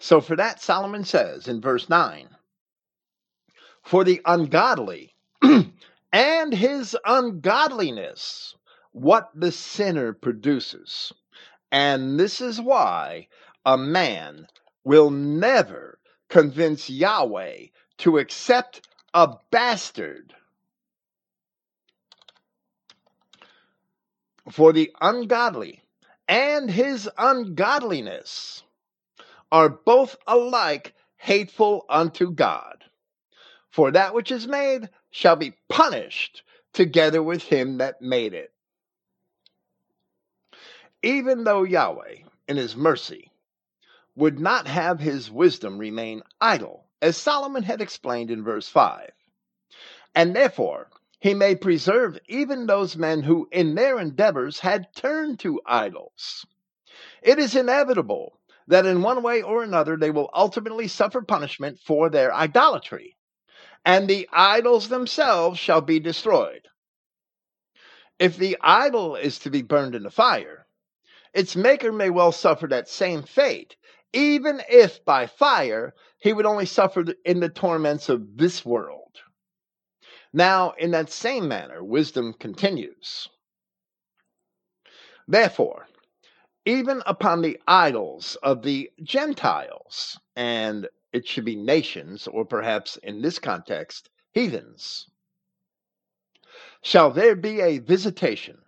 So 0.00 0.20
for 0.20 0.34
that, 0.34 0.60
Solomon 0.60 1.04
says 1.04 1.46
in 1.46 1.60
verse 1.60 1.88
9 1.88 2.30
For 3.88 4.04
the 4.04 4.20
ungodly 4.26 5.14
and 6.12 6.52
his 6.52 6.94
ungodliness, 7.06 8.54
what 8.92 9.30
the 9.34 9.50
sinner 9.50 10.12
produces. 10.12 11.10
And 11.72 12.20
this 12.20 12.42
is 12.42 12.60
why 12.60 13.28
a 13.64 13.78
man 13.78 14.46
will 14.84 15.10
never 15.10 15.98
convince 16.28 16.90
Yahweh 16.90 17.68
to 17.98 18.18
accept 18.18 18.86
a 19.14 19.36
bastard 19.50 20.34
For 24.50 24.72
the 24.72 24.94
ungodly 25.00 25.82
and 26.28 26.70
his 26.70 27.08
ungodliness 27.18 28.62
are 29.50 29.70
both 29.70 30.16
alike 30.26 30.94
hateful 31.16 31.84
unto 31.88 32.30
God. 32.30 32.77
For 33.78 33.92
that 33.92 34.12
which 34.12 34.32
is 34.32 34.48
made 34.48 34.90
shall 35.12 35.36
be 35.36 35.54
punished 35.68 36.42
together 36.72 37.22
with 37.22 37.44
him 37.44 37.78
that 37.78 38.02
made 38.02 38.34
it. 38.34 38.52
Even 41.00 41.44
though 41.44 41.62
Yahweh, 41.62 42.16
in 42.48 42.56
his 42.56 42.74
mercy, 42.74 43.30
would 44.16 44.40
not 44.40 44.66
have 44.66 44.98
his 44.98 45.30
wisdom 45.30 45.78
remain 45.78 46.24
idle, 46.40 46.88
as 47.00 47.16
Solomon 47.16 47.62
had 47.62 47.80
explained 47.80 48.32
in 48.32 48.42
verse 48.42 48.68
5, 48.68 49.12
and 50.12 50.34
therefore 50.34 50.90
he 51.20 51.32
may 51.32 51.54
preserve 51.54 52.18
even 52.26 52.66
those 52.66 52.96
men 52.96 53.22
who, 53.22 53.48
in 53.52 53.76
their 53.76 54.00
endeavors, 54.00 54.58
had 54.58 54.92
turned 54.92 55.38
to 55.38 55.60
idols. 55.64 56.44
It 57.22 57.38
is 57.38 57.54
inevitable 57.54 58.40
that 58.66 58.86
in 58.86 59.02
one 59.02 59.22
way 59.22 59.40
or 59.40 59.62
another 59.62 59.96
they 59.96 60.10
will 60.10 60.30
ultimately 60.34 60.88
suffer 60.88 61.22
punishment 61.22 61.78
for 61.78 62.10
their 62.10 62.34
idolatry, 62.34 63.14
and 63.88 64.06
the 64.06 64.28
idols 64.34 64.90
themselves 64.90 65.58
shall 65.58 65.80
be 65.80 65.98
destroyed. 65.98 66.68
If 68.18 68.36
the 68.36 68.58
idol 68.60 69.16
is 69.16 69.38
to 69.38 69.50
be 69.50 69.62
burned 69.62 69.94
in 69.94 70.02
the 70.02 70.10
fire, 70.10 70.66
its 71.32 71.56
maker 71.56 71.90
may 71.90 72.10
well 72.10 72.30
suffer 72.30 72.66
that 72.66 72.90
same 72.90 73.22
fate, 73.22 73.76
even 74.12 74.60
if 74.68 75.02
by 75.06 75.26
fire 75.26 75.94
he 76.18 76.34
would 76.34 76.44
only 76.44 76.66
suffer 76.66 77.02
in 77.24 77.40
the 77.40 77.48
torments 77.48 78.10
of 78.10 78.36
this 78.36 78.62
world. 78.62 79.16
Now, 80.34 80.74
in 80.76 80.90
that 80.90 81.08
same 81.10 81.48
manner, 81.48 81.82
wisdom 81.82 82.34
continues. 82.34 83.30
Therefore, 85.26 85.88
even 86.66 87.02
upon 87.06 87.40
the 87.40 87.58
idols 87.66 88.36
of 88.42 88.60
the 88.60 88.90
Gentiles, 89.02 90.20
and 90.36 90.88
it 91.12 91.26
should 91.26 91.44
be 91.44 91.56
nations, 91.56 92.26
or 92.26 92.44
perhaps 92.44 92.96
in 92.98 93.22
this 93.22 93.38
context, 93.38 94.10
heathens, 94.32 95.08
shall 96.82 97.10
there 97.10 97.34
be 97.36 97.60
a 97.60 97.78
visitation, 97.78 98.58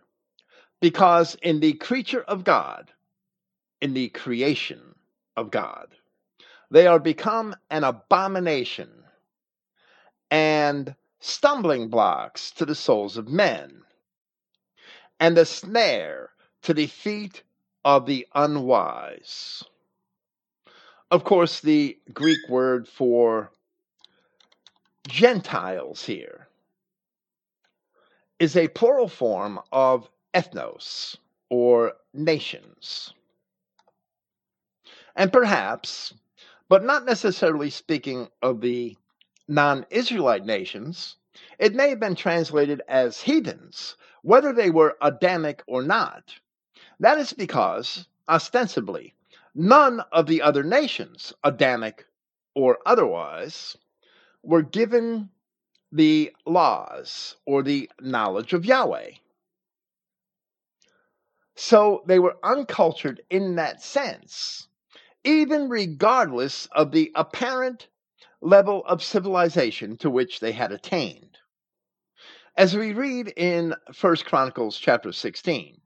because 0.80 1.36
in 1.43 1.61
the 1.61 1.74
creature 1.74 2.22
of 2.22 2.45
God, 2.45 2.91
in 3.80 3.95
the 3.95 4.09
creation 4.09 4.95
of 5.36 5.51
God, 5.51 5.88
they 6.70 6.86
are 6.86 6.99
become 6.99 7.55
an 7.70 7.84
abomination 7.84 8.88
and 10.30 10.95
stumbling 11.20 11.88
blocks 11.88 12.51
to 12.53 12.64
the 12.64 12.74
souls 12.74 13.16
of 13.16 13.28
men, 13.28 13.82
and 15.18 15.36
a 15.36 15.45
snare 15.45 16.30
to 16.62 16.72
the 16.72 16.86
feet 16.86 17.43
of 17.84 18.07
the 18.07 18.26
unwise. 18.34 19.64
Of 21.11 21.25
course, 21.25 21.61
the 21.61 21.99
Greek 22.15 22.49
word 22.49 22.87
for 22.87 23.51
Gentiles 25.09 26.05
here 26.05 26.47
is 28.39 28.57
a 28.57 28.69
plural 28.69 29.09
form 29.09 29.59
of 29.73 30.09
ethnos 30.33 31.17
or 31.49 31.95
nations. 32.15 33.13
And 35.17 35.33
perhaps, 35.33 36.15
but 36.69 36.85
not 36.85 37.05
necessarily 37.05 37.71
speaking 37.71 38.29
of 38.41 38.61
the 38.61 38.97
non 39.49 39.87
Israelite 39.91 40.47
nations, 40.47 41.17
it 41.59 41.75
may 41.75 41.89
have 41.89 41.99
been 41.99 42.15
translated 42.15 42.83
as 42.87 43.21
heathens, 43.21 43.97
whether 44.23 44.53
they 44.53 44.71
were 44.71 44.97
Adamic 45.03 45.65
or 45.67 45.83
not. 45.83 46.37
That 47.01 47.19
is 47.19 47.33
because, 47.33 48.07
ostensibly, 48.29 49.15
none 49.55 50.01
of 50.12 50.26
the 50.26 50.42
other 50.42 50.62
nations, 50.62 51.32
Adamic 51.44 52.07
or 52.55 52.78
otherwise, 52.86 53.76
were 54.42 54.62
given 54.62 55.30
the 55.92 56.34
laws 56.46 57.36
or 57.46 57.62
the 57.62 57.90
knowledge 58.01 58.53
of 58.53 58.64
Yahweh. 58.64 59.11
So 61.57 62.03
they 62.07 62.18
were 62.18 62.38
uncultured 62.42 63.22
in 63.28 63.57
that 63.57 63.82
sense, 63.82 64.68
even 65.24 65.68
regardless 65.68 66.66
of 66.72 66.92
the 66.92 67.12
apparent 67.14 67.88
level 68.40 68.84
of 68.86 69.03
civilization 69.03 69.96
to 69.98 70.11
which 70.11 70.40
they 70.40 70.53
had 70.53 70.72
attained. 70.72 71.38
As 72.57 72.76
we 72.76 72.92
read 72.92 73.28
in 73.36 73.74
1 74.01 74.16
Chronicles 74.24 74.78
chapter 74.78 75.12
16, 75.12 75.80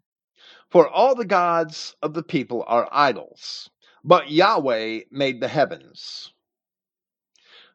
for 0.74 0.88
all 0.88 1.14
the 1.14 1.24
gods 1.24 1.94
of 2.02 2.14
the 2.14 2.22
people 2.24 2.64
are 2.66 2.88
idols, 2.90 3.70
but 4.02 4.28
Yahweh 4.28 5.02
made 5.08 5.40
the 5.40 5.46
heavens. 5.46 6.32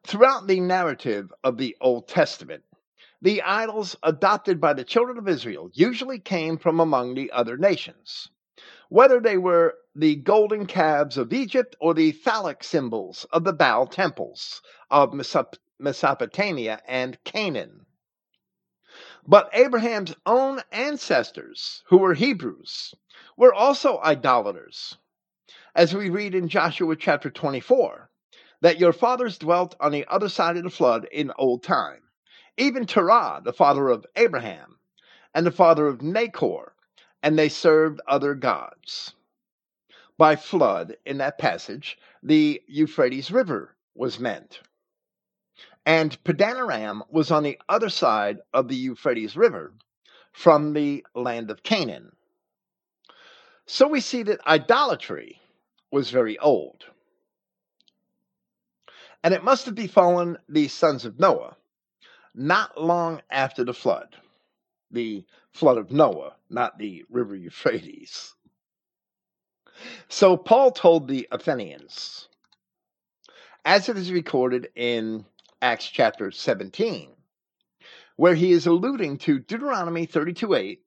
Throughout 0.06 0.46
the 0.46 0.60
narrative 0.60 1.32
of 1.42 1.56
the 1.56 1.74
Old 1.80 2.08
Testament, 2.08 2.62
the 3.22 3.40
idols 3.40 3.96
adopted 4.02 4.60
by 4.60 4.74
the 4.74 4.84
children 4.84 5.16
of 5.16 5.28
Israel 5.28 5.70
usually 5.72 6.18
came 6.18 6.58
from 6.58 6.78
among 6.78 7.14
the 7.14 7.32
other 7.32 7.56
nations, 7.56 8.28
whether 8.90 9.18
they 9.18 9.38
were 9.38 9.76
the 9.94 10.16
golden 10.16 10.66
calves 10.66 11.16
of 11.16 11.32
Egypt 11.32 11.76
or 11.80 11.94
the 11.94 12.12
phallic 12.12 12.62
symbols 12.62 13.24
of 13.32 13.44
the 13.44 13.54
Baal 13.54 13.86
temples 13.86 14.60
of 14.90 15.14
Mesopotamia 15.78 16.82
and 16.86 17.16
Canaan. 17.24 17.86
But 19.26 19.50
Abraham's 19.52 20.14
own 20.24 20.62
ancestors, 20.72 21.82
who 21.86 21.98
were 21.98 22.14
Hebrews, 22.14 22.94
were 23.36 23.52
also 23.52 24.00
idolaters. 24.00 24.96
As 25.74 25.94
we 25.94 26.10
read 26.10 26.34
in 26.34 26.48
Joshua 26.48 26.96
chapter 26.96 27.30
24, 27.30 28.10
that 28.60 28.78
your 28.78 28.92
fathers 28.92 29.38
dwelt 29.38 29.76
on 29.78 29.92
the 29.92 30.06
other 30.06 30.28
side 30.28 30.56
of 30.56 30.62
the 30.62 30.70
flood 30.70 31.06
in 31.12 31.32
old 31.36 31.62
time, 31.62 32.02
even 32.56 32.86
Terah, 32.86 33.40
the 33.44 33.52
father 33.52 33.88
of 33.88 34.06
Abraham, 34.16 34.78
and 35.34 35.46
the 35.46 35.50
father 35.50 35.86
of 35.86 35.98
Nachor, 35.98 36.72
and 37.22 37.38
they 37.38 37.48
served 37.48 38.00
other 38.06 38.34
gods. 38.34 39.14
By 40.16 40.36
flood, 40.36 40.96
in 41.06 41.18
that 41.18 41.38
passage, 41.38 41.98
the 42.22 42.62
Euphrates 42.66 43.30
River 43.30 43.76
was 43.94 44.18
meant. 44.18 44.60
And 45.90 46.22
Padanaram 46.22 47.02
was 47.10 47.32
on 47.32 47.42
the 47.42 47.58
other 47.68 47.88
side 47.88 48.38
of 48.54 48.68
the 48.68 48.76
Euphrates 48.76 49.36
River 49.36 49.72
from 50.30 50.72
the 50.72 51.04
land 51.16 51.50
of 51.50 51.64
Canaan. 51.64 52.12
So 53.66 53.88
we 53.88 54.00
see 54.00 54.22
that 54.22 54.46
idolatry 54.46 55.40
was 55.90 56.12
very 56.12 56.38
old. 56.38 56.84
And 59.24 59.34
it 59.34 59.42
must 59.42 59.66
have 59.66 59.74
befallen 59.74 60.38
the 60.48 60.68
sons 60.68 61.04
of 61.04 61.18
Noah 61.18 61.56
not 62.36 62.80
long 62.80 63.20
after 63.28 63.64
the 63.64 63.74
flood. 63.74 64.14
The 64.92 65.26
flood 65.50 65.76
of 65.76 65.90
Noah, 65.90 66.36
not 66.48 66.78
the 66.78 67.02
river 67.10 67.34
Euphrates. 67.34 68.36
So 70.08 70.36
Paul 70.36 70.70
told 70.70 71.08
the 71.08 71.26
Athenians, 71.32 72.28
as 73.64 73.88
it 73.88 73.96
is 73.96 74.12
recorded 74.12 74.68
in 74.76 75.24
Acts 75.62 75.86
chapter 75.86 76.30
17, 76.30 77.10
where 78.16 78.34
he 78.34 78.52
is 78.52 78.66
alluding 78.66 79.18
to 79.18 79.38
Deuteronomy 79.38 80.06
32 80.06 80.54
8, 80.54 80.82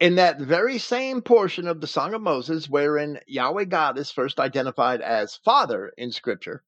in 0.00 0.14
that 0.14 0.40
very 0.40 0.78
same 0.78 1.20
portion 1.20 1.68
of 1.68 1.82
the 1.82 1.86
Song 1.86 2.14
of 2.14 2.22
Moses, 2.22 2.66
wherein 2.66 3.20
Yahweh 3.26 3.64
God 3.64 3.98
is 3.98 4.10
first 4.10 4.40
identified 4.40 5.02
as 5.02 5.36
Father 5.36 5.92
in 5.98 6.10
Scripture, 6.10 6.64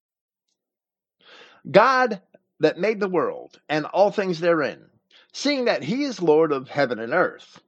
God 1.71 2.21
that 2.61 2.79
made 2.79 3.01
the 3.01 3.09
world 3.09 3.59
and 3.71 3.87
all 3.87 4.11
things 4.11 4.39
therein, 4.39 4.91
seeing 5.33 5.65
that 5.65 5.83
he 5.83 6.05
is 6.05 6.21
Lord 6.21 6.53
of 6.53 6.69
heaven 6.69 6.99
and 6.99 7.15
earth, 7.15 7.63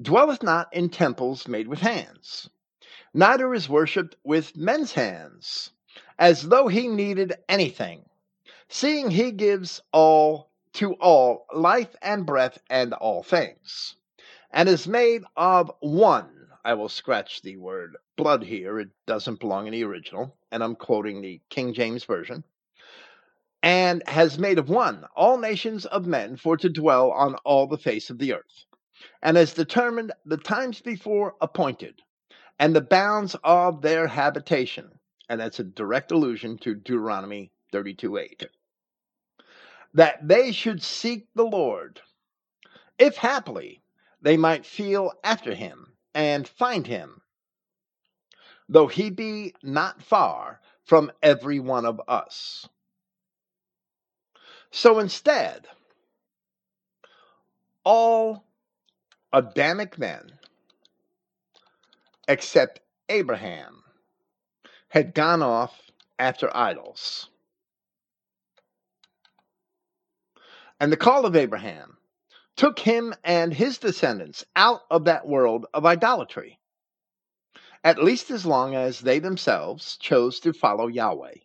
dwelleth 0.00 0.42
not 0.42 0.72
in 0.72 0.88
temples 0.88 1.46
made 1.46 1.68
with 1.68 1.80
hands, 1.80 2.48
neither 3.12 3.52
is 3.52 3.68
worshipped 3.68 4.16
with 4.24 4.56
men's 4.56 4.92
hands, 4.92 5.72
as 6.18 6.42
though 6.42 6.68
he 6.68 6.88
needed 6.88 7.34
anything, 7.50 8.05
seeing 8.68 9.10
he 9.10 9.32
gives 9.32 9.80
all 9.92 10.50
to 10.74 10.94
all 10.94 11.46
life 11.52 11.94
and 12.02 12.26
breath 12.26 12.58
and 12.68 12.92
all 12.94 13.22
things, 13.22 13.96
and 14.50 14.68
is 14.68 14.88
made 14.88 15.22
of 15.36 15.70
one. 15.80 16.48
I 16.64 16.74
will 16.74 16.88
scratch 16.88 17.42
the 17.42 17.56
word 17.56 17.96
blood 18.16 18.42
here, 18.42 18.80
it 18.80 18.88
doesn't 19.06 19.40
belong 19.40 19.66
in 19.66 19.72
the 19.72 19.84
original, 19.84 20.36
and 20.50 20.62
I'm 20.62 20.74
quoting 20.74 21.22
the 21.22 21.40
King 21.50 21.74
James 21.74 22.04
Version 22.04 22.44
and 23.66 24.02
has 24.06 24.38
made 24.38 24.58
of 24.58 24.68
one 24.68 25.04
all 25.16 25.38
nations 25.38 25.86
of 25.86 26.06
men 26.06 26.36
for 26.36 26.56
to 26.56 26.68
dwell 26.68 27.10
on 27.10 27.34
all 27.44 27.66
the 27.66 27.78
face 27.78 28.10
of 28.10 28.18
the 28.18 28.32
earth, 28.32 28.64
and 29.22 29.36
has 29.36 29.54
determined 29.54 30.12
the 30.24 30.36
times 30.36 30.80
before 30.80 31.34
appointed, 31.40 32.00
and 32.60 32.76
the 32.76 32.80
bounds 32.80 33.34
of 33.42 33.82
their 33.82 34.06
habitation. 34.06 34.88
And 35.28 35.40
that's 35.40 35.58
a 35.58 35.64
direct 35.64 36.12
allusion 36.12 36.58
to 36.58 36.76
Deuteronomy 36.76 37.50
32 37.72 38.18
8. 38.18 38.46
That 39.96 40.28
they 40.28 40.52
should 40.52 40.82
seek 40.82 41.26
the 41.34 41.46
Lord, 41.46 42.02
if 42.98 43.16
haply 43.16 43.82
they 44.20 44.36
might 44.36 44.66
feel 44.66 45.12
after 45.24 45.54
him 45.54 45.96
and 46.14 46.46
find 46.46 46.86
him, 46.86 47.22
though 48.68 48.88
he 48.88 49.08
be 49.08 49.54
not 49.62 50.02
far 50.02 50.60
from 50.84 51.10
every 51.22 51.60
one 51.60 51.86
of 51.86 51.98
us. 52.08 52.68
So 54.70 54.98
instead, 54.98 55.66
all 57.82 58.44
Adamic 59.32 59.98
men, 59.98 60.38
except 62.28 62.80
Abraham, 63.08 63.82
had 64.88 65.14
gone 65.14 65.42
off 65.42 65.90
after 66.18 66.54
idols. 66.54 67.30
And 70.78 70.92
the 70.92 70.96
call 70.96 71.24
of 71.24 71.34
Abraham 71.34 71.96
took 72.56 72.78
him 72.78 73.14
and 73.24 73.52
his 73.52 73.78
descendants 73.78 74.44
out 74.54 74.82
of 74.90 75.04
that 75.04 75.26
world 75.26 75.66
of 75.72 75.86
idolatry, 75.86 76.58
at 77.82 78.02
least 78.02 78.30
as 78.30 78.44
long 78.44 78.74
as 78.74 79.00
they 79.00 79.18
themselves 79.18 79.96
chose 79.96 80.40
to 80.40 80.52
follow 80.52 80.86
Yahweh. 80.86 81.36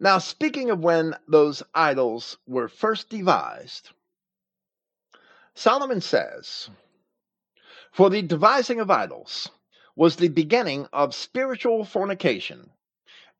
Now, 0.00 0.18
speaking 0.18 0.70
of 0.70 0.80
when 0.80 1.16
those 1.28 1.62
idols 1.72 2.36
were 2.46 2.68
first 2.68 3.08
devised, 3.10 3.90
Solomon 5.54 6.00
says, 6.00 6.68
For 7.92 8.10
the 8.10 8.22
devising 8.22 8.80
of 8.80 8.90
idols 8.90 9.48
was 9.94 10.16
the 10.16 10.28
beginning 10.28 10.88
of 10.92 11.14
spiritual 11.14 11.84
fornication, 11.84 12.72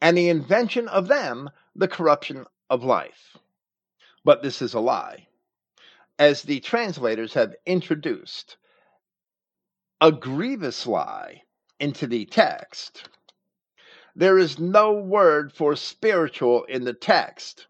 and 0.00 0.16
the 0.16 0.28
invention 0.28 0.86
of 0.86 1.08
them 1.08 1.50
the 1.74 1.88
corruption 1.88 2.46
of 2.70 2.84
life. 2.84 3.36
But 4.24 4.42
this 4.42 4.62
is 4.62 4.74
a 4.74 4.80
lie, 4.80 5.28
as 6.18 6.42
the 6.42 6.60
translators 6.60 7.34
have 7.34 7.54
introduced 7.66 8.56
a 10.00 10.10
grievous 10.12 10.86
lie 10.86 11.42
into 11.78 12.06
the 12.06 12.24
text. 12.26 13.08
There 14.16 14.38
is 14.38 14.58
no 14.58 14.92
word 14.92 15.52
for 15.52 15.76
spiritual 15.76 16.64
in 16.64 16.84
the 16.84 16.94
text. 16.94 17.66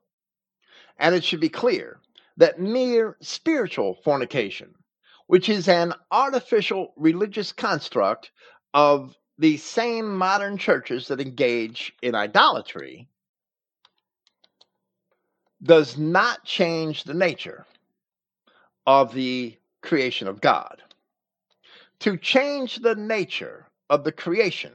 And 0.99 1.15
it 1.15 1.25
should 1.25 1.41
be 1.41 1.49
clear 1.49 2.01
that 2.37 2.61
mere 2.61 3.17
spiritual 3.21 3.95
fornication, 4.05 4.75
which 5.27 5.49
is 5.49 5.69
an 5.69 5.95
artificial 6.11 6.93
religious 6.97 7.53
construct 7.53 8.31
of 8.73 9.17
the 9.39 9.57
same 9.57 10.17
modern 10.17 10.59
churches 10.59 11.09
that 11.09 11.21
engage 11.21 11.93
in 12.03 12.15
idolatry, 12.15 13.09
does 15.65 15.97
not 15.97 16.45
change 16.45 17.05
the 17.05 17.15
nature 17.15 17.65
of 18.87 19.15
the 19.15 19.57
creation 19.83 20.29
of 20.29 20.41
God. 20.41 20.83
To 22.01 22.17
change 22.17 22.77
the 22.77 22.95
nature 22.95 23.67
of 23.89 24.05
the 24.05 24.13
creation 24.13 24.73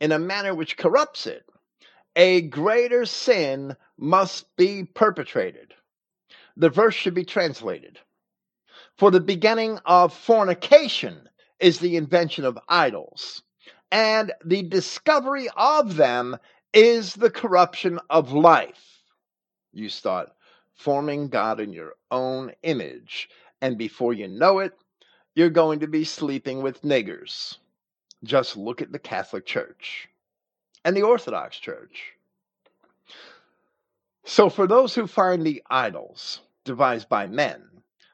in 0.00 0.12
a 0.12 0.18
manner 0.18 0.54
which 0.54 0.76
corrupts 0.76 1.26
it, 1.26 1.44
a 2.16 2.42
greater 2.42 3.04
sin 3.04 3.76
must 3.98 4.54
be 4.56 4.84
perpetrated. 4.84 5.74
The 6.56 6.70
verse 6.70 6.94
should 6.94 7.14
be 7.14 7.24
translated. 7.24 7.98
For 8.96 9.10
the 9.10 9.20
beginning 9.20 9.78
of 9.86 10.12
fornication 10.14 11.28
is 11.60 11.78
the 11.78 11.96
invention 11.96 12.44
of 12.44 12.58
idols, 12.68 13.42
and 13.90 14.32
the 14.44 14.62
discovery 14.62 15.48
of 15.56 15.96
them 15.96 16.36
is 16.72 17.14
the 17.14 17.30
corruption 17.30 18.00
of 18.10 18.32
life. 18.32 18.91
You 19.72 19.88
start 19.88 20.30
forming 20.74 21.28
God 21.28 21.60
in 21.60 21.72
your 21.72 21.94
own 22.10 22.52
image, 22.62 23.30
and 23.60 23.78
before 23.78 24.12
you 24.12 24.28
know 24.28 24.58
it, 24.58 24.72
you're 25.34 25.50
going 25.50 25.80
to 25.80 25.86
be 25.86 26.04
sleeping 26.04 26.62
with 26.62 26.82
niggers. 26.82 27.56
Just 28.22 28.56
look 28.56 28.82
at 28.82 28.92
the 28.92 28.98
Catholic 28.98 29.46
Church 29.46 30.08
and 30.84 30.96
the 30.96 31.02
Orthodox 31.02 31.58
Church. 31.58 32.12
So, 34.24 34.48
for 34.50 34.66
those 34.66 34.94
who 34.94 35.06
find 35.06 35.44
the 35.44 35.62
idols 35.70 36.40
devised 36.64 37.08
by 37.08 37.26
men, 37.26 37.62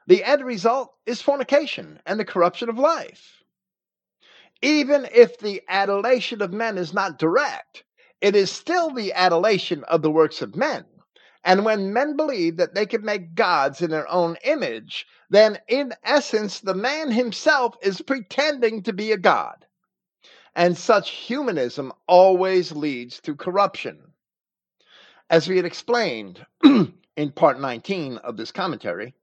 the 0.07 0.23
end 0.23 0.43
result 0.43 0.93
is 1.05 1.21
fornication 1.21 1.99
and 2.05 2.19
the 2.19 2.25
corruption 2.25 2.69
of 2.69 2.79
life. 2.79 3.43
Even 4.61 5.07
if 5.13 5.37
the 5.37 5.61
adulation 5.67 6.41
of 6.41 6.51
men 6.51 6.77
is 6.77 6.93
not 6.93 7.19
direct, 7.19 7.83
it 8.21 8.35
is 8.35 8.51
still 8.51 8.89
the 8.91 9.13
adulation 9.13 9.83
of 9.83 10.01
the 10.01 10.11
works 10.11 10.41
of 10.41 10.55
men. 10.55 10.85
And 11.49 11.65
when 11.65 11.93
men 11.93 12.15
believe 12.15 12.57
that 12.57 12.75
they 12.75 12.85
can 12.85 13.03
make 13.03 13.33
gods 13.33 13.81
in 13.81 13.89
their 13.89 14.07
own 14.07 14.37
image, 14.43 15.07
then 15.31 15.57
in 15.67 15.95
essence, 16.03 16.59
the 16.59 16.75
man 16.75 17.09
himself 17.09 17.75
is 17.81 18.03
pretending 18.03 18.83
to 18.83 18.93
be 18.93 19.11
a 19.11 19.17
god. 19.17 19.65
And 20.55 20.77
such 20.77 21.09
humanism 21.09 21.91
always 22.07 22.71
leads 22.71 23.19
to 23.21 23.35
corruption. 23.35 24.13
As 25.31 25.47
we 25.47 25.55
had 25.55 25.65
explained 25.65 26.45
in 26.63 27.31
part 27.33 27.59
19 27.59 28.17
of 28.17 28.37
this 28.37 28.51
commentary, 28.51 29.15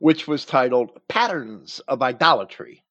which 0.00 0.26
was 0.26 0.44
titled 0.44 1.00
Patterns 1.06 1.78
of 1.86 2.02
Idolatry, 2.02 2.82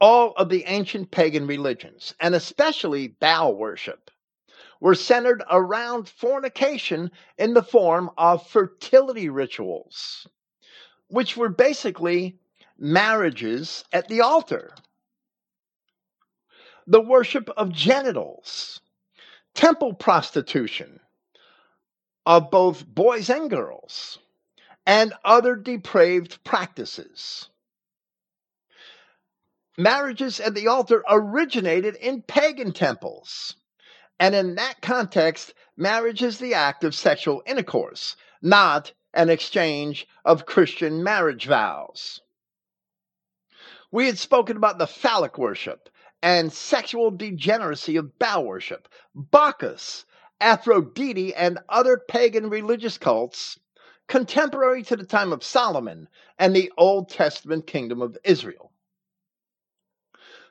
all 0.00 0.32
of 0.32 0.48
the 0.48 0.64
ancient 0.64 1.12
pagan 1.12 1.46
religions, 1.46 2.12
and 2.18 2.34
especially 2.34 3.06
Baal 3.06 3.54
worship, 3.54 4.10
were 4.84 4.94
centered 4.94 5.42
around 5.50 6.06
fornication 6.06 7.10
in 7.38 7.54
the 7.54 7.62
form 7.62 8.10
of 8.18 8.46
fertility 8.46 9.30
rituals, 9.30 10.26
which 11.08 11.38
were 11.38 11.48
basically 11.48 12.38
marriages 12.76 13.82
at 13.94 14.06
the 14.08 14.20
altar, 14.20 14.74
the 16.86 17.00
worship 17.00 17.48
of 17.56 17.72
genitals, 17.72 18.82
temple 19.54 19.94
prostitution 19.94 21.00
of 22.26 22.50
both 22.50 22.86
boys 22.86 23.30
and 23.30 23.48
girls, 23.48 24.18
and 24.84 25.14
other 25.24 25.56
depraved 25.56 26.44
practices. 26.44 27.48
Marriages 29.78 30.40
at 30.40 30.52
the 30.52 30.66
altar 30.66 31.02
originated 31.08 31.94
in 31.94 32.20
pagan 32.20 32.70
temples. 32.70 33.56
And 34.20 34.34
in 34.34 34.54
that 34.54 34.80
context, 34.80 35.54
marriage 35.76 36.22
is 36.22 36.38
the 36.38 36.54
act 36.54 36.84
of 36.84 36.94
sexual 36.94 37.42
intercourse, 37.46 38.16
not 38.40 38.92
an 39.12 39.28
exchange 39.28 40.06
of 40.24 40.46
Christian 40.46 41.02
marriage 41.02 41.46
vows. 41.46 42.20
We 43.90 44.06
had 44.06 44.18
spoken 44.18 44.56
about 44.56 44.78
the 44.78 44.86
phallic 44.86 45.38
worship 45.38 45.88
and 46.22 46.52
sexual 46.52 47.10
degeneracy 47.10 47.96
of 47.96 48.18
Baal 48.18 48.44
worship, 48.44 48.88
Bacchus, 49.14 50.04
Aphrodite, 50.40 51.34
and 51.34 51.58
other 51.68 51.98
pagan 52.08 52.50
religious 52.50 52.98
cults 52.98 53.58
contemporary 54.08 54.82
to 54.84 54.96
the 54.96 55.04
time 55.04 55.32
of 55.32 55.44
Solomon 55.44 56.08
and 56.38 56.54
the 56.54 56.72
Old 56.76 57.08
Testament 57.08 57.66
kingdom 57.66 58.02
of 58.02 58.18
Israel. 58.24 58.72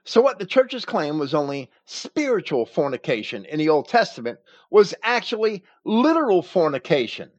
So, 0.06 0.22
what 0.22 0.38
the 0.38 0.46
church's 0.46 0.84
claim 0.84 1.18
was 1.18 1.34
only 1.34 1.72
spiritual 1.86 2.66
fornication 2.66 3.46
in 3.46 3.58
the 3.58 3.70
Old 3.70 3.88
Testament 3.88 4.40
was 4.70 4.94
actually 5.02 5.64
literal 5.86 6.42
fornication. 6.42 7.32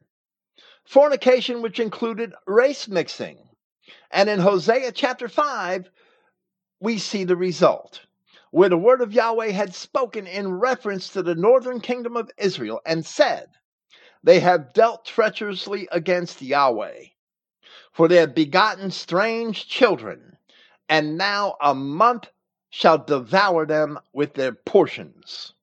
Fornication, 0.83 1.61
which 1.61 1.79
included 1.79 2.33
race 2.47 2.87
mixing. 2.87 3.37
And 4.09 4.29
in 4.29 4.39
Hosea 4.39 4.93
chapter 4.93 5.27
5, 5.27 5.91
we 6.79 6.97
see 6.97 7.23
the 7.23 7.35
result, 7.35 8.01
where 8.49 8.69
the 8.69 8.77
word 8.77 9.01
of 9.01 9.13
Yahweh 9.13 9.51
had 9.51 9.75
spoken 9.75 10.25
in 10.25 10.57
reference 10.57 11.09
to 11.09 11.21
the 11.21 11.35
northern 11.35 11.79
kingdom 11.79 12.17
of 12.17 12.31
Israel 12.35 12.81
and 12.83 13.05
said, 13.05 13.49
They 14.23 14.39
have 14.39 14.73
dealt 14.73 15.05
treacherously 15.05 15.87
against 15.91 16.41
Yahweh, 16.41 17.05
for 17.91 18.07
they 18.07 18.17
have 18.17 18.33
begotten 18.33 18.89
strange 18.89 19.67
children, 19.67 20.37
and 20.89 21.15
now 21.15 21.57
a 21.61 21.75
month 21.75 22.27
shall 22.77 22.97
devour 22.97 23.65
them 23.65 23.97
with 24.11 24.33
their 24.33 24.51
portions. 24.51 25.53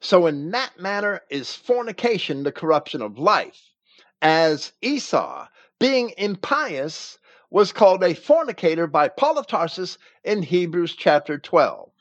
So, 0.00 0.26
in 0.26 0.50
that 0.50 0.76
manner 0.80 1.22
is 1.30 1.54
fornication 1.54 2.42
the 2.42 2.50
corruption 2.50 3.00
of 3.00 3.16
life, 3.16 3.74
as 4.20 4.72
Esau, 4.82 5.46
being 5.78 6.12
impious, 6.18 7.20
was 7.48 7.72
called 7.72 8.02
a 8.02 8.12
fornicator 8.12 8.88
by 8.88 9.06
Paul 9.06 9.38
of 9.38 9.46
Tarsus 9.46 9.98
in 10.24 10.42
Hebrews 10.42 10.96
chapter 10.96 11.38
12, 11.38 11.92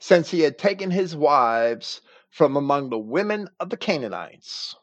since 0.00 0.32
he 0.32 0.40
had 0.40 0.58
taken 0.58 0.90
his 0.90 1.14
wives 1.14 2.00
from 2.30 2.56
among 2.56 2.90
the 2.90 2.98
women 2.98 3.48
of 3.60 3.70
the 3.70 3.76
Canaanites. 3.76 4.74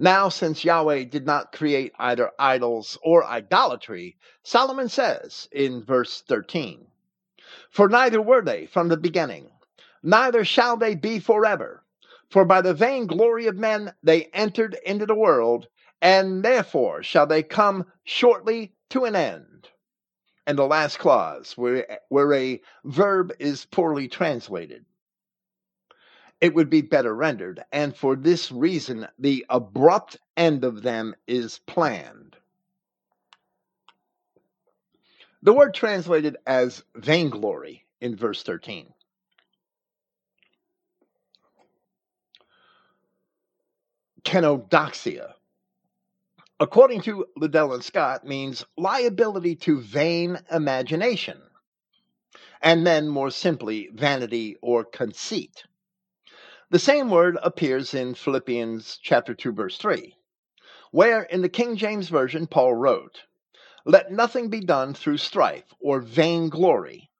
Now, 0.00 0.28
since 0.28 0.64
Yahweh 0.64 1.04
did 1.04 1.26
not 1.26 1.50
create 1.50 1.92
either 1.98 2.30
idols 2.38 2.96
or 3.02 3.24
idolatry, 3.24 4.16
Solomon 4.44 4.88
says 4.88 5.48
in 5.50 5.82
verse 5.82 6.22
13, 6.22 6.86
For 7.68 7.88
neither 7.88 8.22
were 8.22 8.42
they 8.42 8.66
from 8.66 8.88
the 8.88 8.96
beginning, 8.96 9.50
neither 10.00 10.44
shall 10.44 10.76
they 10.76 10.94
be 10.94 11.18
forever. 11.18 11.82
For 12.30 12.44
by 12.44 12.60
the 12.60 12.74
vain 12.74 13.08
glory 13.08 13.46
of 13.46 13.56
men 13.56 13.92
they 14.00 14.26
entered 14.26 14.78
into 14.86 15.04
the 15.04 15.16
world, 15.16 15.66
and 16.00 16.44
therefore 16.44 17.02
shall 17.02 17.26
they 17.26 17.42
come 17.42 17.90
shortly 18.04 18.74
to 18.90 19.04
an 19.04 19.16
end. 19.16 19.68
And 20.46 20.56
the 20.56 20.66
last 20.66 21.00
clause, 21.00 21.56
where, 21.56 21.98
where 22.08 22.32
a 22.34 22.60
verb 22.84 23.32
is 23.40 23.66
poorly 23.66 24.06
translated, 24.06 24.84
it 26.40 26.54
would 26.54 26.70
be 26.70 26.82
better 26.82 27.14
rendered, 27.14 27.64
and 27.72 27.96
for 27.96 28.14
this 28.14 28.52
reason 28.52 29.06
the 29.18 29.44
abrupt 29.48 30.18
end 30.36 30.64
of 30.64 30.82
them 30.82 31.14
is 31.26 31.58
planned. 31.66 32.36
The 35.42 35.52
word 35.52 35.74
translated 35.74 36.36
as 36.46 36.82
vainglory 36.96 37.84
in 38.00 38.16
verse 38.16 38.42
13. 38.42 38.92
Kenodoxia, 44.24 45.32
according 46.60 47.00
to 47.02 47.26
Liddell 47.36 47.72
and 47.72 47.84
Scott, 47.84 48.26
means 48.26 48.64
liability 48.76 49.56
to 49.56 49.80
vain 49.80 50.38
imagination, 50.52 51.40
and 52.60 52.86
then 52.86 53.08
more 53.08 53.30
simply, 53.30 53.88
vanity 53.94 54.56
or 54.60 54.84
conceit. 54.84 55.64
The 56.70 56.78
same 56.78 57.08
word 57.08 57.38
appears 57.42 57.94
in 57.94 58.12
Philippians 58.12 58.98
chapter 59.00 59.34
2 59.34 59.52
verse 59.52 59.78
3, 59.78 60.14
where 60.90 61.22
in 61.22 61.40
the 61.40 61.48
King 61.48 61.76
James 61.76 62.10
version 62.10 62.46
Paul 62.46 62.74
wrote, 62.74 63.22
"Let 63.86 64.12
nothing 64.12 64.50
be 64.50 64.60
done 64.60 64.92
through 64.92 65.16
strife 65.16 65.72
or 65.80 66.02
vainglory." 66.02 67.10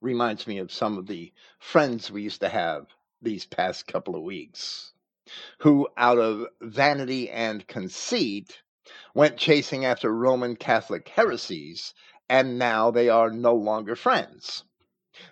Reminds 0.00 0.46
me 0.46 0.58
of 0.58 0.70
some 0.70 0.96
of 0.96 1.08
the 1.08 1.32
friends 1.58 2.12
we 2.12 2.22
used 2.22 2.40
to 2.42 2.48
have 2.48 2.86
these 3.20 3.44
past 3.46 3.88
couple 3.88 4.14
of 4.14 4.22
weeks, 4.22 4.92
who 5.58 5.88
out 5.96 6.18
of 6.18 6.46
vanity 6.60 7.28
and 7.28 7.66
conceit 7.66 8.62
went 9.12 9.36
chasing 9.38 9.84
after 9.84 10.14
Roman 10.14 10.54
Catholic 10.54 11.08
heresies, 11.08 11.94
and 12.28 12.60
now 12.60 12.92
they 12.92 13.08
are 13.08 13.32
no 13.32 13.56
longer 13.56 13.96
friends 13.96 14.62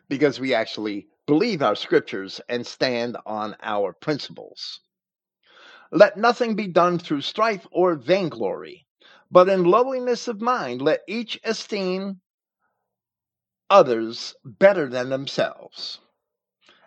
because 0.08 0.40
we 0.40 0.52
actually 0.52 1.06
believe 1.26 1.62
our 1.62 1.74
scriptures, 1.74 2.40
and 2.48 2.66
stand 2.66 3.16
on 3.26 3.56
our 3.62 3.92
principles. 3.92 4.80
Let 5.90 6.16
nothing 6.16 6.56
be 6.56 6.68
done 6.68 6.98
through 6.98 7.20
strife 7.20 7.66
or 7.70 7.94
vainglory, 7.94 8.86
but 9.30 9.48
in 9.48 9.64
lowliness 9.64 10.26
of 10.26 10.40
mind 10.40 10.82
let 10.82 11.02
each 11.06 11.38
esteem 11.44 12.20
others 13.68 14.34
better 14.44 14.88
than 14.88 15.10
themselves. 15.10 16.00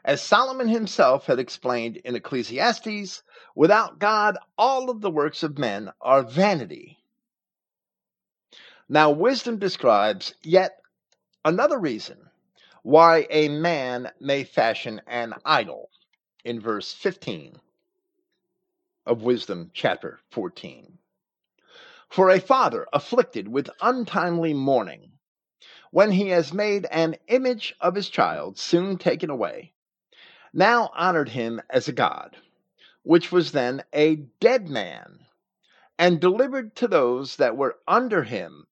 As 0.03 0.21
Solomon 0.21 0.67
himself 0.67 1.25
had 1.25 1.39
explained 1.39 1.97
in 1.97 2.15
Ecclesiastes, 2.15 3.23
without 3.55 3.97
God, 3.97 4.37
all 4.57 4.89
of 4.91 5.01
the 5.01 5.09
works 5.09 5.41
of 5.41 5.57
men 5.57 5.91
are 5.99 6.21
vanity. 6.21 6.99
Now, 8.87 9.09
wisdom 9.09 9.57
describes 9.57 10.35
yet 10.43 10.79
another 11.43 11.79
reason 11.79 12.29
why 12.85 13.25
a 13.31 13.49
man 13.49 14.11
may 14.19 14.43
fashion 14.43 15.01
an 15.07 15.33
idol 15.43 15.89
in 16.43 16.59
verse 16.59 16.93
15 16.93 17.59
of 19.07 19.23
Wisdom, 19.23 19.71
chapter 19.73 20.19
14. 20.29 20.99
For 22.09 22.29
a 22.29 22.39
father 22.39 22.85
afflicted 22.93 23.47
with 23.47 23.71
untimely 23.81 24.53
mourning, 24.53 25.13
when 25.89 26.11
he 26.11 26.29
has 26.29 26.53
made 26.53 26.85
an 26.91 27.15
image 27.27 27.75
of 27.81 27.95
his 27.95 28.07
child 28.07 28.59
soon 28.59 28.99
taken 28.99 29.31
away, 29.31 29.73
now 30.53 30.91
honored 30.93 31.29
him 31.29 31.59
as 31.71 31.87
a 31.87 31.91
god, 31.91 32.37
which 33.01 33.31
was 33.31 33.51
then 33.51 33.83
a 33.93 34.17
dead 34.39 34.69
man, 34.69 35.25
and 35.97 36.21
delivered 36.21 36.75
to 36.75 36.87
those 36.87 37.37
that 37.37 37.57
were 37.57 37.79
under 37.87 38.21
him 38.21 38.67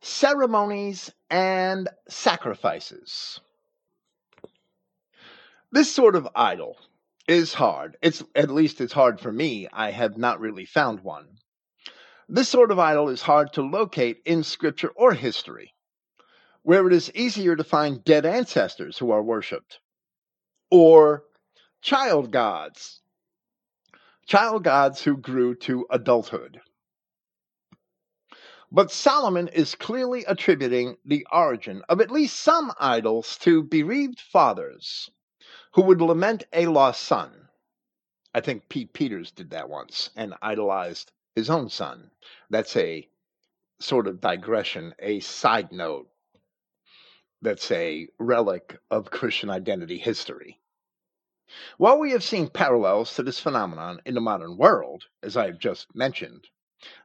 ceremonies 0.00 1.12
and 1.28 1.90
sacrifices. 2.08 3.38
This 5.72 5.94
sort 5.94 6.16
of 6.16 6.28
idol 6.34 6.78
is 7.28 7.54
hard. 7.54 7.96
It's 8.02 8.24
at 8.34 8.50
least 8.50 8.80
it's 8.80 8.92
hard 8.92 9.20
for 9.20 9.30
me. 9.30 9.68
I 9.72 9.92
have 9.92 10.18
not 10.18 10.40
really 10.40 10.64
found 10.64 11.00
one. 11.00 11.38
This 12.28 12.48
sort 12.48 12.72
of 12.72 12.80
idol 12.80 13.08
is 13.08 13.22
hard 13.22 13.52
to 13.52 13.62
locate 13.62 14.20
in 14.24 14.42
scripture 14.42 14.90
or 14.96 15.14
history, 15.14 15.72
where 16.62 16.88
it 16.88 16.92
is 16.92 17.12
easier 17.14 17.54
to 17.54 17.62
find 17.62 18.02
dead 18.02 18.26
ancestors 18.26 18.98
who 18.98 19.12
are 19.12 19.22
worshipped, 19.22 19.78
or 20.72 21.22
child 21.82 22.32
gods, 22.32 23.00
child 24.26 24.64
gods 24.64 25.02
who 25.02 25.16
grew 25.16 25.54
to 25.54 25.86
adulthood. 25.88 26.60
But 28.72 28.90
Solomon 28.90 29.46
is 29.46 29.76
clearly 29.76 30.24
attributing 30.24 30.96
the 31.04 31.24
origin 31.30 31.82
of 31.88 32.00
at 32.00 32.10
least 32.10 32.40
some 32.40 32.72
idols 32.80 33.38
to 33.38 33.62
bereaved 33.62 34.20
fathers 34.20 35.10
who 35.72 35.82
would 35.82 36.00
lament 36.00 36.44
a 36.52 36.66
lost 36.66 37.02
son. 37.02 37.48
I 38.34 38.40
think 38.40 38.68
Pete 38.68 38.92
Peters 38.92 39.30
did 39.30 39.50
that 39.50 39.68
once 39.68 40.10
and 40.16 40.34
idolized 40.42 41.12
his 41.34 41.50
own 41.50 41.68
son. 41.68 42.10
That's 42.48 42.76
a 42.76 43.08
sort 43.80 44.06
of 44.06 44.20
digression, 44.20 44.94
a 44.98 45.20
side 45.20 45.72
note 45.72 46.08
that's 47.42 47.70
a 47.70 48.08
relic 48.18 48.78
of 48.90 49.10
Christian 49.10 49.48
identity 49.48 49.98
history. 49.98 50.60
While 51.78 51.98
we 51.98 52.12
have 52.12 52.22
seen 52.22 52.48
parallels 52.48 53.14
to 53.14 53.22
this 53.22 53.40
phenomenon 53.40 54.00
in 54.04 54.14
the 54.14 54.20
modern 54.20 54.56
world, 54.56 55.04
as 55.22 55.36
I 55.36 55.46
have 55.46 55.58
just 55.58 55.94
mentioned, 55.94 56.46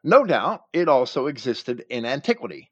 no 0.03 0.25
doubt 0.25 0.65
it 0.73 0.87
also 0.87 1.27
existed 1.27 1.85
in 1.89 2.05
antiquity. 2.05 2.71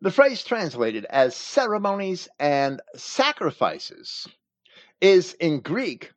The 0.00 0.10
phrase 0.10 0.44
translated 0.44 1.04
as 1.06 1.34
ceremonies 1.36 2.28
and 2.38 2.80
sacrifices 2.94 4.28
is 5.00 5.34
in 5.34 5.60
Greek 5.60 6.12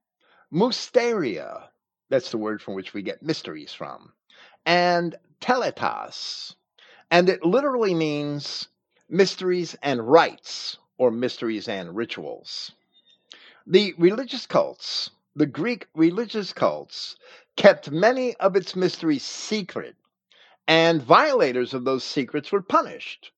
mysteria, 0.52 1.70
that's 2.10 2.32
the 2.32 2.38
word 2.38 2.62
from 2.62 2.76
which 2.76 2.94
we 2.94 3.02
get 3.02 3.24
mysteries 3.24 3.74
from, 3.74 4.14
and 4.66 5.16
teletas, 5.42 6.56
and 7.10 7.30
it 7.30 7.44
literally 7.44 7.94
means 7.94 8.68
mysteries 9.10 9.76
and 9.82 10.08
rites 10.08 10.78
or 10.98 11.12
mysteries 11.12 11.68
and 11.68 11.96
rituals. 11.96 12.72
The 13.66 13.94
religious 13.98 14.46
cults, 14.46 15.10
the 15.36 15.46
Greek 15.46 15.88
religious 15.96 16.54
cults, 16.54 17.16
kept 17.56 17.92
many 17.92 18.36
of 18.36 18.56
its 18.56 18.76
mysteries 18.76 19.24
secret, 19.24 19.96
and 20.68 21.02
violators 21.02 21.74
of 21.74 21.86
those 21.86 22.04
secrets 22.04 22.52
were 22.52 22.62
punished. 22.62 23.32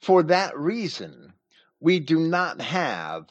For 0.00 0.22
that 0.24 0.56
reason, 0.56 1.32
we 1.80 2.00
do 2.00 2.18
not 2.18 2.60
have 2.60 3.28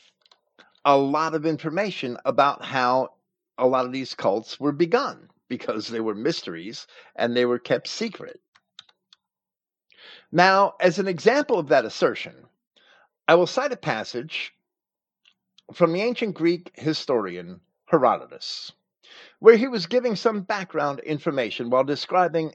a 0.86 0.98
lot 0.98 1.36
of 1.36 1.46
information 1.46 2.18
about 2.26 2.64
how 2.64 3.10
a 3.58 3.68
lot 3.68 3.86
of 3.86 3.92
these 3.92 4.16
cults 4.16 4.60
were 4.60 4.72
begun 4.72 5.30
because 5.48 5.88
they 5.88 6.00
were 6.00 6.16
mysteries 6.16 6.88
and 7.16 7.36
they 7.36 7.46
were 7.46 7.60
kept 7.60 7.88
secret. 7.88 8.40
Now, 10.32 10.76
as 10.80 10.98
an 10.98 11.08
example 11.08 11.60
of 11.60 11.68
that 11.68 11.86
assertion, 11.86 12.34
I 13.28 13.36
will 13.36 13.48
cite 13.48 13.74
a 13.74 13.78
passage 13.78 14.54
from 15.74 15.94
the 15.94 16.02
ancient 16.02 16.36
Greek 16.36 16.72
historian 16.76 17.62
Herodotus 17.86 18.72
where 19.40 19.58
he 19.58 19.68
was 19.68 19.88
giving 19.88 20.16
some 20.16 20.42
background 20.42 21.00
information 21.00 21.70
while 21.70 21.84
describing 21.84 22.54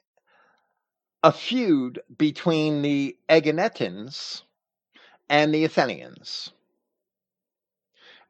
a 1.23 1.33
feud 1.33 2.01
between 2.17 2.83
the 2.83 3.17
Aeginetans 3.29 4.43
and 5.29 5.53
the 5.53 5.65
Athenians. 5.65 6.53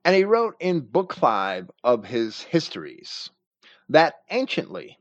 And 0.07 0.15
he 0.15 0.23
wrote 0.23 0.55
in 0.61 0.83
Book 0.83 1.13
5 1.13 1.69
of 1.83 2.05
his 2.05 2.43
histories 2.43 3.29
that 3.89 4.15
anciently, 4.31 5.01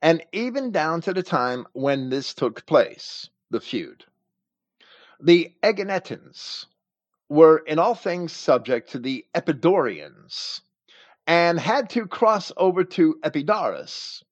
and 0.00 0.24
even 0.30 0.70
down 0.70 1.00
to 1.00 1.12
the 1.12 1.24
time 1.24 1.66
when 1.72 2.08
this 2.08 2.32
took 2.32 2.64
place, 2.64 3.28
the 3.50 3.60
feud, 3.60 4.04
the 5.20 5.52
Aeginetans 5.64 6.66
were 7.28 7.64
in 7.66 7.80
all 7.80 7.96
things 7.96 8.32
subject 8.32 8.90
to 8.92 9.00
the 9.00 9.26
Epidaurians, 9.34 10.60
and 11.26 11.58
had 11.58 11.90
to 11.90 12.06
cross 12.06 12.52
over 12.56 12.84
to 12.84 13.18
Epidaurus 13.24 14.22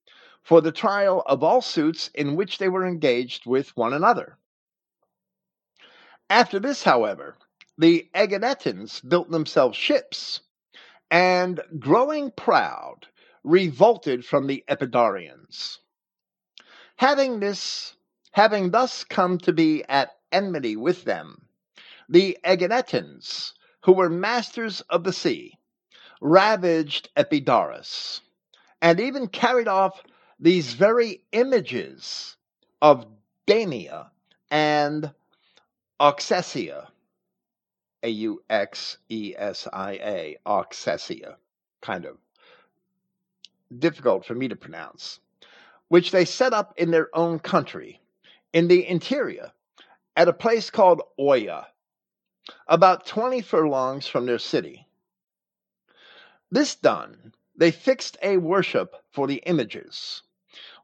for 0.45 0.61
the 0.61 0.70
trial 0.70 1.25
of 1.27 1.43
all 1.43 1.61
suits 1.61 2.12
in 2.14 2.37
which 2.37 2.59
they 2.59 2.68
were 2.68 2.87
engaged 2.87 3.45
with 3.45 3.77
one 3.77 3.93
another. 3.93 4.39
After 6.31 6.61
this, 6.61 6.85
however, 6.85 7.35
the 7.79 8.09
Aeginetans 8.14 9.07
built 9.09 9.31
themselves 9.31 9.77
ships, 9.77 10.41
and 11.11 11.61
growing 11.79 12.31
proud, 12.31 13.07
revolted 13.45 14.25
from 14.25 14.47
the 14.47 14.64
Epidaurians. 14.68 15.79
Having 16.97 17.41
this, 17.41 17.95
having 18.33 18.70
thus 18.70 19.05
come 19.05 19.39
to 19.39 19.53
be 19.53 19.85
at 19.89 20.11
enmity 20.31 20.77
with 20.77 21.05
them, 21.05 21.47
the 22.09 22.39
Aeginetans, 22.45 23.53
who 23.83 23.93
were 23.93 24.09
masters 24.09 24.81
of 24.83 25.05
the 25.05 25.12
sea, 25.12 25.59
ravaged 26.20 27.11
Epidaurus 27.16 28.20
and 28.81 29.01
even 29.01 29.29
carried 29.29 29.68
off 29.68 30.03
these 30.39 30.75
very 30.75 31.23
images 31.33 32.37
of 32.83 33.07
Damia 33.47 34.11
and 34.51 35.12
Auxesia, 36.01 36.89
A 38.03 38.09
U 38.09 38.42
X 38.50 38.98
E 39.09 39.34
S 39.36 39.68
I 39.72 39.92
A, 39.92 40.36
Auxesia, 40.44 41.36
kind 41.80 42.05
of 42.05 42.18
difficult 43.78 44.24
for 44.24 44.34
me 44.34 44.48
to 44.48 44.57
pronounce, 44.57 45.20
which 45.88 46.11
they 46.11 46.24
set 46.24 46.53
up 46.53 46.74
in 46.76 46.90
their 46.90 47.09
own 47.16 47.38
country, 47.38 48.00
in 48.53 48.68
the 48.68 48.86
interior, 48.86 49.53
at 50.16 50.28
a 50.28 50.32
place 50.32 50.70
called 50.70 51.03
Oea, 51.18 51.66
about 52.66 53.07
20 53.07 53.40
furlongs 53.40 54.07
from 54.07 54.26
their 54.26 54.38
city. 54.38 54.86
This 56.50 56.74
done, 56.74 57.32
they 57.57 57.70
fixed 57.70 58.18
a 58.22 58.36
worship 58.36 58.96
for 59.11 59.26
the 59.26 59.42
images, 59.46 60.22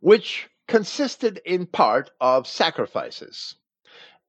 which 0.00 0.48
consisted 0.66 1.40
in 1.44 1.66
part 1.66 2.10
of 2.20 2.46
sacrifices, 2.46 3.56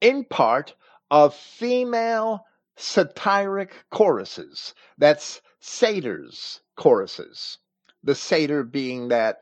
in 0.01 0.25
part 0.25 0.73
of 1.11 1.35
female 1.35 2.45
satiric 2.79 3.73
choruses. 3.89 4.73
That's 4.97 5.41
satyrs 5.59 6.61
choruses. 6.75 7.57
The 8.03 8.15
satyr 8.15 8.63
being 8.63 9.09
that 9.09 9.41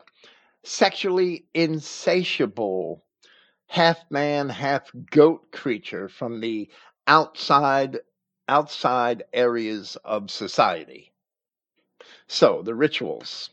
sexually 0.64 1.46
insatiable 1.54 3.04
half 3.68 4.10
man, 4.10 4.48
half 4.48 4.90
goat 5.10 5.52
creature 5.52 6.08
from 6.08 6.40
the 6.40 6.68
outside 7.06 8.00
outside 8.48 9.24
areas 9.32 9.96
of 10.04 10.30
society. 10.30 11.12
So, 12.26 12.62
the 12.62 12.74
rituals. 12.74 13.50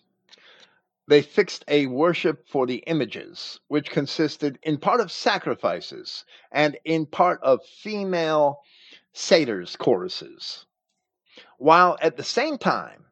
They 1.07 1.21
fixed 1.21 1.63
a 1.67 1.85
worship 1.85 2.47
for 2.47 2.65
the 2.65 2.83
images, 2.87 3.59
which 3.67 3.91
consisted 3.91 4.57
in 4.63 4.79
part 4.79 4.99
of 4.99 5.11
sacrifices 5.11 6.25
and 6.51 6.77
in 6.85 7.05
part 7.05 7.43
of 7.43 7.63
female 7.63 8.61
satyrs' 9.17 9.75
choruses, 9.77 10.65
while 11.57 11.97
at 12.01 12.17
the 12.17 12.23
same 12.23 12.57
time 12.57 13.05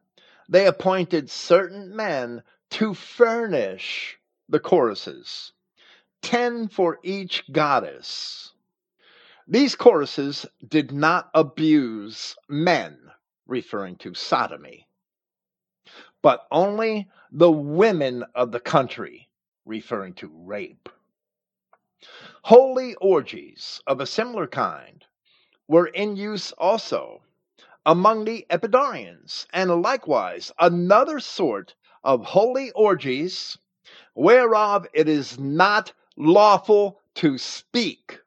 they 0.48 0.66
appointed 0.66 1.30
certain 1.30 1.96
men 1.96 2.42
to 2.70 2.92
furnish 2.94 4.18
the 4.48 4.60
choruses, 4.60 5.52
ten 6.22 6.68
for 6.68 6.98
each 7.02 7.50
goddess. 7.50 8.52
These 9.48 9.74
choruses 9.74 10.46
did 10.66 10.92
not 10.92 11.30
abuse 11.34 12.36
men, 12.48 13.10
referring 13.46 13.96
to 13.96 14.14
sodomy 14.14 14.86
but 16.24 16.46
only 16.50 17.06
the 17.30 17.50
women 17.50 18.24
of 18.34 18.50
the 18.50 18.58
country, 18.58 19.28
referring 19.66 20.14
to 20.14 20.30
rape. 20.32 20.88
Holy 22.44 22.94
orgies 22.94 23.82
of 23.86 24.00
a 24.00 24.06
similar 24.06 24.46
kind 24.46 25.04
were 25.68 25.86
in 25.86 26.16
use 26.16 26.52
also 26.52 27.22
among 27.86 28.24
the 28.24 28.46
Epidaurians, 28.50 29.46
and 29.52 29.82
likewise 29.82 30.52
another 30.58 31.20
sort 31.20 31.74
of 32.02 32.24
holy 32.24 32.70
orgies 32.72 33.58
whereof 34.14 34.86
it 34.92 35.08
is 35.08 35.38
not 35.38 35.92
lawful 36.16 37.00
to 37.14 37.38
speak. 37.38 38.20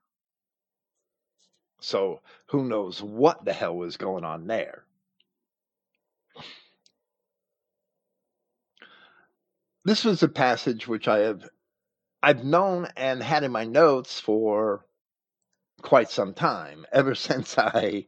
So, 1.80 2.22
who 2.48 2.66
knows 2.66 3.02
what 3.02 3.46
the 3.46 3.54
hell 3.54 3.76
was 3.76 3.98
going 3.98 4.24
on 4.24 4.48
there? 4.48 4.84
This 9.86 10.04
was 10.04 10.22
a 10.22 10.28
passage 10.28 10.88
which 10.88 11.08
I 11.08 11.20
have 11.20 11.50
I've 12.22 12.44
known 12.44 12.88
and 12.98 13.24
had 13.24 13.44
in 13.44 13.52
my 13.52 13.64
notes 13.64 14.20
for 14.20 14.86
quite 15.82 16.10
some 16.10 16.34
time, 16.34 16.86
ever 16.92 17.14
since 17.28 17.58
I 17.58 18.08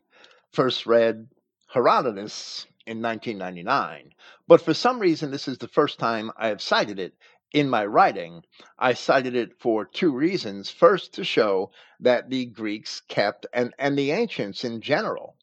first 0.52 0.86
read 0.86 1.28
Herodotus 1.68 2.66
in 2.86 3.02
1999, 3.02 4.14
but 4.48 4.62
for 4.62 4.74
some 4.74 5.00
reason, 5.00 5.30
this 5.30 5.48
is 5.48 5.60
the 5.60 5.68
first 5.68 6.00
time 6.00 6.32
I 6.36 6.48
have 6.48 6.62
cited 6.62 6.98
it 6.98 7.14
in 7.52 7.70
my 7.70 7.86
writing. 7.86 8.44
I 8.78 8.94
cited 8.94 9.36
it 9.36 9.60
for 9.60 9.86
two 9.86 10.12
reasons. 10.12 10.70
First, 10.70 11.14
to 11.14 11.24
show 11.24 11.72
that 12.00 12.30
the 12.30 12.46
Greeks 12.46 13.02
kept, 13.08 13.46
and, 13.54 13.74
and 13.78 13.98
the 13.98 14.12
ancients 14.12 14.64
in 14.64 14.82
general, 14.82 15.36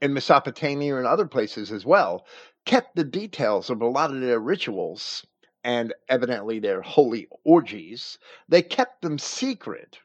in 0.00 0.12
Mesopotamia 0.12 0.96
and 0.96 1.06
other 1.06 1.26
places 1.26 1.70
as 1.70 1.84
well, 1.84 2.26
kept 2.64 2.96
the 2.96 3.04
details 3.04 3.70
of 3.70 3.80
a 3.80 3.86
lot 3.86 4.10
of 4.12 4.20
their 4.20 4.40
rituals 4.40 5.24
and 5.64 5.94
evidently 6.08 6.58
their 6.58 6.82
holy 6.82 7.28
orgies. 7.44 8.18
They 8.48 8.62
kept 8.62 9.02
them 9.02 9.18
secret 9.18 9.98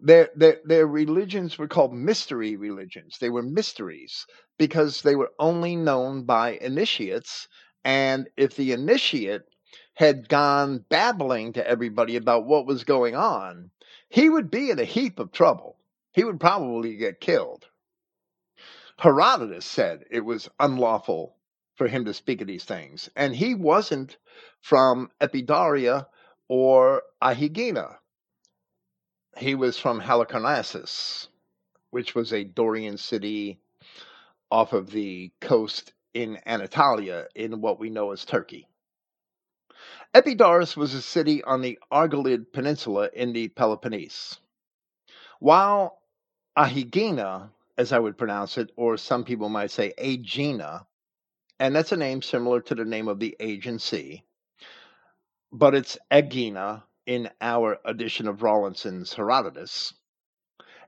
their, 0.00 0.30
their, 0.36 0.60
their 0.64 0.86
religions 0.86 1.58
were 1.58 1.68
called 1.68 1.92
mystery 1.92 2.56
religions. 2.56 3.18
They 3.18 3.30
were 3.30 3.42
mysteries 3.42 4.26
because 4.58 5.02
they 5.02 5.16
were 5.16 5.32
only 5.38 5.76
known 5.76 6.24
by 6.24 6.52
initiates. 6.52 7.48
And 7.84 8.28
if 8.36 8.54
the 8.56 8.72
initiate 8.72 9.42
had 9.94 10.28
gone 10.28 10.84
babbling 10.88 11.52
to 11.54 11.66
everybody 11.66 12.16
about 12.16 12.46
what 12.46 12.66
was 12.66 12.84
going 12.84 13.16
on, 13.16 13.70
he 14.08 14.30
would 14.30 14.50
be 14.50 14.70
in 14.70 14.78
a 14.78 14.84
heap 14.84 15.18
of 15.18 15.32
trouble. 15.32 15.76
He 16.12 16.24
would 16.24 16.40
probably 16.40 16.96
get 16.96 17.20
killed. 17.20 17.66
Herodotus 18.98 19.64
said 19.66 20.04
it 20.10 20.24
was 20.24 20.48
unlawful 20.58 21.36
for 21.76 21.86
him 21.86 22.04
to 22.04 22.14
speak 22.14 22.40
of 22.40 22.46
these 22.48 22.64
things, 22.64 23.08
and 23.14 23.34
he 23.34 23.54
wasn't 23.54 24.16
from 24.60 25.10
Epidaurus 25.20 26.04
or 26.48 27.02
Aegina 27.22 27.98
he 29.38 29.54
was 29.54 29.78
from 29.78 30.00
Halicarnassus, 30.00 31.28
which 31.90 32.14
was 32.14 32.32
a 32.32 32.44
Dorian 32.44 32.98
city 32.98 33.60
off 34.50 34.72
of 34.72 34.90
the 34.90 35.30
coast 35.40 35.92
in 36.12 36.38
Anatolia 36.44 37.26
in 37.34 37.60
what 37.60 37.78
we 37.78 37.88
know 37.88 38.10
as 38.10 38.24
Turkey. 38.24 38.66
Epidaurus 40.12 40.76
was 40.76 40.94
a 40.94 41.02
city 41.02 41.44
on 41.44 41.60
the 41.60 41.78
Argolid 41.92 42.52
Peninsula 42.52 43.10
in 43.12 43.32
the 43.32 43.48
Peloponnese. 43.48 44.40
While 45.38 46.00
Ahigina, 46.56 47.50
as 47.76 47.92
I 47.92 47.98
would 48.00 48.18
pronounce 48.18 48.58
it, 48.58 48.72
or 48.74 48.96
some 48.96 49.22
people 49.22 49.48
might 49.48 49.70
say 49.70 49.92
Aegina, 49.98 50.86
and 51.60 51.76
that's 51.76 51.92
a 51.92 51.96
name 51.96 52.22
similar 52.22 52.60
to 52.62 52.74
the 52.74 52.84
name 52.84 53.06
of 53.06 53.20
the 53.20 53.36
Aegean 53.38 53.78
Sea, 53.78 54.24
but 55.52 55.74
it's 55.74 55.96
Aegina 56.10 56.82
in 57.08 57.30
our 57.40 57.78
edition 57.86 58.28
of 58.28 58.42
Rawlinson's 58.42 59.14
Herodotus. 59.14 59.94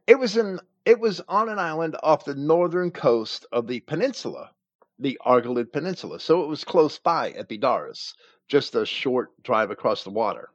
It 0.06 0.18
was 0.18 0.36
in 0.36 0.60
it 0.84 1.00
was 1.00 1.22
on 1.28 1.48
an 1.48 1.58
island 1.58 1.96
off 2.02 2.26
the 2.26 2.34
northern 2.34 2.90
coast 2.90 3.46
of 3.52 3.66
the 3.66 3.80
peninsula, 3.80 4.50
the 4.98 5.18
Argolid 5.24 5.72
Peninsula, 5.72 6.20
so 6.20 6.42
it 6.42 6.46
was 6.46 6.62
close 6.62 6.98
by 6.98 7.32
Epidaurus, 7.32 8.14
just 8.48 8.74
a 8.74 8.84
short 8.84 9.30
drive 9.42 9.70
across 9.70 10.04
the 10.04 10.10
water. 10.10 10.50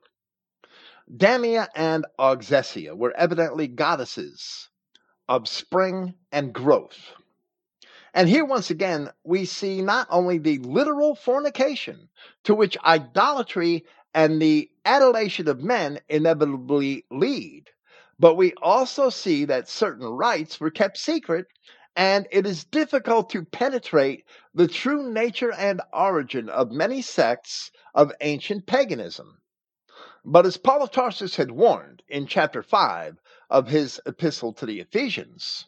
Damia 1.17 1.67
and 1.75 2.05
Auxesia 2.19 2.95
were 2.95 3.15
evidently 3.17 3.67
goddesses 3.67 4.69
of 5.27 5.47
spring 5.47 6.13
and 6.31 6.53
growth. 6.53 7.13
And 8.13 8.29
here, 8.29 8.45
once 8.45 8.69
again, 8.69 9.09
we 9.23 9.45
see 9.45 9.81
not 9.81 10.07
only 10.11 10.37
the 10.37 10.59
literal 10.59 11.15
fornication 11.15 12.09
to 12.43 12.53
which 12.55 12.77
idolatry 12.85 13.83
and 14.15 14.41
the 14.41 14.71
adulation 14.85 15.45
of 15.49 15.61
men 15.61 15.99
inevitably 16.07 17.03
lead. 17.11 17.69
But 18.17 18.35
we 18.35 18.53
also 18.61 19.09
see 19.09 19.43
that 19.43 19.67
certain 19.67 20.05
rites 20.07 20.57
were 20.57 20.71
kept 20.71 20.97
secret, 20.97 21.47
and 21.97 22.25
it 22.31 22.45
is 22.45 22.63
difficult 22.63 23.29
to 23.31 23.43
penetrate 23.43 24.23
the 24.53 24.69
true 24.69 25.11
nature 25.11 25.51
and 25.51 25.81
origin 25.91 26.47
of 26.47 26.71
many 26.71 27.01
sects 27.01 27.71
of 27.93 28.13
ancient 28.21 28.65
paganism. 28.65 29.41
But 30.23 30.45
as 30.45 30.55
Paul 30.55 30.83
of 30.83 30.91
Tarsus 30.91 31.35
had 31.35 31.51
warned 31.51 32.01
in 32.07 32.25
chapter 32.25 32.63
5 32.63 33.17
of 33.49 33.67
his 33.67 33.99
epistle 34.05 34.53
to 34.53 34.65
the 34.65 34.79
Ephesians, 34.79 35.65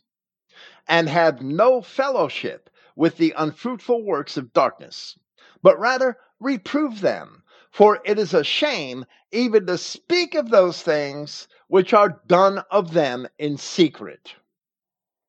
and 0.87 1.09
have 1.09 1.41
no 1.41 1.81
fellowship 1.81 2.69
with 2.95 3.17
the 3.17 3.33
unfruitful 3.35 4.05
works 4.05 4.37
of 4.37 4.53
darkness, 4.53 5.19
but 5.61 5.77
rather 5.77 6.17
reprove 6.39 7.01
them 7.01 7.43
for 7.71 7.99
it 8.05 8.17
is 8.17 8.33
a 8.33 8.43
shame 8.43 9.05
even 9.31 9.65
to 9.65 9.77
speak 9.77 10.35
of 10.35 10.49
those 10.49 10.81
things 10.81 11.47
which 11.67 11.93
are 11.93 12.21
done 12.27 12.59
of 12.71 12.93
them 12.93 13.27
in 13.37 13.57
secret. 13.57 14.33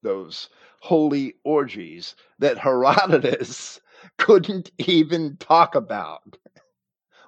Those 0.03 0.49
holy 0.81 1.35
orgies 1.45 2.15
that 2.39 2.59
Herodotus 2.59 3.81
couldn't 4.19 4.71
even 4.79 5.37
talk 5.37 5.75
about. 5.75 6.37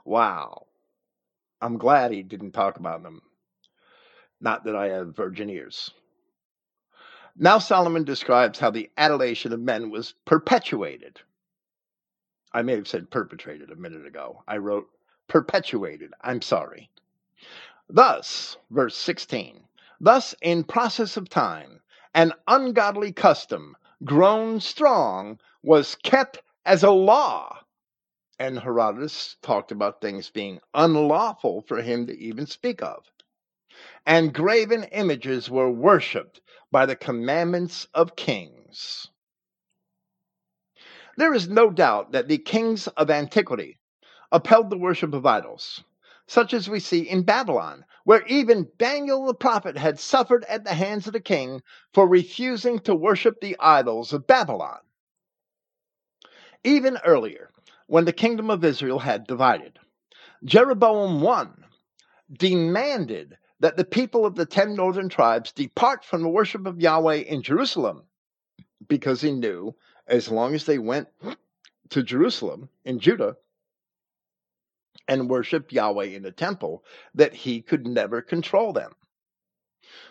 Wow. 0.04 0.66
I'm 1.60 1.76
glad 1.76 2.12
he 2.12 2.22
didn't 2.22 2.52
talk 2.52 2.78
about 2.78 3.02
them. 3.02 3.20
Not 4.40 4.64
that 4.64 4.76
I 4.76 4.88
have 4.88 5.14
virgin 5.16 5.50
ears. 5.50 5.90
Now 7.36 7.58
Solomon 7.58 8.04
describes 8.04 8.58
how 8.58 8.70
the 8.70 8.90
adulation 8.96 9.52
of 9.52 9.60
men 9.60 9.90
was 9.90 10.14
perpetuated. 10.24 11.20
I 12.52 12.62
may 12.62 12.74
have 12.74 12.88
said 12.88 13.10
perpetrated 13.10 13.70
a 13.70 13.76
minute 13.76 14.06
ago. 14.06 14.42
I 14.48 14.56
wrote 14.56 14.88
perpetuated. 15.30 16.12
I'm 16.20 16.42
sorry. 16.42 16.90
Thus, 17.88 18.58
verse 18.70 18.96
16, 18.96 19.64
thus 20.00 20.34
in 20.42 20.64
process 20.64 21.16
of 21.16 21.30
time, 21.30 21.80
an 22.14 22.34
ungodly 22.46 23.12
custom, 23.12 23.76
grown 24.04 24.60
strong, 24.60 25.38
was 25.62 25.94
kept 26.02 26.42
as 26.66 26.82
a 26.82 26.90
law. 26.90 27.58
And 28.38 28.58
Herodotus 28.58 29.36
talked 29.40 29.70
about 29.70 30.00
things 30.00 30.30
being 30.30 30.60
unlawful 30.74 31.62
for 31.62 31.80
him 31.80 32.06
to 32.08 32.18
even 32.18 32.46
speak 32.46 32.82
of. 32.82 33.04
And 34.04 34.34
graven 34.34 34.84
images 34.84 35.48
were 35.48 35.70
worshipped 35.70 36.40
by 36.72 36.86
the 36.86 36.96
commandments 36.96 37.86
of 37.94 38.16
kings. 38.16 39.08
There 41.16 41.34
is 41.34 41.48
no 41.48 41.70
doubt 41.70 42.12
that 42.12 42.28
the 42.28 42.38
kings 42.38 42.88
of 42.88 43.10
antiquity 43.10 43.79
upheld 44.32 44.70
the 44.70 44.78
worship 44.78 45.14
of 45.14 45.26
idols, 45.26 45.82
such 46.26 46.54
as 46.54 46.68
we 46.70 46.80
see 46.80 47.00
in 47.00 47.22
Babylon, 47.22 47.84
where 48.04 48.24
even 48.26 48.70
Daniel 48.78 49.26
the 49.26 49.34
prophet 49.34 49.76
had 49.76 49.98
suffered 49.98 50.44
at 50.44 50.64
the 50.64 50.74
hands 50.74 51.06
of 51.06 51.12
the 51.12 51.20
king 51.20 51.62
for 51.92 52.06
refusing 52.06 52.78
to 52.80 52.94
worship 52.94 53.40
the 53.40 53.56
idols 53.58 54.12
of 54.12 54.26
Babylon. 54.26 54.78
Even 56.64 56.98
earlier, 57.04 57.50
when 57.86 58.04
the 58.04 58.12
kingdom 58.12 58.50
of 58.50 58.64
Israel 58.64 58.98
had 58.98 59.26
divided, 59.26 59.78
Jeroboam 60.44 61.26
I 61.26 61.46
demanded 62.32 63.36
that 63.58 63.76
the 63.76 63.84
people 63.84 64.24
of 64.24 64.36
the 64.36 64.46
ten 64.46 64.74
northern 64.74 65.08
tribes 65.08 65.52
depart 65.52 66.04
from 66.04 66.22
the 66.22 66.28
worship 66.28 66.66
of 66.66 66.80
Yahweh 66.80 67.16
in 67.16 67.42
Jerusalem, 67.42 68.04
because 68.88 69.20
he 69.20 69.32
knew 69.32 69.74
as 70.06 70.30
long 70.30 70.54
as 70.54 70.64
they 70.64 70.78
went 70.78 71.08
to 71.90 72.02
Jerusalem 72.02 72.68
in 72.84 72.98
Judah, 72.98 73.36
and 75.10 75.28
worship 75.28 75.72
Yahweh 75.72 76.04
in 76.04 76.22
the 76.22 76.30
temple, 76.30 76.84
that 77.14 77.34
he 77.34 77.60
could 77.60 77.86
never 77.86 78.22
control 78.22 78.72
them. 78.72 78.92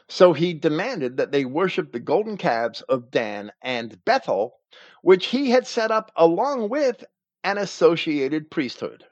So 0.09 0.33
he 0.33 0.53
demanded 0.53 1.15
that 1.17 1.31
they 1.31 1.45
worship 1.45 1.91
the 1.91 2.01
golden 2.01 2.35
calves 2.35 2.81
of 2.81 3.09
Dan 3.09 3.51
and 3.61 4.03
Bethel, 4.03 4.59
which 5.01 5.27
he 5.27 5.51
had 5.51 5.65
set 5.65 5.89
up 5.89 6.11
along 6.17 6.69
with 6.69 7.03
an 7.45 7.57
associated 7.57 8.51
priesthood. 8.51 9.05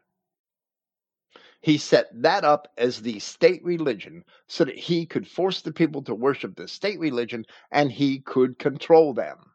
He 1.61 1.77
set 1.77 2.07
that 2.21 2.43
up 2.43 2.67
as 2.77 3.01
the 3.01 3.19
state 3.19 3.63
religion 3.63 4.25
so 4.47 4.65
that 4.65 4.77
he 4.77 5.05
could 5.05 5.27
force 5.27 5.61
the 5.61 5.71
people 5.71 6.03
to 6.03 6.13
worship 6.13 6.55
the 6.55 6.67
state 6.67 6.99
religion 6.99 7.45
and 7.71 7.91
he 7.91 8.19
could 8.19 8.59
control 8.59 9.13
them. 9.13 9.53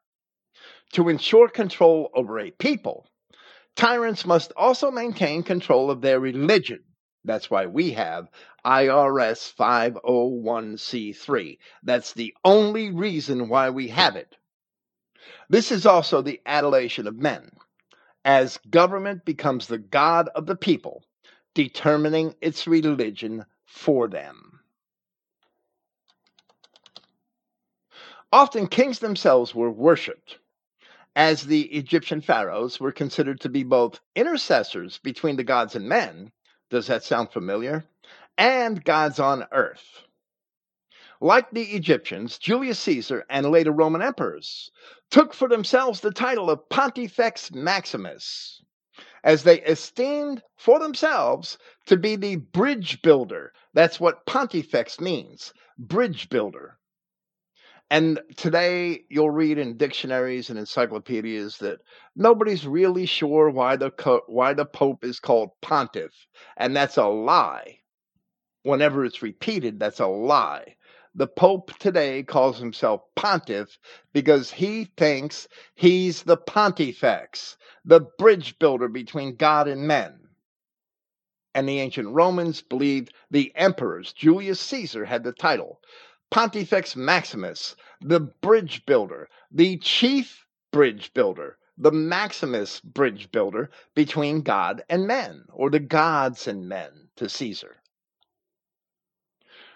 To 0.92 1.08
ensure 1.10 1.48
control 1.48 2.10
over 2.14 2.38
a 2.38 2.50
people, 2.52 3.06
Tyrants 3.76 4.26
must 4.26 4.52
also 4.56 4.90
maintain 4.90 5.42
control 5.42 5.90
of 5.90 6.00
their 6.00 6.20
religion. 6.20 6.82
That's 7.24 7.50
why 7.50 7.66
we 7.66 7.92
have 7.92 8.28
IRS 8.64 9.54
501c3. 9.54 11.58
That's 11.82 12.12
the 12.12 12.34
only 12.44 12.90
reason 12.90 13.48
why 13.48 13.70
we 13.70 13.88
have 13.88 14.16
it. 14.16 14.36
This 15.48 15.72
is 15.72 15.86
also 15.86 16.22
the 16.22 16.40
adulation 16.46 17.06
of 17.06 17.16
men, 17.16 17.50
as 18.24 18.58
government 18.70 19.24
becomes 19.24 19.66
the 19.66 19.78
God 19.78 20.28
of 20.34 20.46
the 20.46 20.56
people, 20.56 21.04
determining 21.54 22.34
its 22.40 22.66
religion 22.66 23.44
for 23.66 24.08
them. 24.08 24.60
Often 28.32 28.68
kings 28.68 28.98
themselves 28.98 29.54
were 29.54 29.70
worshipped 29.70 30.38
as 31.16 31.44
the 31.46 31.62
Egyptian 31.62 32.20
pharaohs 32.20 32.80
were 32.80 32.92
considered 32.92 33.40
to 33.40 33.48
be 33.50 33.64
both 33.64 34.00
intercessors 34.16 34.98
between 34.98 35.36
the 35.36 35.44
gods 35.44 35.76
and 35.76 35.88
men. 35.88 36.32
Does 36.70 36.86
that 36.88 37.04
sound 37.04 37.32
familiar? 37.32 37.84
And 38.38 38.82
gods 38.84 39.20
on 39.20 39.46
earth. 39.52 40.04
like 41.20 41.50
the 41.52 41.64
Egyptians, 41.64 42.38
Julius 42.38 42.80
Caesar 42.80 43.24
and 43.30 43.50
later 43.50 43.72
Roman 43.72 44.02
emperors 44.02 44.70
took 45.10 45.34
for 45.34 45.48
themselves 45.48 46.00
the 46.00 46.12
title 46.12 46.50
of 46.50 46.68
Pontifex 46.70 47.52
Maximus, 47.52 48.62
as 49.24 49.44
they 49.44 49.60
esteemed 49.62 50.42
for 50.56 50.80
themselves 50.80 51.58
to 51.86 51.96
be 51.96 52.16
the 52.16 52.36
bridge 52.36 53.02
builder. 53.02 53.52
That's 53.74 54.00
what 54.00 54.26
Pontifex 54.26 55.00
means 55.00 55.54
bridge 55.78 56.28
builder. 56.30 56.78
And 57.92 58.22
today 58.38 59.04
you'll 59.10 59.28
read 59.28 59.58
in 59.58 59.76
dictionaries 59.76 60.48
and 60.48 60.58
encyclopedias 60.58 61.58
that 61.58 61.80
nobody's 62.16 62.66
really 62.66 63.04
sure 63.04 63.50
why 63.50 63.76
the 63.76 63.92
why 64.28 64.54
the 64.54 64.64
pope 64.64 65.04
is 65.04 65.20
called 65.20 65.50
pontiff, 65.60 66.26
and 66.56 66.74
that's 66.74 66.96
a 66.96 67.04
lie. 67.04 67.80
Whenever 68.62 69.04
it's 69.04 69.20
repeated, 69.20 69.78
that's 69.78 70.00
a 70.00 70.06
lie. 70.06 70.76
The 71.16 71.26
pope 71.26 71.78
today 71.80 72.22
calls 72.22 72.58
himself 72.58 73.02
pontiff 73.14 73.78
because 74.14 74.50
he 74.50 74.86
thinks 74.96 75.46
he's 75.74 76.22
the 76.22 76.38
pontifex, 76.38 77.58
the 77.84 78.00
bridge 78.16 78.58
builder 78.58 78.88
between 78.88 79.36
God 79.36 79.68
and 79.68 79.86
men. 79.86 80.18
And 81.54 81.68
the 81.68 81.80
ancient 81.80 82.08
Romans 82.08 82.62
believed 82.62 83.12
the 83.30 83.52
emperors, 83.54 84.14
Julius 84.14 84.60
Caesar 84.60 85.04
had 85.04 85.24
the 85.24 85.32
title. 85.32 85.82
Pontifex 86.32 86.96
Maximus, 86.96 87.76
the 88.00 88.18
bridge 88.18 88.86
builder, 88.86 89.28
the 89.50 89.76
chief 89.76 90.46
bridge 90.70 91.12
builder, 91.12 91.58
the 91.76 91.92
Maximus 91.92 92.80
bridge 92.80 93.30
builder 93.30 93.70
between 93.94 94.40
God 94.40 94.82
and 94.88 95.06
men, 95.06 95.44
or 95.52 95.68
the 95.68 95.78
gods 95.78 96.48
and 96.48 96.66
men 96.66 97.10
to 97.16 97.28
Caesar. 97.28 97.82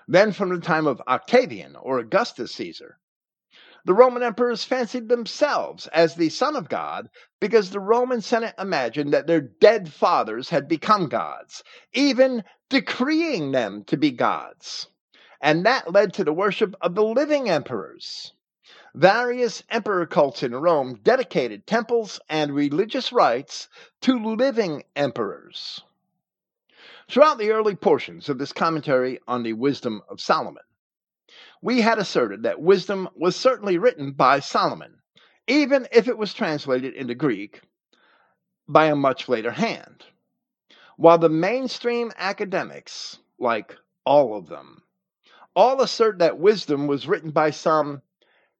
Then, 0.08 0.32
from 0.32 0.48
the 0.48 0.58
time 0.58 0.86
of 0.86 1.02
Octavian 1.06 1.76
or 1.76 1.98
Augustus 1.98 2.54
Caesar, 2.54 3.00
the 3.84 3.92
Roman 3.92 4.22
emperors 4.22 4.64
fancied 4.64 5.10
themselves 5.10 5.88
as 5.88 6.14
the 6.14 6.30
Son 6.30 6.56
of 6.56 6.70
God 6.70 7.10
because 7.38 7.68
the 7.68 7.80
Roman 7.80 8.22
Senate 8.22 8.54
imagined 8.58 9.12
that 9.12 9.26
their 9.26 9.42
dead 9.42 9.92
fathers 9.92 10.48
had 10.48 10.68
become 10.68 11.10
gods, 11.10 11.62
even 11.92 12.44
decreeing 12.70 13.52
them 13.52 13.84
to 13.84 13.98
be 13.98 14.10
gods 14.10 14.88
and 15.47 15.64
that 15.64 15.93
led 15.93 16.12
to 16.12 16.24
the 16.24 16.32
worship 16.32 16.74
of 16.81 16.97
the 16.97 17.05
living 17.05 17.48
emperors. 17.48 18.32
Various 18.97 19.62
emperor 19.70 20.05
cults 20.05 20.43
in 20.43 20.52
Rome 20.52 20.98
dedicated 21.05 21.68
temples 21.68 22.18
and 22.28 22.52
religious 22.52 23.12
rites 23.12 23.68
to 24.01 24.18
living 24.18 24.82
emperors. 24.97 25.82
Throughout 27.09 27.39
the 27.39 27.52
early 27.52 27.77
portions 27.77 28.28
of 28.28 28.39
this 28.39 28.52
commentary 28.52 29.20
on 29.28 29.44
the 29.44 29.52
wisdom 29.52 30.02
of 30.09 30.20
Solomon, 30.20 30.64
we 31.62 31.81
had 31.81 32.01
asserted 32.01 32.43
that 32.43 32.60
wisdom 32.60 33.09
was 33.14 33.36
certainly 33.36 33.78
written 33.78 34.10
by 34.10 34.40
Solomon, 34.40 34.98
even 35.47 35.86
if 35.93 36.09
it 36.09 36.18
was 36.18 36.35
translated 36.35 36.93
into 36.94 37.14
Greek 37.14 37.60
by 38.66 38.86
a 38.86 38.97
much 38.97 39.28
later 39.28 39.52
hand. 39.52 40.06
While 40.97 41.18
the 41.18 41.28
mainstream 41.28 42.10
academics, 42.16 43.20
like 43.39 43.77
all 44.05 44.36
of 44.36 44.48
them, 44.48 44.82
all 45.56 45.80
assert 45.80 46.18
that 46.18 46.38
wisdom 46.38 46.86
was 46.86 47.08
written 47.08 47.30
by 47.30 47.50
some 47.50 48.02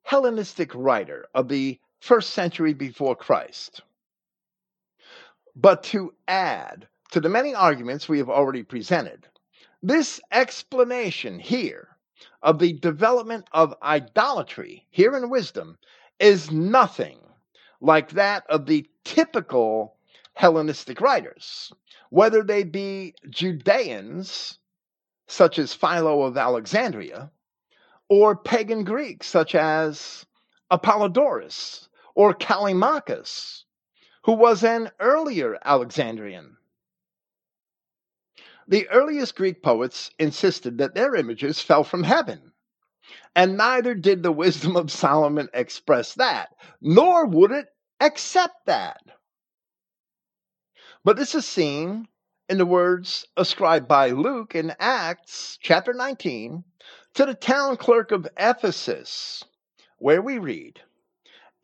Hellenistic 0.03 0.75
writer 0.75 1.27
of 1.35 1.49
the 1.49 1.79
first 2.01 2.31
century 2.31 2.73
before 2.73 3.15
Christ. 3.15 3.83
But 5.55 5.83
to 5.85 6.15
add 6.27 6.89
to 7.11 7.21
the 7.21 7.29
many 7.29 7.55
arguments 7.55 8.09
we 8.09 8.19
have 8.19 8.31
already 8.31 8.63
presented, 8.63 9.29
this 9.83 10.21
explanation 10.33 11.39
here 11.39 11.97
of 12.43 12.59
the 12.59 12.73
development 12.73 13.47
of 13.53 13.75
idolatry 13.83 14.87
here 14.91 15.17
in 15.17 15.29
wisdom 15.29 15.77
is 16.19 16.51
nothing 16.51 17.19
like 17.81 18.11
that 18.11 18.45
of 18.49 18.67
the 18.67 18.89
typical 19.05 19.97
Hellenistic 20.35 21.01
writers, 21.01 21.73
whether 22.11 22.43
they 22.43 22.63
be 22.63 23.15
Judeans 23.29 24.59
such 25.27 25.59
as 25.59 25.75
Philo 25.75 26.23
of 26.23 26.37
Alexandria, 26.37 27.31
or 28.09 28.37
pagan 28.37 28.85
Greeks, 28.85 29.27
such 29.27 29.55
as 29.55 30.27
Apollodorus 30.71 31.89
or 32.15 32.33
Callimachus, 32.35 33.65
who 34.25 34.33
was 34.33 34.65
an 34.65 34.91
earlier 35.01 35.59
Alexandrian. 35.65 36.57
The 38.69 38.89
earliest 38.89 39.37
Greek 39.37 39.63
poets 39.63 40.11
insisted 40.19 40.79
that 40.79 40.95
their 40.95 41.15
images 41.15 41.61
fell 41.61 41.85
from 41.85 42.03
heaven, 42.03 42.53
and 43.35 43.57
neither 43.57 43.95
did 43.95 44.23
the 44.23 44.33
wisdom 44.33 44.77
of 44.77 44.91
Solomon 44.91 45.49
express 45.55 46.15
that, 46.15 46.49
nor 46.81 47.27
would 47.27 47.53
it 47.53 47.69
accept 48.01 48.67
that. 48.67 49.03
But 51.05 51.17
this 51.17 51.35
is 51.37 51.47
seen 51.47 52.09
in 52.49 52.59
the 52.59 52.67
words 52.67 53.27
ascribed 53.37 53.89
by 53.89 54.11
Luke 54.11 54.55
in 54.55 54.73
Acts 54.79 55.59
chapter 55.61 55.93
19 55.93 56.63
to 57.15 57.27
the 57.27 57.35
town 57.35 57.77
clerk 57.77 58.13
of 58.13 58.29
Ephesus, 58.37 59.43
where 59.99 60.23
we 60.23 60.39
read, 60.39 60.81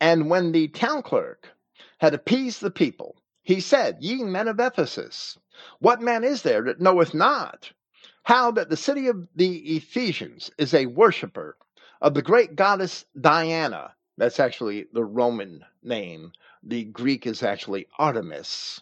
And 0.00 0.28
when 0.28 0.50
the 0.50 0.66
town 0.68 1.02
clerk 1.02 1.50
had 1.98 2.14
appeased 2.14 2.60
the 2.60 2.70
people, 2.70 3.14
he 3.42 3.60
said, 3.60 3.98
Ye 4.00 4.24
men 4.24 4.48
of 4.48 4.58
Ephesus, 4.58 5.38
what 5.78 6.00
man 6.00 6.24
is 6.24 6.42
there 6.42 6.62
that 6.62 6.80
knoweth 6.80 7.14
not 7.14 7.70
how 8.24 8.50
that 8.50 8.68
the 8.68 8.76
city 8.76 9.06
of 9.06 9.28
the 9.36 9.58
Ephesians 9.76 10.50
is 10.58 10.74
a 10.74 10.86
worshiper 10.86 11.56
of 12.00 12.14
the 12.14 12.22
great 12.22 12.56
goddess 12.56 13.04
Diana? 13.20 13.94
That's 14.16 14.40
actually 14.40 14.88
the 14.92 15.04
Roman 15.04 15.64
name. 15.84 16.32
The 16.64 16.84
Greek 16.84 17.24
is 17.24 17.44
actually 17.44 17.86
Artemis 17.98 18.80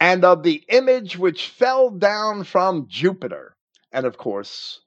and 0.00 0.24
of 0.24 0.42
the 0.42 0.64
image 0.68 1.18
which 1.18 1.48
fell 1.48 1.90
down 1.90 2.44
from 2.44 2.86
Jupiter. 2.88 3.56
And 3.92 4.06
of 4.06 4.16
course, 4.16 4.80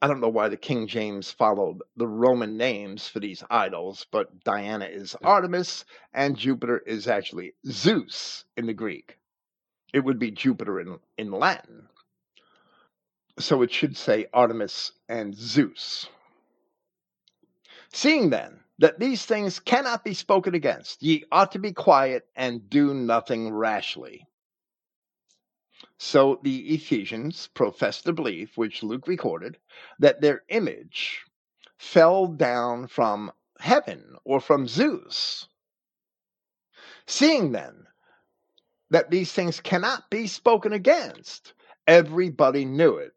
I 0.00 0.06
don't 0.06 0.20
know 0.20 0.28
why 0.28 0.48
the 0.48 0.56
King 0.56 0.86
James 0.86 1.30
followed 1.30 1.82
the 1.96 2.06
Roman 2.06 2.56
names 2.56 3.08
for 3.08 3.20
these 3.20 3.44
idols, 3.50 4.06
but 4.10 4.44
Diana 4.44 4.86
is 4.86 5.16
Artemis 5.22 5.84
and 6.12 6.36
Jupiter 6.36 6.78
is 6.78 7.08
actually 7.08 7.54
Zeus 7.66 8.44
in 8.56 8.66
the 8.66 8.74
Greek. 8.74 9.18
It 9.92 10.00
would 10.00 10.18
be 10.18 10.30
Jupiter 10.30 10.80
in, 10.80 10.98
in 11.16 11.30
Latin. 11.30 11.88
So 13.38 13.62
it 13.62 13.72
should 13.72 13.96
say 13.96 14.26
Artemis 14.32 14.92
and 15.08 15.34
Zeus. 15.34 16.08
Seeing 17.92 18.30
then 18.30 18.60
that 18.78 18.98
these 18.98 19.24
things 19.24 19.58
cannot 19.60 20.04
be 20.04 20.14
spoken 20.14 20.54
against, 20.54 21.02
ye 21.02 21.24
ought 21.32 21.52
to 21.52 21.58
be 21.58 21.72
quiet 21.72 22.26
and 22.36 22.68
do 22.68 22.92
nothing 22.94 23.50
rashly. 23.50 24.26
So 25.98 26.38
the 26.44 26.74
Ephesians 26.74 27.48
professed 27.48 28.04
the 28.04 28.12
belief, 28.12 28.56
which 28.56 28.84
Luke 28.84 29.08
recorded, 29.08 29.58
that 29.98 30.20
their 30.20 30.44
image 30.48 31.24
fell 31.76 32.28
down 32.28 32.86
from 32.86 33.32
heaven 33.58 34.16
or 34.24 34.40
from 34.40 34.68
Zeus. 34.68 35.48
Seeing 37.06 37.50
then 37.50 37.86
that 38.90 39.10
these 39.10 39.32
things 39.32 39.60
cannot 39.60 40.08
be 40.08 40.28
spoken 40.28 40.72
against, 40.72 41.52
everybody 41.86 42.64
knew 42.64 42.96
it. 42.96 43.12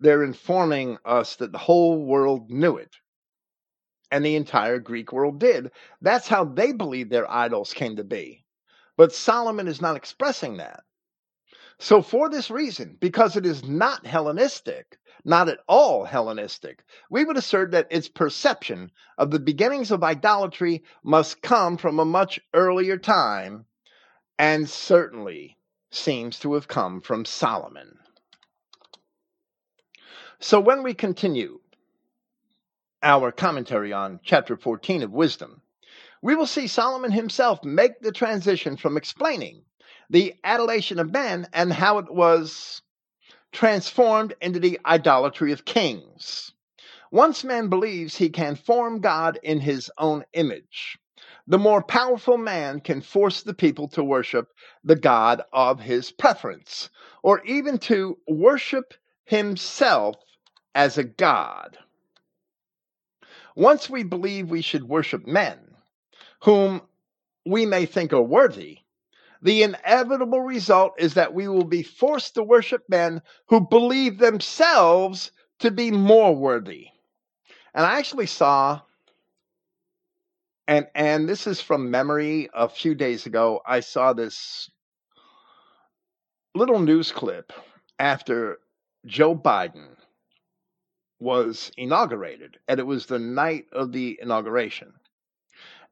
They're 0.00 0.24
informing 0.24 0.98
us 1.04 1.36
that 1.36 1.52
the 1.52 1.58
whole 1.58 2.04
world 2.04 2.50
knew 2.50 2.76
it. 2.76 2.96
And 4.10 4.24
the 4.24 4.36
entire 4.36 4.80
Greek 4.80 5.12
world 5.12 5.38
did. 5.38 5.70
That's 6.00 6.28
how 6.28 6.44
they 6.44 6.72
believed 6.72 7.10
their 7.10 7.30
idols 7.30 7.72
came 7.72 7.96
to 7.96 8.04
be. 8.04 8.44
But 8.96 9.14
Solomon 9.14 9.68
is 9.68 9.80
not 9.80 9.96
expressing 9.96 10.56
that. 10.56 10.82
So, 11.78 12.02
for 12.02 12.28
this 12.28 12.50
reason, 12.50 12.96
because 13.00 13.36
it 13.36 13.44
is 13.44 13.64
not 13.64 14.06
Hellenistic, 14.06 14.98
not 15.24 15.48
at 15.48 15.58
all 15.66 16.04
Hellenistic, 16.04 16.84
we 17.10 17.24
would 17.24 17.36
assert 17.36 17.72
that 17.72 17.88
its 17.90 18.08
perception 18.08 18.92
of 19.18 19.30
the 19.30 19.40
beginnings 19.40 19.90
of 19.90 20.04
idolatry 20.04 20.84
must 21.02 21.42
come 21.42 21.76
from 21.76 21.98
a 21.98 22.04
much 22.04 22.40
earlier 22.52 22.96
time 22.96 23.66
and 24.38 24.68
certainly 24.68 25.58
seems 25.90 26.38
to 26.40 26.54
have 26.54 26.68
come 26.68 27.00
from 27.00 27.24
Solomon. 27.24 27.98
So, 30.38 30.60
when 30.60 30.82
we 30.82 30.94
continue 30.94 31.60
our 33.02 33.32
commentary 33.32 33.92
on 33.92 34.20
chapter 34.22 34.56
14 34.56 35.02
of 35.02 35.10
Wisdom, 35.10 35.60
we 36.22 36.34
will 36.34 36.46
see 36.46 36.66
Solomon 36.66 37.10
himself 37.10 37.64
make 37.64 38.00
the 38.00 38.12
transition 38.12 38.76
from 38.76 38.96
explaining 38.96 39.62
the 40.14 40.32
adulation 40.44 41.00
of 41.00 41.12
men 41.12 41.44
and 41.52 41.72
how 41.72 41.98
it 41.98 42.08
was 42.08 42.82
transformed 43.50 44.32
into 44.40 44.60
the 44.60 44.78
idolatry 44.86 45.50
of 45.50 45.64
kings. 45.64 46.52
Once 47.10 47.42
man 47.42 47.66
believes 47.68 48.16
he 48.16 48.28
can 48.28 48.54
form 48.54 49.00
God 49.00 49.40
in 49.42 49.58
his 49.58 49.90
own 49.98 50.24
image, 50.32 50.96
the 51.48 51.58
more 51.58 51.82
powerful 51.82 52.38
man 52.38 52.78
can 52.78 53.00
force 53.00 53.42
the 53.42 53.54
people 53.54 53.88
to 53.88 54.04
worship 54.04 54.52
the 54.84 54.94
God 54.94 55.42
of 55.52 55.80
his 55.80 56.12
preference, 56.12 56.90
or 57.24 57.42
even 57.44 57.76
to 57.78 58.16
worship 58.28 58.94
himself 59.24 60.14
as 60.76 60.96
a 60.96 61.02
God. 61.02 61.76
Once 63.56 63.90
we 63.90 64.04
believe 64.04 64.48
we 64.48 64.62
should 64.62 64.84
worship 64.84 65.26
men, 65.26 65.58
whom 66.44 66.82
we 67.44 67.66
may 67.66 67.84
think 67.84 68.12
are 68.12 68.22
worthy, 68.22 68.78
the 69.44 69.62
inevitable 69.62 70.40
result 70.40 70.94
is 70.98 71.14
that 71.14 71.34
we 71.34 71.48
will 71.48 71.64
be 71.64 71.82
forced 71.82 72.34
to 72.34 72.42
worship 72.42 72.82
men 72.88 73.20
who 73.46 73.60
believe 73.60 74.18
themselves 74.18 75.30
to 75.58 75.70
be 75.70 75.90
more 75.90 76.34
worthy. 76.34 76.88
And 77.74 77.84
I 77.84 77.98
actually 77.98 78.26
saw, 78.26 78.80
and 80.66 80.86
and 80.94 81.28
this 81.28 81.46
is 81.46 81.60
from 81.60 81.90
memory. 81.90 82.48
A 82.54 82.68
few 82.68 82.94
days 82.94 83.26
ago, 83.26 83.60
I 83.66 83.80
saw 83.80 84.14
this 84.14 84.70
little 86.54 86.80
news 86.80 87.12
clip 87.12 87.52
after 87.98 88.60
Joe 89.04 89.36
Biden 89.36 89.88
was 91.20 91.70
inaugurated, 91.76 92.58
and 92.66 92.80
it 92.80 92.86
was 92.86 93.06
the 93.06 93.18
night 93.18 93.66
of 93.72 93.92
the 93.92 94.18
inauguration. 94.22 94.94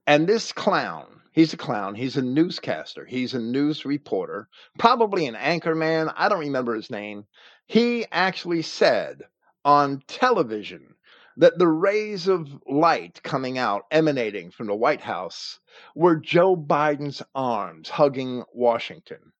And 0.06 0.26
this 0.26 0.52
clown, 0.52 1.22
he's 1.32 1.52
a 1.52 1.56
clown, 1.56 1.94
he's 1.94 2.16
a 2.16 2.22
newscaster, 2.22 3.04
he's 3.04 3.34
a 3.34 3.38
news 3.38 3.84
reporter, 3.84 4.48
probably 4.78 5.26
an 5.26 5.34
anchor 5.34 5.74
man, 5.74 6.10
I 6.16 6.28
don't 6.28 6.40
remember 6.40 6.74
his 6.74 6.90
name. 6.90 7.24
He 7.66 8.06
actually 8.12 8.62
said 8.62 9.22
on 9.64 10.02
television 10.06 10.94
that 11.38 11.59
the 11.59 11.68
rays 11.68 12.28
of 12.28 12.48
light 12.68 13.22
coming 13.22 13.56
out, 13.56 13.84
emanating 13.90 14.50
from 14.50 14.66
the 14.66 14.74
White 14.74 15.00
House, 15.00 15.59
were 15.94 16.16
Joe 16.16 16.56
Biden's 16.56 17.22
arms 17.34 17.88
hugging 17.88 18.44
Washington. 18.52 19.32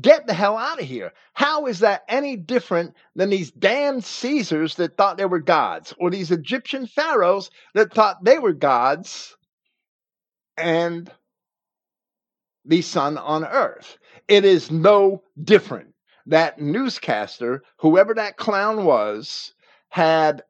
Get 0.00 0.26
the 0.26 0.34
hell 0.34 0.56
out 0.56 0.80
of 0.80 0.86
here. 0.86 1.12
How 1.34 1.66
is 1.66 1.80
that 1.80 2.02
any 2.08 2.36
different 2.36 2.94
than 3.14 3.30
these 3.30 3.50
damned 3.50 4.04
Caesars 4.04 4.74
that 4.76 4.96
thought 4.96 5.18
they 5.18 5.26
were 5.26 5.40
gods, 5.40 5.94
or 5.98 6.10
these 6.10 6.30
Egyptian 6.30 6.86
pharaohs 6.86 7.50
that 7.74 7.92
thought 7.92 8.24
they 8.24 8.38
were 8.38 8.52
gods, 8.52 9.36
and 10.56 11.12
the 12.66 12.82
sun 12.82 13.16
on 13.18 13.44
earth? 13.44 13.98
It 14.28 14.44
is 14.44 14.70
no 14.70 15.22
different. 15.42 15.94
That 16.26 16.60
newscaster, 16.60 17.62
whoever 17.78 18.12
that 18.14 18.36
clown 18.36 18.84
was, 18.84 19.54
had 19.88 20.42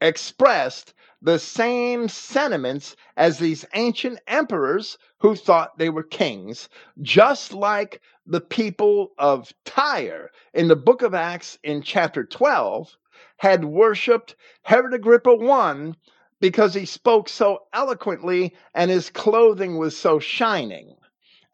expressed 0.00 0.94
the 1.20 1.38
same 1.38 2.08
sentiments 2.08 2.96
as 3.16 3.38
these 3.38 3.64
ancient 3.74 4.20
emperors 4.26 4.98
who 5.18 5.34
thought 5.34 5.76
they 5.76 5.90
were 5.90 6.04
kings, 6.04 6.68
just 7.02 7.52
like 7.52 8.00
the 8.24 8.40
people 8.40 9.12
of 9.18 9.52
Tyre 9.64 10.30
in 10.54 10.68
the 10.68 10.76
book 10.76 11.02
of 11.02 11.14
Acts 11.14 11.58
in 11.64 11.82
chapter 11.82 12.24
12 12.24 12.96
had 13.38 13.64
worshiped 13.64 14.36
Herod 14.62 14.94
Agrippa 14.94 15.30
I 15.30 15.92
because 16.40 16.74
he 16.74 16.84
spoke 16.84 17.28
so 17.28 17.64
eloquently 17.72 18.54
and 18.74 18.90
his 18.90 19.10
clothing 19.10 19.76
was 19.76 19.96
so 19.96 20.20
shining. 20.20 20.94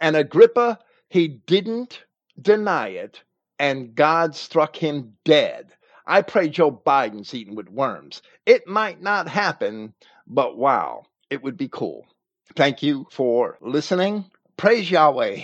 And 0.05 0.17
Agrippa, 0.17 0.81
he 1.09 1.29
didn't 1.29 2.05
deny 2.43 2.89
it, 2.89 3.23
and 3.59 3.95
God 3.95 4.37
struck 4.37 4.77
him 4.77 5.15
dead. 5.25 5.73
I 6.07 6.21
pray 6.21 6.51
Joe 6.51 6.71
Biden's 6.73 7.33
eaten 7.33 7.55
with 7.55 7.71
worms. 7.71 8.21
It 8.45 8.69
might 8.69 9.01
not 9.01 9.29
happen, 9.29 9.95
but 10.27 10.59
wow, 10.59 11.05
it 11.31 11.43
would 11.43 11.57
be 11.57 11.69
cool. 11.71 12.07
Thank 12.55 12.83
you 12.83 13.07
for 13.13 13.57
listening. 13.63 14.27
Praise 14.59 14.91
Yahweh, 14.91 15.41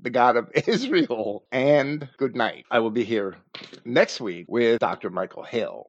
the 0.00 0.10
God 0.10 0.36
of 0.36 0.50
Israel, 0.68 1.46
and 1.50 2.06
good 2.18 2.36
night. 2.36 2.66
I 2.70 2.80
will 2.80 2.90
be 2.90 3.04
here 3.04 3.36
next 3.86 4.20
week 4.20 4.44
with 4.46 4.78
Dr. 4.80 5.08
Michael 5.08 5.44
Hill. 5.44 5.86